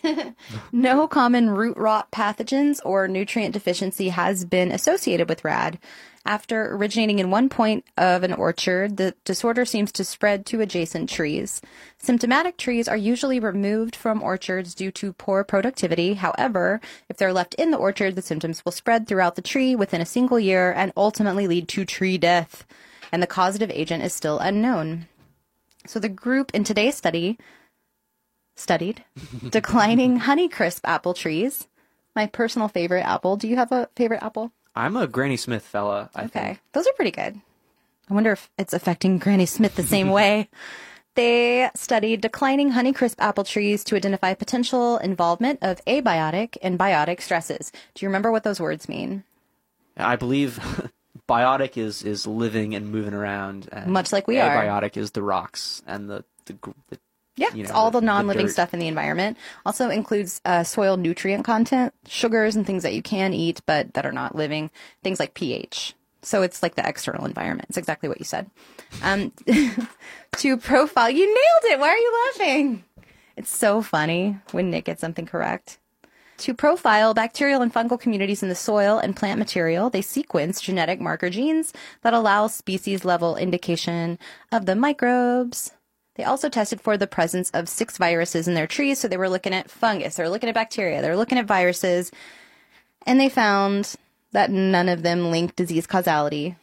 No 0.72 1.08
common 1.08 1.50
root 1.50 1.76
rot 1.76 2.10
pathogens 2.12 2.78
or 2.84 3.08
nutrient 3.08 3.52
deficiency 3.54 4.10
has 4.10 4.44
been 4.44 4.70
associated 4.70 5.28
with 5.28 5.44
RAD. 5.44 5.78
After 6.26 6.74
originating 6.74 7.18
in 7.18 7.30
one 7.30 7.48
point 7.48 7.84
of 7.96 8.22
an 8.22 8.34
orchard, 8.34 8.98
the 8.98 9.14
disorder 9.24 9.64
seems 9.64 9.90
to 9.92 10.04
spread 10.04 10.44
to 10.46 10.60
adjacent 10.60 11.08
trees. 11.08 11.62
Symptomatic 11.98 12.58
trees 12.58 12.88
are 12.88 12.96
usually 12.96 13.40
removed 13.40 13.96
from 13.96 14.22
orchards 14.22 14.74
due 14.74 14.90
to 14.92 15.14
poor 15.14 15.44
productivity. 15.44 16.14
However, 16.14 16.80
if 17.08 17.16
they're 17.16 17.32
left 17.32 17.54
in 17.54 17.70
the 17.70 17.78
orchard, 17.78 18.16
the 18.16 18.22
symptoms 18.22 18.62
will 18.64 18.72
spread 18.72 19.08
throughout 19.08 19.34
the 19.34 19.42
tree 19.42 19.74
within 19.74 20.02
a 20.02 20.06
single 20.06 20.38
year 20.38 20.72
and 20.72 20.92
ultimately 20.94 21.46
lead 21.46 21.68
to 21.68 21.86
tree 21.86 22.18
death. 22.18 22.66
And 23.10 23.22
the 23.22 23.26
causative 23.26 23.70
agent 23.70 24.04
is 24.04 24.12
still 24.12 24.38
unknown. 24.38 25.08
So 25.86 25.98
the 25.98 26.10
group 26.10 26.50
in 26.54 26.64
today's 26.64 26.96
study 26.96 27.38
studied 28.56 29.04
declining 29.48 30.20
Honeycrisp 30.20 30.80
apple 30.84 31.14
trees. 31.14 31.66
My 32.14 32.26
personal 32.26 32.68
favorite 32.68 33.06
apple. 33.06 33.36
Do 33.36 33.48
you 33.48 33.56
have 33.56 33.72
a 33.72 33.88
favorite 33.96 34.22
apple? 34.22 34.52
I'm 34.74 34.96
a 34.96 35.06
Granny 35.06 35.36
Smith 35.36 35.62
fella. 35.64 36.10
I 36.14 36.24
Okay. 36.24 36.28
think. 36.28 36.60
Those 36.72 36.86
are 36.86 36.92
pretty 36.94 37.10
good. 37.10 37.40
I 38.08 38.14
wonder 38.14 38.32
if 38.32 38.50
it's 38.58 38.72
affecting 38.72 39.18
Granny 39.18 39.46
Smith 39.46 39.74
the 39.76 39.82
same 39.82 40.10
way. 40.10 40.48
They 41.16 41.68
studied 41.74 42.20
declining 42.20 42.70
Honeycrisp 42.72 43.16
apple 43.18 43.42
trees 43.42 43.82
to 43.84 43.96
identify 43.96 44.32
potential 44.34 44.96
involvement 44.98 45.58
of 45.60 45.84
abiotic 45.84 46.56
and 46.62 46.78
biotic 46.78 47.20
stresses. 47.20 47.72
Do 47.94 48.04
you 48.04 48.08
remember 48.08 48.30
what 48.30 48.44
those 48.44 48.60
words 48.60 48.88
mean? 48.88 49.24
I 49.96 50.14
believe 50.14 50.60
biotic 51.28 51.76
is 51.76 52.04
is 52.04 52.28
living 52.28 52.76
and 52.76 52.92
moving 52.92 53.12
around. 53.12 53.68
And 53.72 53.90
Much 53.92 54.12
like 54.12 54.28
we 54.28 54.38
are. 54.38 54.54
Abiotic 54.54 54.96
is 54.96 55.10
the 55.10 55.22
rocks 55.22 55.82
and 55.84 56.08
the 56.08 56.24
the, 56.46 56.54
the 56.90 56.98
Yeah, 57.40 57.54
you 57.54 57.62
it's 57.62 57.70
all 57.70 57.90
the, 57.90 58.00
the- 58.00 58.06
non-living 58.06 58.48
stuff 58.48 58.74
in 58.74 58.80
the 58.80 58.86
environment. 58.86 59.38
Also 59.64 59.88
includes 59.88 60.42
uh, 60.44 60.62
soil 60.62 60.98
nutrient 60.98 61.44
content, 61.44 61.94
sugars 62.06 62.54
and 62.54 62.66
things 62.66 62.82
that 62.82 62.92
you 62.92 63.02
can 63.02 63.32
eat 63.32 63.62
but 63.64 63.94
that 63.94 64.04
are 64.04 64.12
not 64.12 64.36
living, 64.36 64.70
things 65.02 65.18
like 65.18 65.32
pH. 65.32 65.94
So 66.22 66.42
it's 66.42 66.62
like 66.62 66.74
the 66.74 66.86
external 66.86 67.24
environment. 67.24 67.70
It's 67.70 67.78
exactly 67.78 68.10
what 68.10 68.18
you 68.18 68.26
said. 68.26 68.50
Um, 69.02 69.32
to 70.36 70.56
profile, 70.58 71.08
you 71.08 71.26
nailed 71.26 71.72
it. 71.72 71.80
Why 71.80 71.88
are 71.88 71.96
you 71.96 72.12
laughing? 72.26 72.84
It's 73.38 73.56
so 73.56 73.80
funny 73.80 74.36
when 74.52 74.70
Nik 74.70 74.84
gets 74.84 75.00
something 75.00 75.24
correct. 75.24 75.78
To 76.38 76.52
profile 76.52 77.14
bacterial 77.14 77.62
and 77.62 77.72
fungal 77.72 77.98
communities 77.98 78.42
in 78.42 78.50
the 78.50 78.54
soil 78.54 78.98
and 78.98 79.16
plant 79.16 79.38
material, 79.38 79.88
they 79.88 80.02
sequence 80.02 80.60
genetic 80.60 81.00
marker 81.00 81.30
genes 81.30 81.72
that 82.02 82.12
allow 82.12 82.48
species 82.48 83.04
level 83.04 83.36
indication 83.36 84.18
of 84.52 84.66
the 84.66 84.74
microbes. 84.74 85.72
They 86.16 86.24
also 86.24 86.48
tested 86.48 86.80
for 86.80 86.96
the 86.96 87.06
presence 87.06 87.50
of 87.50 87.68
six 87.68 87.96
viruses 87.96 88.48
in 88.48 88.54
their 88.54 88.66
trees. 88.66 88.98
So 88.98 89.08
they 89.08 89.16
were 89.16 89.28
looking 89.28 89.54
at 89.54 89.70
fungus, 89.70 90.16
they 90.16 90.22
were 90.22 90.28
looking 90.28 90.48
at 90.48 90.54
bacteria, 90.54 91.00
they 91.00 91.08
were 91.08 91.16
looking 91.16 91.38
at 91.38 91.46
viruses, 91.46 92.10
and 93.06 93.18
they 93.18 93.28
found 93.28 93.94
that 94.32 94.50
none 94.50 94.88
of 94.88 95.02
them 95.02 95.30
linked 95.30 95.56
disease 95.56 95.86
causality. 95.86 96.56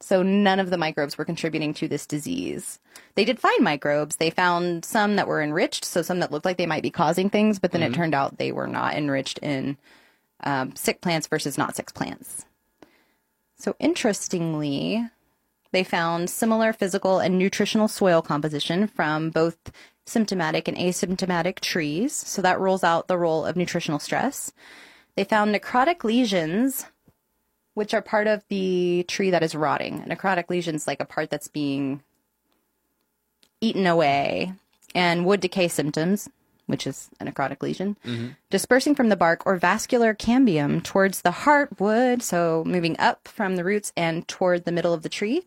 So 0.00 0.22
none 0.22 0.60
of 0.60 0.68
the 0.68 0.76
microbes 0.76 1.16
were 1.16 1.24
contributing 1.24 1.72
to 1.74 1.88
this 1.88 2.06
disease. 2.06 2.78
They 3.14 3.24
did 3.24 3.40
find 3.40 3.62
microbes. 3.62 4.16
They 4.16 4.28
found 4.28 4.84
some 4.84 5.16
that 5.16 5.28
were 5.28 5.40
enriched, 5.40 5.84
so 5.84 6.02
some 6.02 6.20
that 6.20 6.30
looked 6.30 6.44
like 6.44 6.58
they 6.58 6.66
might 6.66 6.82
be 6.82 6.90
causing 6.90 7.30
things, 7.30 7.58
but 7.58 7.72
then 7.72 7.82
it 7.82 7.94
turned 7.94 8.14
out 8.14 8.36
they 8.36 8.52
were 8.52 8.66
not 8.66 8.94
enriched 8.94 9.38
in 9.38 9.78
um, 10.42 10.76
sick 10.76 11.00
plants 11.00 11.26
versus 11.26 11.56
not 11.56 11.74
sick 11.74 11.94
plants. 11.94 12.44
So 13.56 13.76
interestingly, 13.78 15.08
they 15.74 15.84
found 15.84 16.30
similar 16.30 16.72
physical 16.72 17.18
and 17.18 17.38
nutritional 17.38 17.88
soil 17.88 18.22
composition 18.22 18.86
from 18.86 19.30
both 19.30 19.56
symptomatic 20.06 20.68
and 20.68 20.76
asymptomatic 20.76 21.60
trees. 21.60 22.12
So 22.12 22.40
that 22.42 22.60
rules 22.60 22.84
out 22.84 23.08
the 23.08 23.18
role 23.18 23.44
of 23.44 23.56
nutritional 23.56 23.98
stress. 23.98 24.52
They 25.16 25.24
found 25.24 25.54
necrotic 25.54 26.04
lesions, 26.04 26.86
which 27.74 27.92
are 27.92 28.02
part 28.02 28.26
of 28.26 28.44
the 28.48 29.04
tree 29.08 29.30
that 29.30 29.42
is 29.42 29.54
rotting. 29.54 30.02
Necrotic 30.02 30.48
lesions 30.48 30.86
like 30.86 31.00
a 31.00 31.04
part 31.04 31.30
that's 31.30 31.48
being 31.48 32.02
eaten 33.60 33.86
away, 33.86 34.52
and 34.94 35.26
wood 35.26 35.40
decay 35.40 35.68
symptoms, 35.68 36.28
which 36.66 36.86
is 36.86 37.10
a 37.20 37.24
necrotic 37.24 37.62
lesion, 37.62 37.96
mm-hmm. 38.04 38.28
dispersing 38.50 38.94
from 38.94 39.08
the 39.08 39.16
bark 39.16 39.46
or 39.46 39.56
vascular 39.56 40.14
cambium 40.14 40.82
towards 40.82 41.22
the 41.22 41.30
heartwood, 41.30 42.22
so 42.22 42.64
moving 42.66 42.98
up 42.98 43.28
from 43.28 43.56
the 43.56 43.64
roots 43.64 43.92
and 43.96 44.26
toward 44.28 44.64
the 44.64 44.72
middle 44.72 44.94
of 44.94 45.02
the 45.02 45.08
tree. 45.08 45.42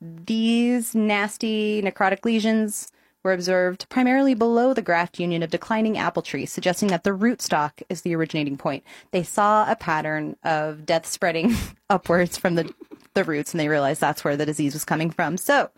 These 0.00 0.94
nasty 0.94 1.82
necrotic 1.82 2.24
lesions 2.24 2.90
were 3.22 3.32
observed 3.32 3.88
primarily 3.88 4.34
below 4.34 4.74
the 4.74 4.82
graft 4.82 5.18
union 5.18 5.42
of 5.42 5.50
declining 5.50 5.96
apple 5.96 6.22
trees, 6.22 6.52
suggesting 6.52 6.88
that 6.88 7.04
the 7.04 7.10
rootstock 7.10 7.82
is 7.88 8.02
the 8.02 8.14
originating 8.14 8.56
point. 8.56 8.84
They 9.10 9.22
saw 9.22 9.70
a 9.70 9.76
pattern 9.76 10.36
of 10.44 10.84
death 10.84 11.06
spreading 11.06 11.56
upwards 11.90 12.36
from 12.36 12.54
the, 12.54 12.72
the 13.14 13.24
roots, 13.24 13.52
and 13.52 13.60
they 13.60 13.68
realized 13.68 14.00
that's 14.00 14.24
where 14.24 14.36
the 14.36 14.46
disease 14.46 14.74
was 14.74 14.84
coming 14.84 15.10
from. 15.10 15.38
So 15.38 15.70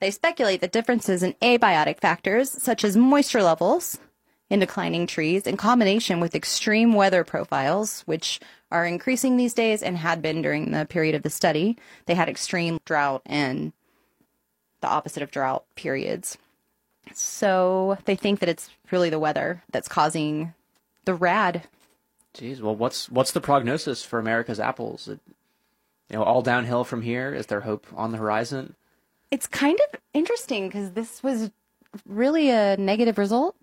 they 0.00 0.10
speculate 0.10 0.62
that 0.62 0.72
differences 0.72 1.22
in 1.22 1.34
abiotic 1.34 2.00
factors, 2.00 2.50
such 2.50 2.82
as 2.82 2.96
moisture 2.96 3.42
levels 3.42 3.98
in 4.48 4.60
declining 4.60 5.06
trees, 5.06 5.46
in 5.46 5.56
combination 5.56 6.20
with 6.20 6.34
extreme 6.34 6.92
weather 6.94 7.24
profiles, 7.24 8.02
which 8.02 8.40
are 8.70 8.86
increasing 8.86 9.36
these 9.36 9.54
days 9.54 9.82
and 9.82 9.96
had 9.98 10.22
been 10.22 10.42
during 10.42 10.70
the 10.70 10.84
period 10.84 11.14
of 11.14 11.22
the 11.22 11.30
study, 11.30 11.76
they 12.06 12.14
had 12.14 12.28
extreme 12.28 12.78
drought 12.84 13.22
and 13.26 13.72
the 14.80 14.88
opposite 14.88 15.22
of 15.22 15.30
drought 15.30 15.64
periods. 15.74 16.38
So 17.14 17.98
they 18.04 18.16
think 18.16 18.40
that 18.40 18.48
it's 18.48 18.70
really 18.90 19.10
the 19.10 19.18
weather 19.18 19.62
that's 19.70 19.88
causing 19.88 20.54
the 21.04 21.14
rad. 21.14 21.64
Jeez, 22.34 22.60
well, 22.60 22.76
what's 22.76 23.08
what's 23.08 23.32
the 23.32 23.40
prognosis 23.40 24.02
for 24.02 24.18
America's 24.18 24.60
apples? 24.60 25.08
It, 25.08 25.20
you 26.10 26.16
know, 26.16 26.22
all 26.22 26.42
downhill 26.42 26.84
from 26.84 27.02
here. 27.02 27.34
Is 27.34 27.46
there 27.46 27.60
hope 27.60 27.86
on 27.96 28.12
the 28.12 28.18
horizon? 28.18 28.74
It's 29.30 29.46
kind 29.46 29.78
of 29.88 30.00
interesting 30.12 30.68
because 30.68 30.92
this 30.92 31.22
was 31.22 31.50
really 32.04 32.50
a 32.50 32.76
negative 32.76 33.18
result. 33.18 33.56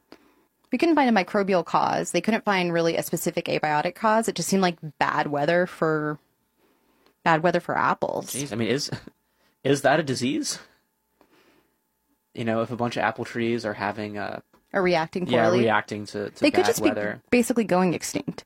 We 0.74 0.80
couldn't 0.80 0.96
find 0.96 1.16
a 1.16 1.24
microbial 1.24 1.64
cause. 1.64 2.14
They 2.14 2.20
couldn't 2.20 2.46
find 2.46 2.74
really 2.74 2.98
a 2.98 3.04
specific 3.04 3.46
abiotic 3.46 3.94
cause. 3.94 4.28
It 4.28 4.34
just 4.34 4.50
seemed 4.50 4.64
like 4.64 4.78
bad 4.98 5.28
weather 5.28 5.68
for 5.68 6.18
bad 7.24 7.44
weather 7.44 7.60
for 7.60 7.78
apples. 7.78 8.32
Jeez, 8.32 8.52
I 8.52 8.56
mean, 8.56 8.70
is 8.70 8.90
is 9.64 9.84
that 9.84 10.00
a 10.00 10.04
disease? 10.04 10.58
You 12.34 12.44
know, 12.44 12.62
if 12.62 12.72
a 12.72 12.76
bunch 12.76 12.98
of 12.98 13.04
apple 13.04 13.24
trees 13.24 13.68
are 13.68 13.76
having 13.76 14.18
a 14.18 14.42
Or 14.74 14.82
reacting 14.82 15.28
yeah 15.28 15.52
reacting 15.52 16.08
to, 16.08 16.32
to 16.32 16.40
they 16.42 16.50
bad 16.50 16.56
could 16.56 16.66
just 16.66 16.82
weather. 16.82 17.22
be 17.30 17.38
basically 17.38 17.66
going 17.66 17.94
extinct 17.94 18.44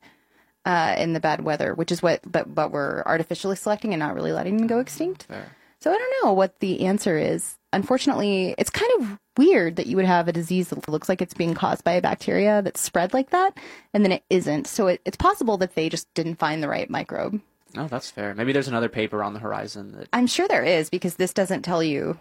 uh, 0.66 0.96
in 0.98 1.14
the 1.14 1.22
bad 1.22 1.46
weather, 1.46 1.74
which 1.74 1.94
is 1.94 2.04
what 2.04 2.20
but 2.30 2.54
but 2.54 2.74
we're 2.74 3.04
artificially 3.06 3.56
selecting 3.56 3.94
and 3.94 4.02
not 4.02 4.14
really 4.14 4.34
letting 4.34 4.58
them 4.58 4.68
go 4.68 4.80
extinct. 4.80 5.24
Fair. 5.24 5.56
So 5.80 5.92
I 5.92 5.98
don't 5.98 6.26
know 6.26 6.34
what 6.34 6.60
the 6.60 6.88
answer 6.88 7.18
is. 7.18 7.58
Unfortunately, 7.72 8.54
it's 8.58 8.70
kind 8.70 8.92
of 9.00 9.18
weird 9.38 9.76
that 9.76 9.88
you 9.88 9.96
would 9.96 10.06
have 10.06 10.28
a 10.28 10.34
disease 10.34 10.70
that 10.70 10.88
looks 10.90 11.10
like 11.10 11.22
it's 11.22 11.34
being 11.34 11.54
caused 11.54 11.84
by 11.84 11.94
a 11.94 12.02
bacteria 12.02 12.62
that's 12.62 12.82
spread 12.82 13.14
like 13.14 13.30
that, 13.32 13.58
and 13.94 14.04
then 14.04 14.12
it 14.12 14.24
isn't. 14.30 14.68
So 14.68 14.88
it, 14.88 15.02
it's 15.06 15.18
possible 15.18 15.58
that 15.58 15.76
they 15.76 15.90
just 15.90 16.14
didn't 16.14 16.36
find 16.36 16.62
the 16.62 16.70
right 16.70 16.90
microbe 16.90 17.42
Oh, 17.76 17.88
that's 17.88 18.10
fair. 18.10 18.34
Maybe 18.34 18.54
there's 18.54 18.68
another 18.68 18.90
paper 18.90 19.24
on 19.24 19.34
the 19.34 19.40
horizon 19.40 19.94
that. 19.94 20.08
I'm 20.14 20.28
sure 20.28 20.48
there 20.48 20.64
is 20.64 20.90
because 20.90 21.16
this 21.16 21.34
doesn't 21.34 21.64
tell 21.64 21.84
you 21.84 22.18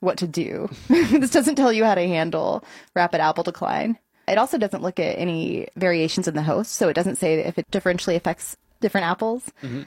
what 0.00 0.18
to 0.18 0.26
do. 0.26 0.68
this 0.88 1.30
doesn't 1.30 1.54
tell 1.54 1.72
you 1.72 1.84
how 1.84 1.94
to 1.94 2.06
handle 2.06 2.64
rapid 2.94 3.20
apple 3.20 3.44
decline. 3.44 3.98
It 4.26 4.38
also 4.38 4.58
doesn't 4.58 4.82
look 4.82 5.00
at 5.00 5.18
any 5.18 5.68
variations 5.76 6.28
in 6.28 6.34
the 6.34 6.42
host, 6.42 6.72
so 6.72 6.88
it 6.88 6.94
doesn't 6.94 7.16
say 7.16 7.40
if 7.40 7.58
it 7.58 7.70
differentially 7.70 8.16
affects 8.16 8.56
different 8.80 9.06
apples. 9.06 9.50
Mm-hmm. 9.62 9.82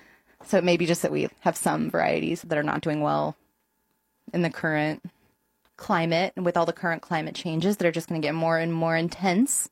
So 0.45 0.57
it 0.57 0.63
may 0.63 0.77
be 0.77 0.87
just 0.87 1.03
that 1.03 1.11
we 1.11 1.29
have 1.41 1.55
some 1.55 1.91
varieties 1.91 2.41
that 2.41 2.57
are 2.57 2.63
not 2.63 2.81
doing 2.81 3.01
well 3.01 3.35
in 4.33 4.41
the 4.41 4.49
current 4.49 5.03
climate 5.81 6.31
and 6.35 6.45
with 6.45 6.55
all 6.55 6.67
the 6.67 6.71
current 6.71 7.01
climate 7.01 7.33
changes 7.33 7.77
that 7.77 7.87
are 7.87 7.91
just 7.91 8.07
going 8.07 8.21
to 8.21 8.25
get 8.25 8.35
more 8.35 8.59
and 8.59 8.71
more 8.71 8.95
intense. 8.95 9.67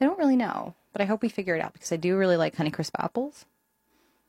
I 0.00 0.06
don't 0.06 0.18
really 0.18 0.34
know, 0.34 0.74
but 0.92 1.02
I 1.02 1.04
hope 1.04 1.20
we 1.20 1.28
figure 1.28 1.54
it 1.54 1.60
out 1.60 1.74
because 1.74 1.92
I 1.92 1.96
do 1.96 2.16
really 2.16 2.38
like 2.38 2.56
Honeycrisp 2.56 2.92
apples. 2.98 3.44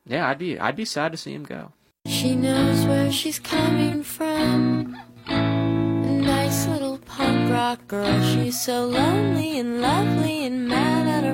Yeah, 0.05 0.27
I'd 0.27 0.37
be 0.37 0.59
I'd 0.59 0.75
be 0.75 0.83
sad 0.83 1.13
to 1.13 1.17
see 1.17 1.33
him 1.33 1.45
go. 1.45 1.71
She 2.05 2.35
knows 2.35 2.85
where 2.85 3.09
she's 3.09 3.39
coming 3.39 4.03
from. 4.03 4.97
A 5.27 6.11
nice 6.11 6.67
little 6.67 6.97
punk 6.97 7.49
rock 7.49 7.87
girl. 7.87 8.21
She's 8.21 8.59
so 8.59 8.85
lonely 8.85 9.57
and 9.59 9.81
lovely 9.81 10.45
and 10.45 10.67
mad 10.67 11.07
at 11.07 11.23
her 11.23 11.33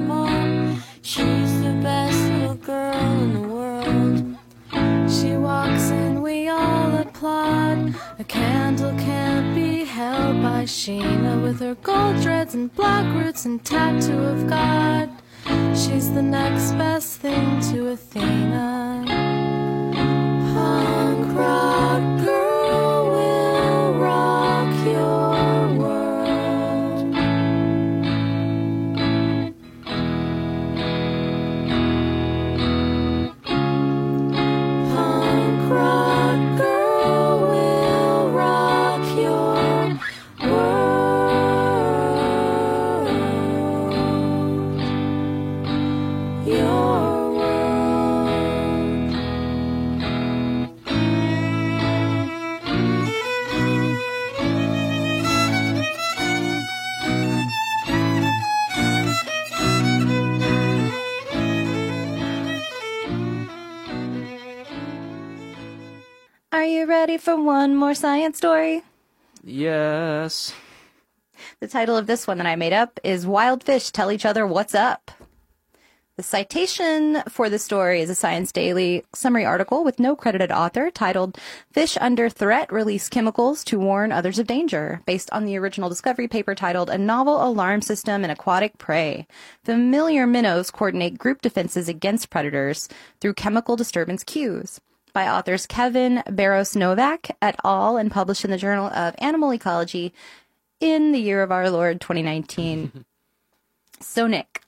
her 11.70 11.76
gold 11.84 12.20
dreads 12.24 12.56
and 12.56 12.74
black 12.74 13.06
roots 13.14 13.46
and 13.46 13.64
tattoo 13.64 14.18
of 14.18 14.48
God. 14.48 15.08
She's 15.78 16.12
the 16.12 16.22
next 16.24 16.72
best 16.72 17.20
thing 17.20 17.62
to 17.70 17.90
Athena. 17.90 19.06
Punk 20.52 21.38
rock 21.38 21.69
ready 66.90 67.20
for 67.20 67.40
one 67.40 67.76
more 67.76 67.94
science 67.94 68.36
story? 68.38 68.82
Yes. 69.44 70.54
The 71.60 71.68
title 71.68 71.96
of 71.96 72.08
this 72.08 72.26
one 72.26 72.40
that 72.40 72.48
I 72.48 72.56
made 72.56 72.74
up 72.74 73.00
is 73.04 73.28
Wild 73.28 73.64
Fish 73.64 73.92
Tell 73.92 74.12
Each 74.12 74.26
Other 74.26 74.48
What's 74.48 74.74
Up. 74.74 75.12
The 76.18 76.24
citation 76.24 77.22
for 77.30 77.48
the 77.48 77.60
story 77.60 78.02
is 78.02 78.10
a 78.10 78.16
Science 78.16 78.52
Daily 78.52 79.06
summary 79.14 79.46
article 79.46 79.84
with 79.84 80.00
no 80.00 80.16
credited 80.16 80.52
author 80.52 80.90
titled 80.90 81.38
Fish 81.72 81.96
Under 82.02 82.28
Threat 82.28 82.74
Release 82.74 83.08
Chemicals 83.08 83.64
to 83.66 83.80
Warn 83.80 84.12
Others 84.12 84.40
of 84.40 84.48
Danger, 84.48 85.02
based 85.06 85.30
on 85.32 85.46
the 85.46 85.58
original 85.58 85.90
discovery 85.90 86.28
paper 86.28 86.56
titled 86.56 86.90
A 86.90 86.98
Novel 86.98 87.48
Alarm 87.48 87.84
System 87.84 88.26
in 88.26 88.32
Aquatic 88.32 88.80
Prey. 88.80 89.28
Familiar 89.64 90.26
minnows 90.26 90.72
coordinate 90.72 91.20
group 91.20 91.42
defenses 91.42 91.88
against 91.88 92.32
predators 92.32 92.90
through 93.22 93.36
chemical 93.36 93.76
disturbance 93.76 94.24
cues. 94.24 94.82
By 95.14 95.28
authors 95.28 95.66
Kevin 95.66 96.24
Bairos-Novak 96.28 97.36
et 97.42 97.56
al. 97.64 97.98
and 97.98 98.12
published 98.12 98.46
in 98.46 98.52
the 98.52 98.58
Journal 98.58 98.88
of 98.88 99.16
Animal 99.18 99.54
Ecology 99.54 100.14
in 100.80 101.12
the 101.12 101.20
year 101.20 101.42
of 101.42 101.52
our 101.52 101.70
Lord 101.70 102.00
2019. 102.00 103.06
so, 104.00 104.28
Nik, 104.28 104.62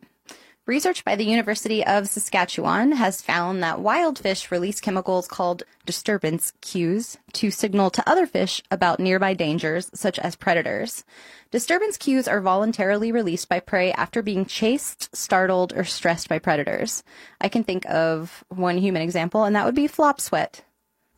research 0.72 1.04
by 1.04 1.18
the 1.18 1.26
University 1.26 1.86
of 1.86 2.08
Saskatchewan 2.08 2.94
has 2.94 3.22
found 3.22 3.62
that 3.62 3.82
wild 3.82 4.18
fish 4.18 4.50
release 4.50 4.80
chemicals 4.80 5.28
called 5.28 5.64
disturbance 5.86 6.54
cues 6.62 7.18
to 7.34 7.52
signal 7.52 7.90
to 7.90 8.10
other 8.10 8.26
fish 8.26 8.62
about 8.72 8.98
nearby 8.98 9.34
dangers, 9.34 9.92
such 9.94 10.18
as 10.20 10.38
predators. 10.38 11.04
Disturbance 11.52 11.98
cues 11.98 12.26
are 12.26 12.40
voluntarily 12.40 13.12
released 13.12 13.50
by 13.50 13.60
prey 13.60 13.92
after 13.92 14.22
being 14.22 14.46
chased, 14.46 15.14
startled, 15.14 15.74
or 15.74 15.84
stressed 15.84 16.30
by 16.30 16.40
predators. 16.40 17.04
I 17.42 17.50
can 17.50 17.66
think 17.66 17.86
of 17.90 18.46
one 18.48 18.78
human 18.78 19.02
example, 19.02 19.44
and 19.44 19.54
that 19.58 19.66
would 19.66 19.76
be 19.76 19.88
flop 19.88 20.22
sweat. 20.22 20.64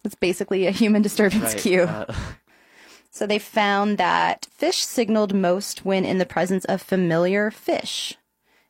It's 0.03 0.15
basically 0.15 0.65
a 0.65 0.71
human 0.71 1.01
disturbance 1.07 1.53
Right. 1.53 1.57
cue. 1.61 1.83
Uh, 1.83 2.11
So 3.11 3.27
they 3.27 3.37
found 3.37 3.99
that 3.99 4.47
fish 4.49 4.83
signaled 4.83 5.35
most 5.35 5.85
when 5.85 6.05
in 6.05 6.17
the 6.17 6.25
presence 6.25 6.65
of 6.65 6.81
familiar 6.81 7.51
fish 7.51 8.17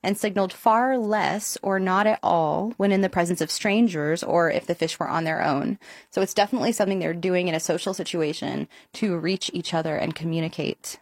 and 0.03 0.17
signaled 0.17 0.51
far 0.51 0.97
less 0.97 1.57
or 1.63 1.79
not 1.79 2.05
at 2.05 2.19
all 2.21 2.73
when 2.77 2.91
in 2.91 3.01
the 3.01 3.09
presence 3.09 3.41
of 3.41 3.49
strangers 3.49 4.21
or 4.21 4.51
if 4.51 4.67
the 4.67 4.75
fish 4.75 4.99
were 4.99 5.07
on 5.07 5.23
their 5.23 5.41
own. 5.43 5.79
So 6.11 6.21
it's 6.21 6.33
definitely 6.33 6.73
something 6.73 6.99
they're 6.99 7.13
doing 7.13 7.47
in 7.47 7.55
a 7.55 7.59
social 7.59 7.93
situation 7.93 8.67
to 8.93 9.17
reach 9.17 9.49
each 9.53 9.73
other 9.73 9.95
and 9.95 10.13
communicate. 10.13 10.99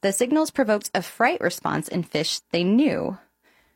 The 0.00 0.12
signals 0.12 0.50
provoked 0.50 0.90
a 0.94 1.02
fright 1.02 1.40
response 1.40 1.86
in 1.86 2.02
fish 2.02 2.40
they 2.50 2.64
knew. 2.64 3.18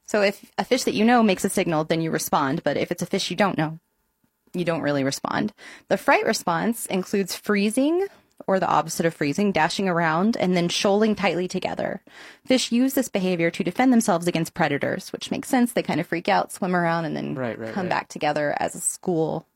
So 0.06 0.22
if 0.22 0.50
a 0.56 0.64
fish 0.64 0.84
that 0.84 0.94
you 0.94 1.04
know 1.04 1.22
makes 1.22 1.44
a 1.44 1.48
signal, 1.48 1.84
then 1.84 2.00
you 2.00 2.10
respond. 2.10 2.62
But 2.64 2.76
if 2.76 2.90
it's 2.90 3.02
a 3.02 3.06
fish 3.06 3.30
you 3.30 3.36
don't 3.36 3.58
know, 3.58 3.78
you 4.54 4.64
don't 4.64 4.82
really 4.82 5.04
respond. 5.04 5.52
The 5.88 5.96
fright 5.96 6.24
response 6.24 6.86
includes 6.86 7.34
freezing, 7.34 8.06
or 8.46 8.60
the 8.60 8.68
opposite 8.68 9.06
of 9.06 9.14
freezing, 9.14 9.52
dashing 9.52 9.88
around, 9.88 10.36
and 10.36 10.56
then 10.56 10.68
shoaling 10.68 11.14
tightly 11.14 11.48
together. 11.48 12.02
Fish 12.44 12.70
use 12.70 12.94
this 12.94 13.08
behavior 13.08 13.50
to 13.50 13.64
defend 13.64 13.92
themselves 13.92 14.26
against 14.26 14.54
predators, 14.54 15.12
which 15.12 15.30
makes 15.30 15.48
sense. 15.48 15.72
They 15.72 15.82
kind 15.82 16.00
of 16.00 16.06
freak 16.06 16.28
out, 16.28 16.52
swim 16.52 16.76
around, 16.76 17.06
and 17.06 17.16
then 17.16 17.34
Right, 17.34 17.58
right, 17.58 17.72
come 17.72 17.86
right. 17.86 17.90
back 17.90 18.08
together 18.08 18.54
as 18.58 18.74
a 18.74 18.80
school. 18.80 19.46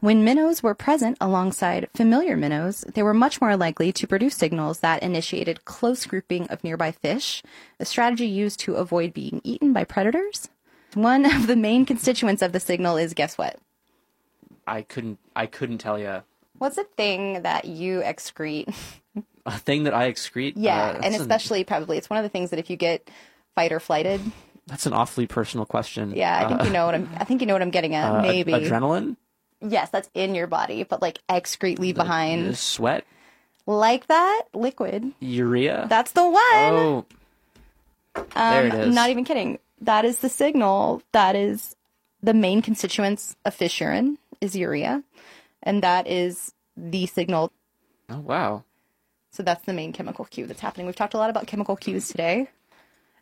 When 0.00 0.22
minnows 0.22 0.62
were 0.62 0.76
present 0.76 1.18
alongside 1.20 1.88
familiar 1.92 2.36
minnows, 2.36 2.82
they 2.94 3.02
were 3.02 3.14
much 3.14 3.40
more 3.40 3.56
likely 3.56 3.92
to 3.94 4.06
produce 4.06 4.36
signals 4.36 4.78
that 4.78 5.02
initiated 5.02 5.64
close 5.64 6.06
grouping 6.06 6.46
of 6.50 6.62
nearby 6.62 6.92
fish, 6.92 7.42
a 7.80 7.84
strategy 7.84 8.26
used 8.28 8.60
to 8.60 8.76
avoid 8.76 9.12
being 9.12 9.40
eaten 9.42 9.72
by 9.72 9.82
predators. 9.82 10.48
One 10.94 11.26
of 11.26 11.48
the 11.48 11.56
main 11.56 11.84
constituents 11.84 12.42
of 12.42 12.52
the 12.52 12.60
signal 12.60 12.96
is 12.96 13.12
guess 13.12 13.36
what? 13.36 13.58
I 14.68 14.82
couldn't 14.82 15.18
I 15.34 15.46
couldn't 15.46 15.78
tell 15.78 15.98
you 15.98 16.22
What's 16.58 16.78
a 16.78 16.84
thing 16.84 17.42
that 17.42 17.64
you 17.64 18.00
excrete? 18.00 18.74
a 19.46 19.58
thing 19.58 19.84
that 19.84 19.94
I 19.94 20.10
excrete. 20.12 20.54
Yeah, 20.56 20.76
uh, 20.76 20.92
and 20.94 21.02
that's 21.04 21.16
an- 21.16 21.20
especially 21.22 21.64
probably 21.64 21.96
it's 21.98 22.10
one 22.10 22.18
of 22.18 22.22
the 22.22 22.28
things 22.28 22.50
that 22.50 22.58
if 22.58 22.68
you 22.70 22.76
get 22.76 23.08
fight 23.54 23.72
or 23.72 23.80
flighted, 23.80 24.20
that's 24.66 24.86
an 24.86 24.92
awfully 24.92 25.26
personal 25.26 25.64
question. 25.66 26.12
yeah, 26.14 26.44
I 26.44 26.48
think 26.48 26.60
Uh, 26.60 26.64
you 26.64 26.70
know 26.70 26.86
what 26.86 26.94
I'm. 26.94 27.08
I 27.18 27.24
think 27.24 27.40
you 27.40 27.46
know 27.46 27.54
what 27.54 27.62
I'm 27.62 27.70
getting 27.70 27.94
at. 27.94 28.10
uh, 28.12 28.20
maybe 28.22 28.52
adrenaline, 28.52 29.16
yes, 29.60 29.88
that's 29.90 30.10
in 30.14 30.34
your 30.34 30.46
body, 30.46 30.82
but 30.84 31.00
like 31.00 31.20
excrete 31.28 31.78
leave 31.78 31.98
Uh, 31.98 32.02
behind 32.04 32.56
sweat, 32.58 33.04
like 33.66 34.06
that 34.08 34.42
liquid. 34.52 35.12
urea. 35.20 35.86
That's 35.88 36.12
the 36.12 36.24
one. 36.28 36.34
oh, 36.44 37.06
there 38.34 38.66
it 38.66 38.74
is. 38.74 38.94
Not 38.94 39.10
even 39.10 39.24
kidding. 39.24 39.58
That 39.80 40.04
is 40.04 40.18
the 40.18 40.28
signal. 40.28 41.02
That 41.12 41.36
is 41.36 41.76
the 42.22 42.34
main 42.34 42.62
constituents 42.62 43.36
of 43.44 43.54
fish 43.54 43.80
urine 43.80 44.18
is 44.40 44.54
urea, 44.56 45.02
and 45.68 45.82
that 45.82 46.06
is 46.06 46.54
the 46.78 47.04
signal. 47.06 47.52
oh 48.08 48.20
wow. 48.20 48.64
So 49.30 49.42
that's 49.42 49.66
the 49.66 49.74
main 49.74 49.92
chemical 49.92 50.24
cue 50.24 50.46
that's 50.46 50.60
happening. 50.60 50.86
We've 50.86 50.96
talked 50.96 51.12
a 51.12 51.18
lot 51.18 51.28
about 51.28 51.46
chemical 51.46 51.76
cues 51.76 52.08
today. 52.08 52.48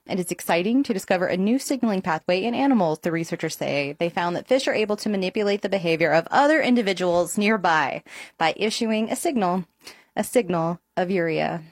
And 0.07 0.21
it's 0.21 0.31
exciting 0.31 0.85
to 0.85 0.95
discover 0.95 1.27
a 1.27 1.37
new 1.37 1.59
signaling 1.59 2.01
pathway 2.01 2.45
in 2.45 2.55
animals, 2.55 3.01
the 3.01 3.11
researchers 3.11 3.57
say. 3.57 3.97
They 3.99 4.09
found 4.09 4.37
that 4.37 4.47
fish 4.47 4.69
are 4.69 4.75
able 4.75 4.95
to 4.99 5.09
manipulate 5.09 5.63
the 5.63 5.69
behavior 5.69 6.13
of 6.13 6.29
other 6.31 6.63
individuals 6.63 7.37
nearby 7.37 8.05
by 8.39 8.55
issuing 8.57 9.11
a 9.11 9.17
signal, 9.17 9.65
a 10.15 10.23
signal 10.23 10.79
of 10.97 11.11
urea. 11.11 11.65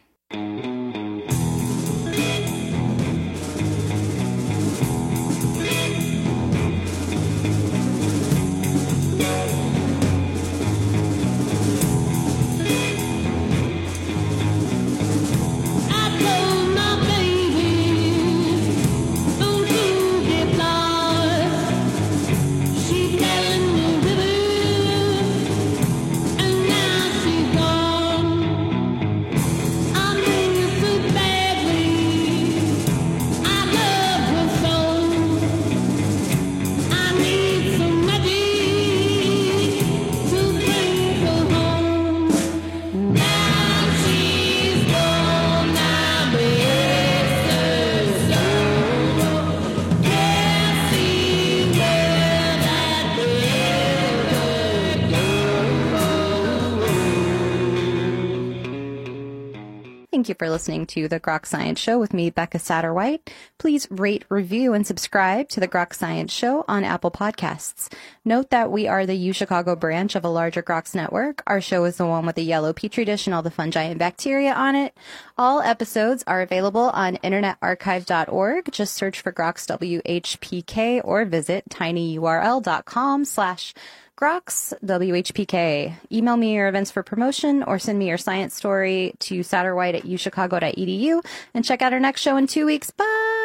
You 60.35 60.47
for 60.47 60.51
listening 60.51 60.87
to 60.87 61.07
the 61.07 61.20
Groks 61.20 61.47
Science 61.47 61.78
Show 61.78 62.01
with 62.01 62.12
me, 62.12 62.28
Becca 62.28 62.59
Satterwhite. 62.59 63.32
Please 63.57 63.87
rate, 63.89 64.24
review, 64.28 64.74
and 64.74 64.85
subscribe 64.85 65.49
to 65.51 65.61
the 65.61 65.68
Groks 65.68 65.95
Science 65.95 66.32
Show 66.32 66.64
on 66.66 66.82
Apple 66.82 67.12
Podcasts. 67.12 67.93
Note 68.24 68.51
that 68.51 68.72
we 68.72 68.89
are 68.89 69.07
the 69.07 69.14
U 69.14 69.32
Chicago 69.32 69.76
branch 69.76 70.16
of 70.16 70.24
a 70.24 70.28
larger 70.28 70.61
Groks 70.61 70.93
network. 70.93 71.43
Our 71.47 71.61
show 71.61 71.85
is 71.85 71.99
the 71.99 72.07
one 72.07 72.26
with 72.26 72.35
the 72.35 72.43
yellow 72.43 72.72
petri 72.72 73.05
dish 73.05 73.28
and 73.28 73.35
all 73.35 73.43
the 73.43 73.51
fungi 73.51 73.82
and 73.82 73.99
bacteria 73.99 74.53
on 74.53 74.74
it. 74.74 74.97
All 75.39 75.61
episodes 75.61 76.24
are 76.26 76.43
available 76.43 76.91
on 76.91 77.16
internetarchive.org. 77.18 78.72
Just 78.72 78.95
search 78.95 79.20
for 79.20 79.32
Groks 79.32 79.66
WHPK 80.03 81.01
or 81.05 81.24
visit 81.24 81.68
tinyurl.com 81.68 83.24
slash 83.24 83.72
Groks 84.17 84.73
WHPK. 84.85 85.95
Email 86.12 86.37
me 86.37 86.55
your 86.55 86.69
events 86.69 86.91
for 86.91 87.03
promotion 87.03 87.62
or 87.65 87.79
send 87.79 87.99
me 87.99 88.09
your 88.09 88.19
science 88.19 88.55
story 88.55 89.15
to 89.21 89.43
satterwhite 89.43 89.97
at 89.97 90.03
uchicago.edu 90.05 91.21
and 91.53 91.65
check 91.65 91.83
out 91.83 91.93
our 91.93 92.01
next 92.01 92.21
show 92.21 92.37
in 92.37 92.47
two 92.47 92.67
weeks. 92.67 92.91
Bye! 92.91 93.43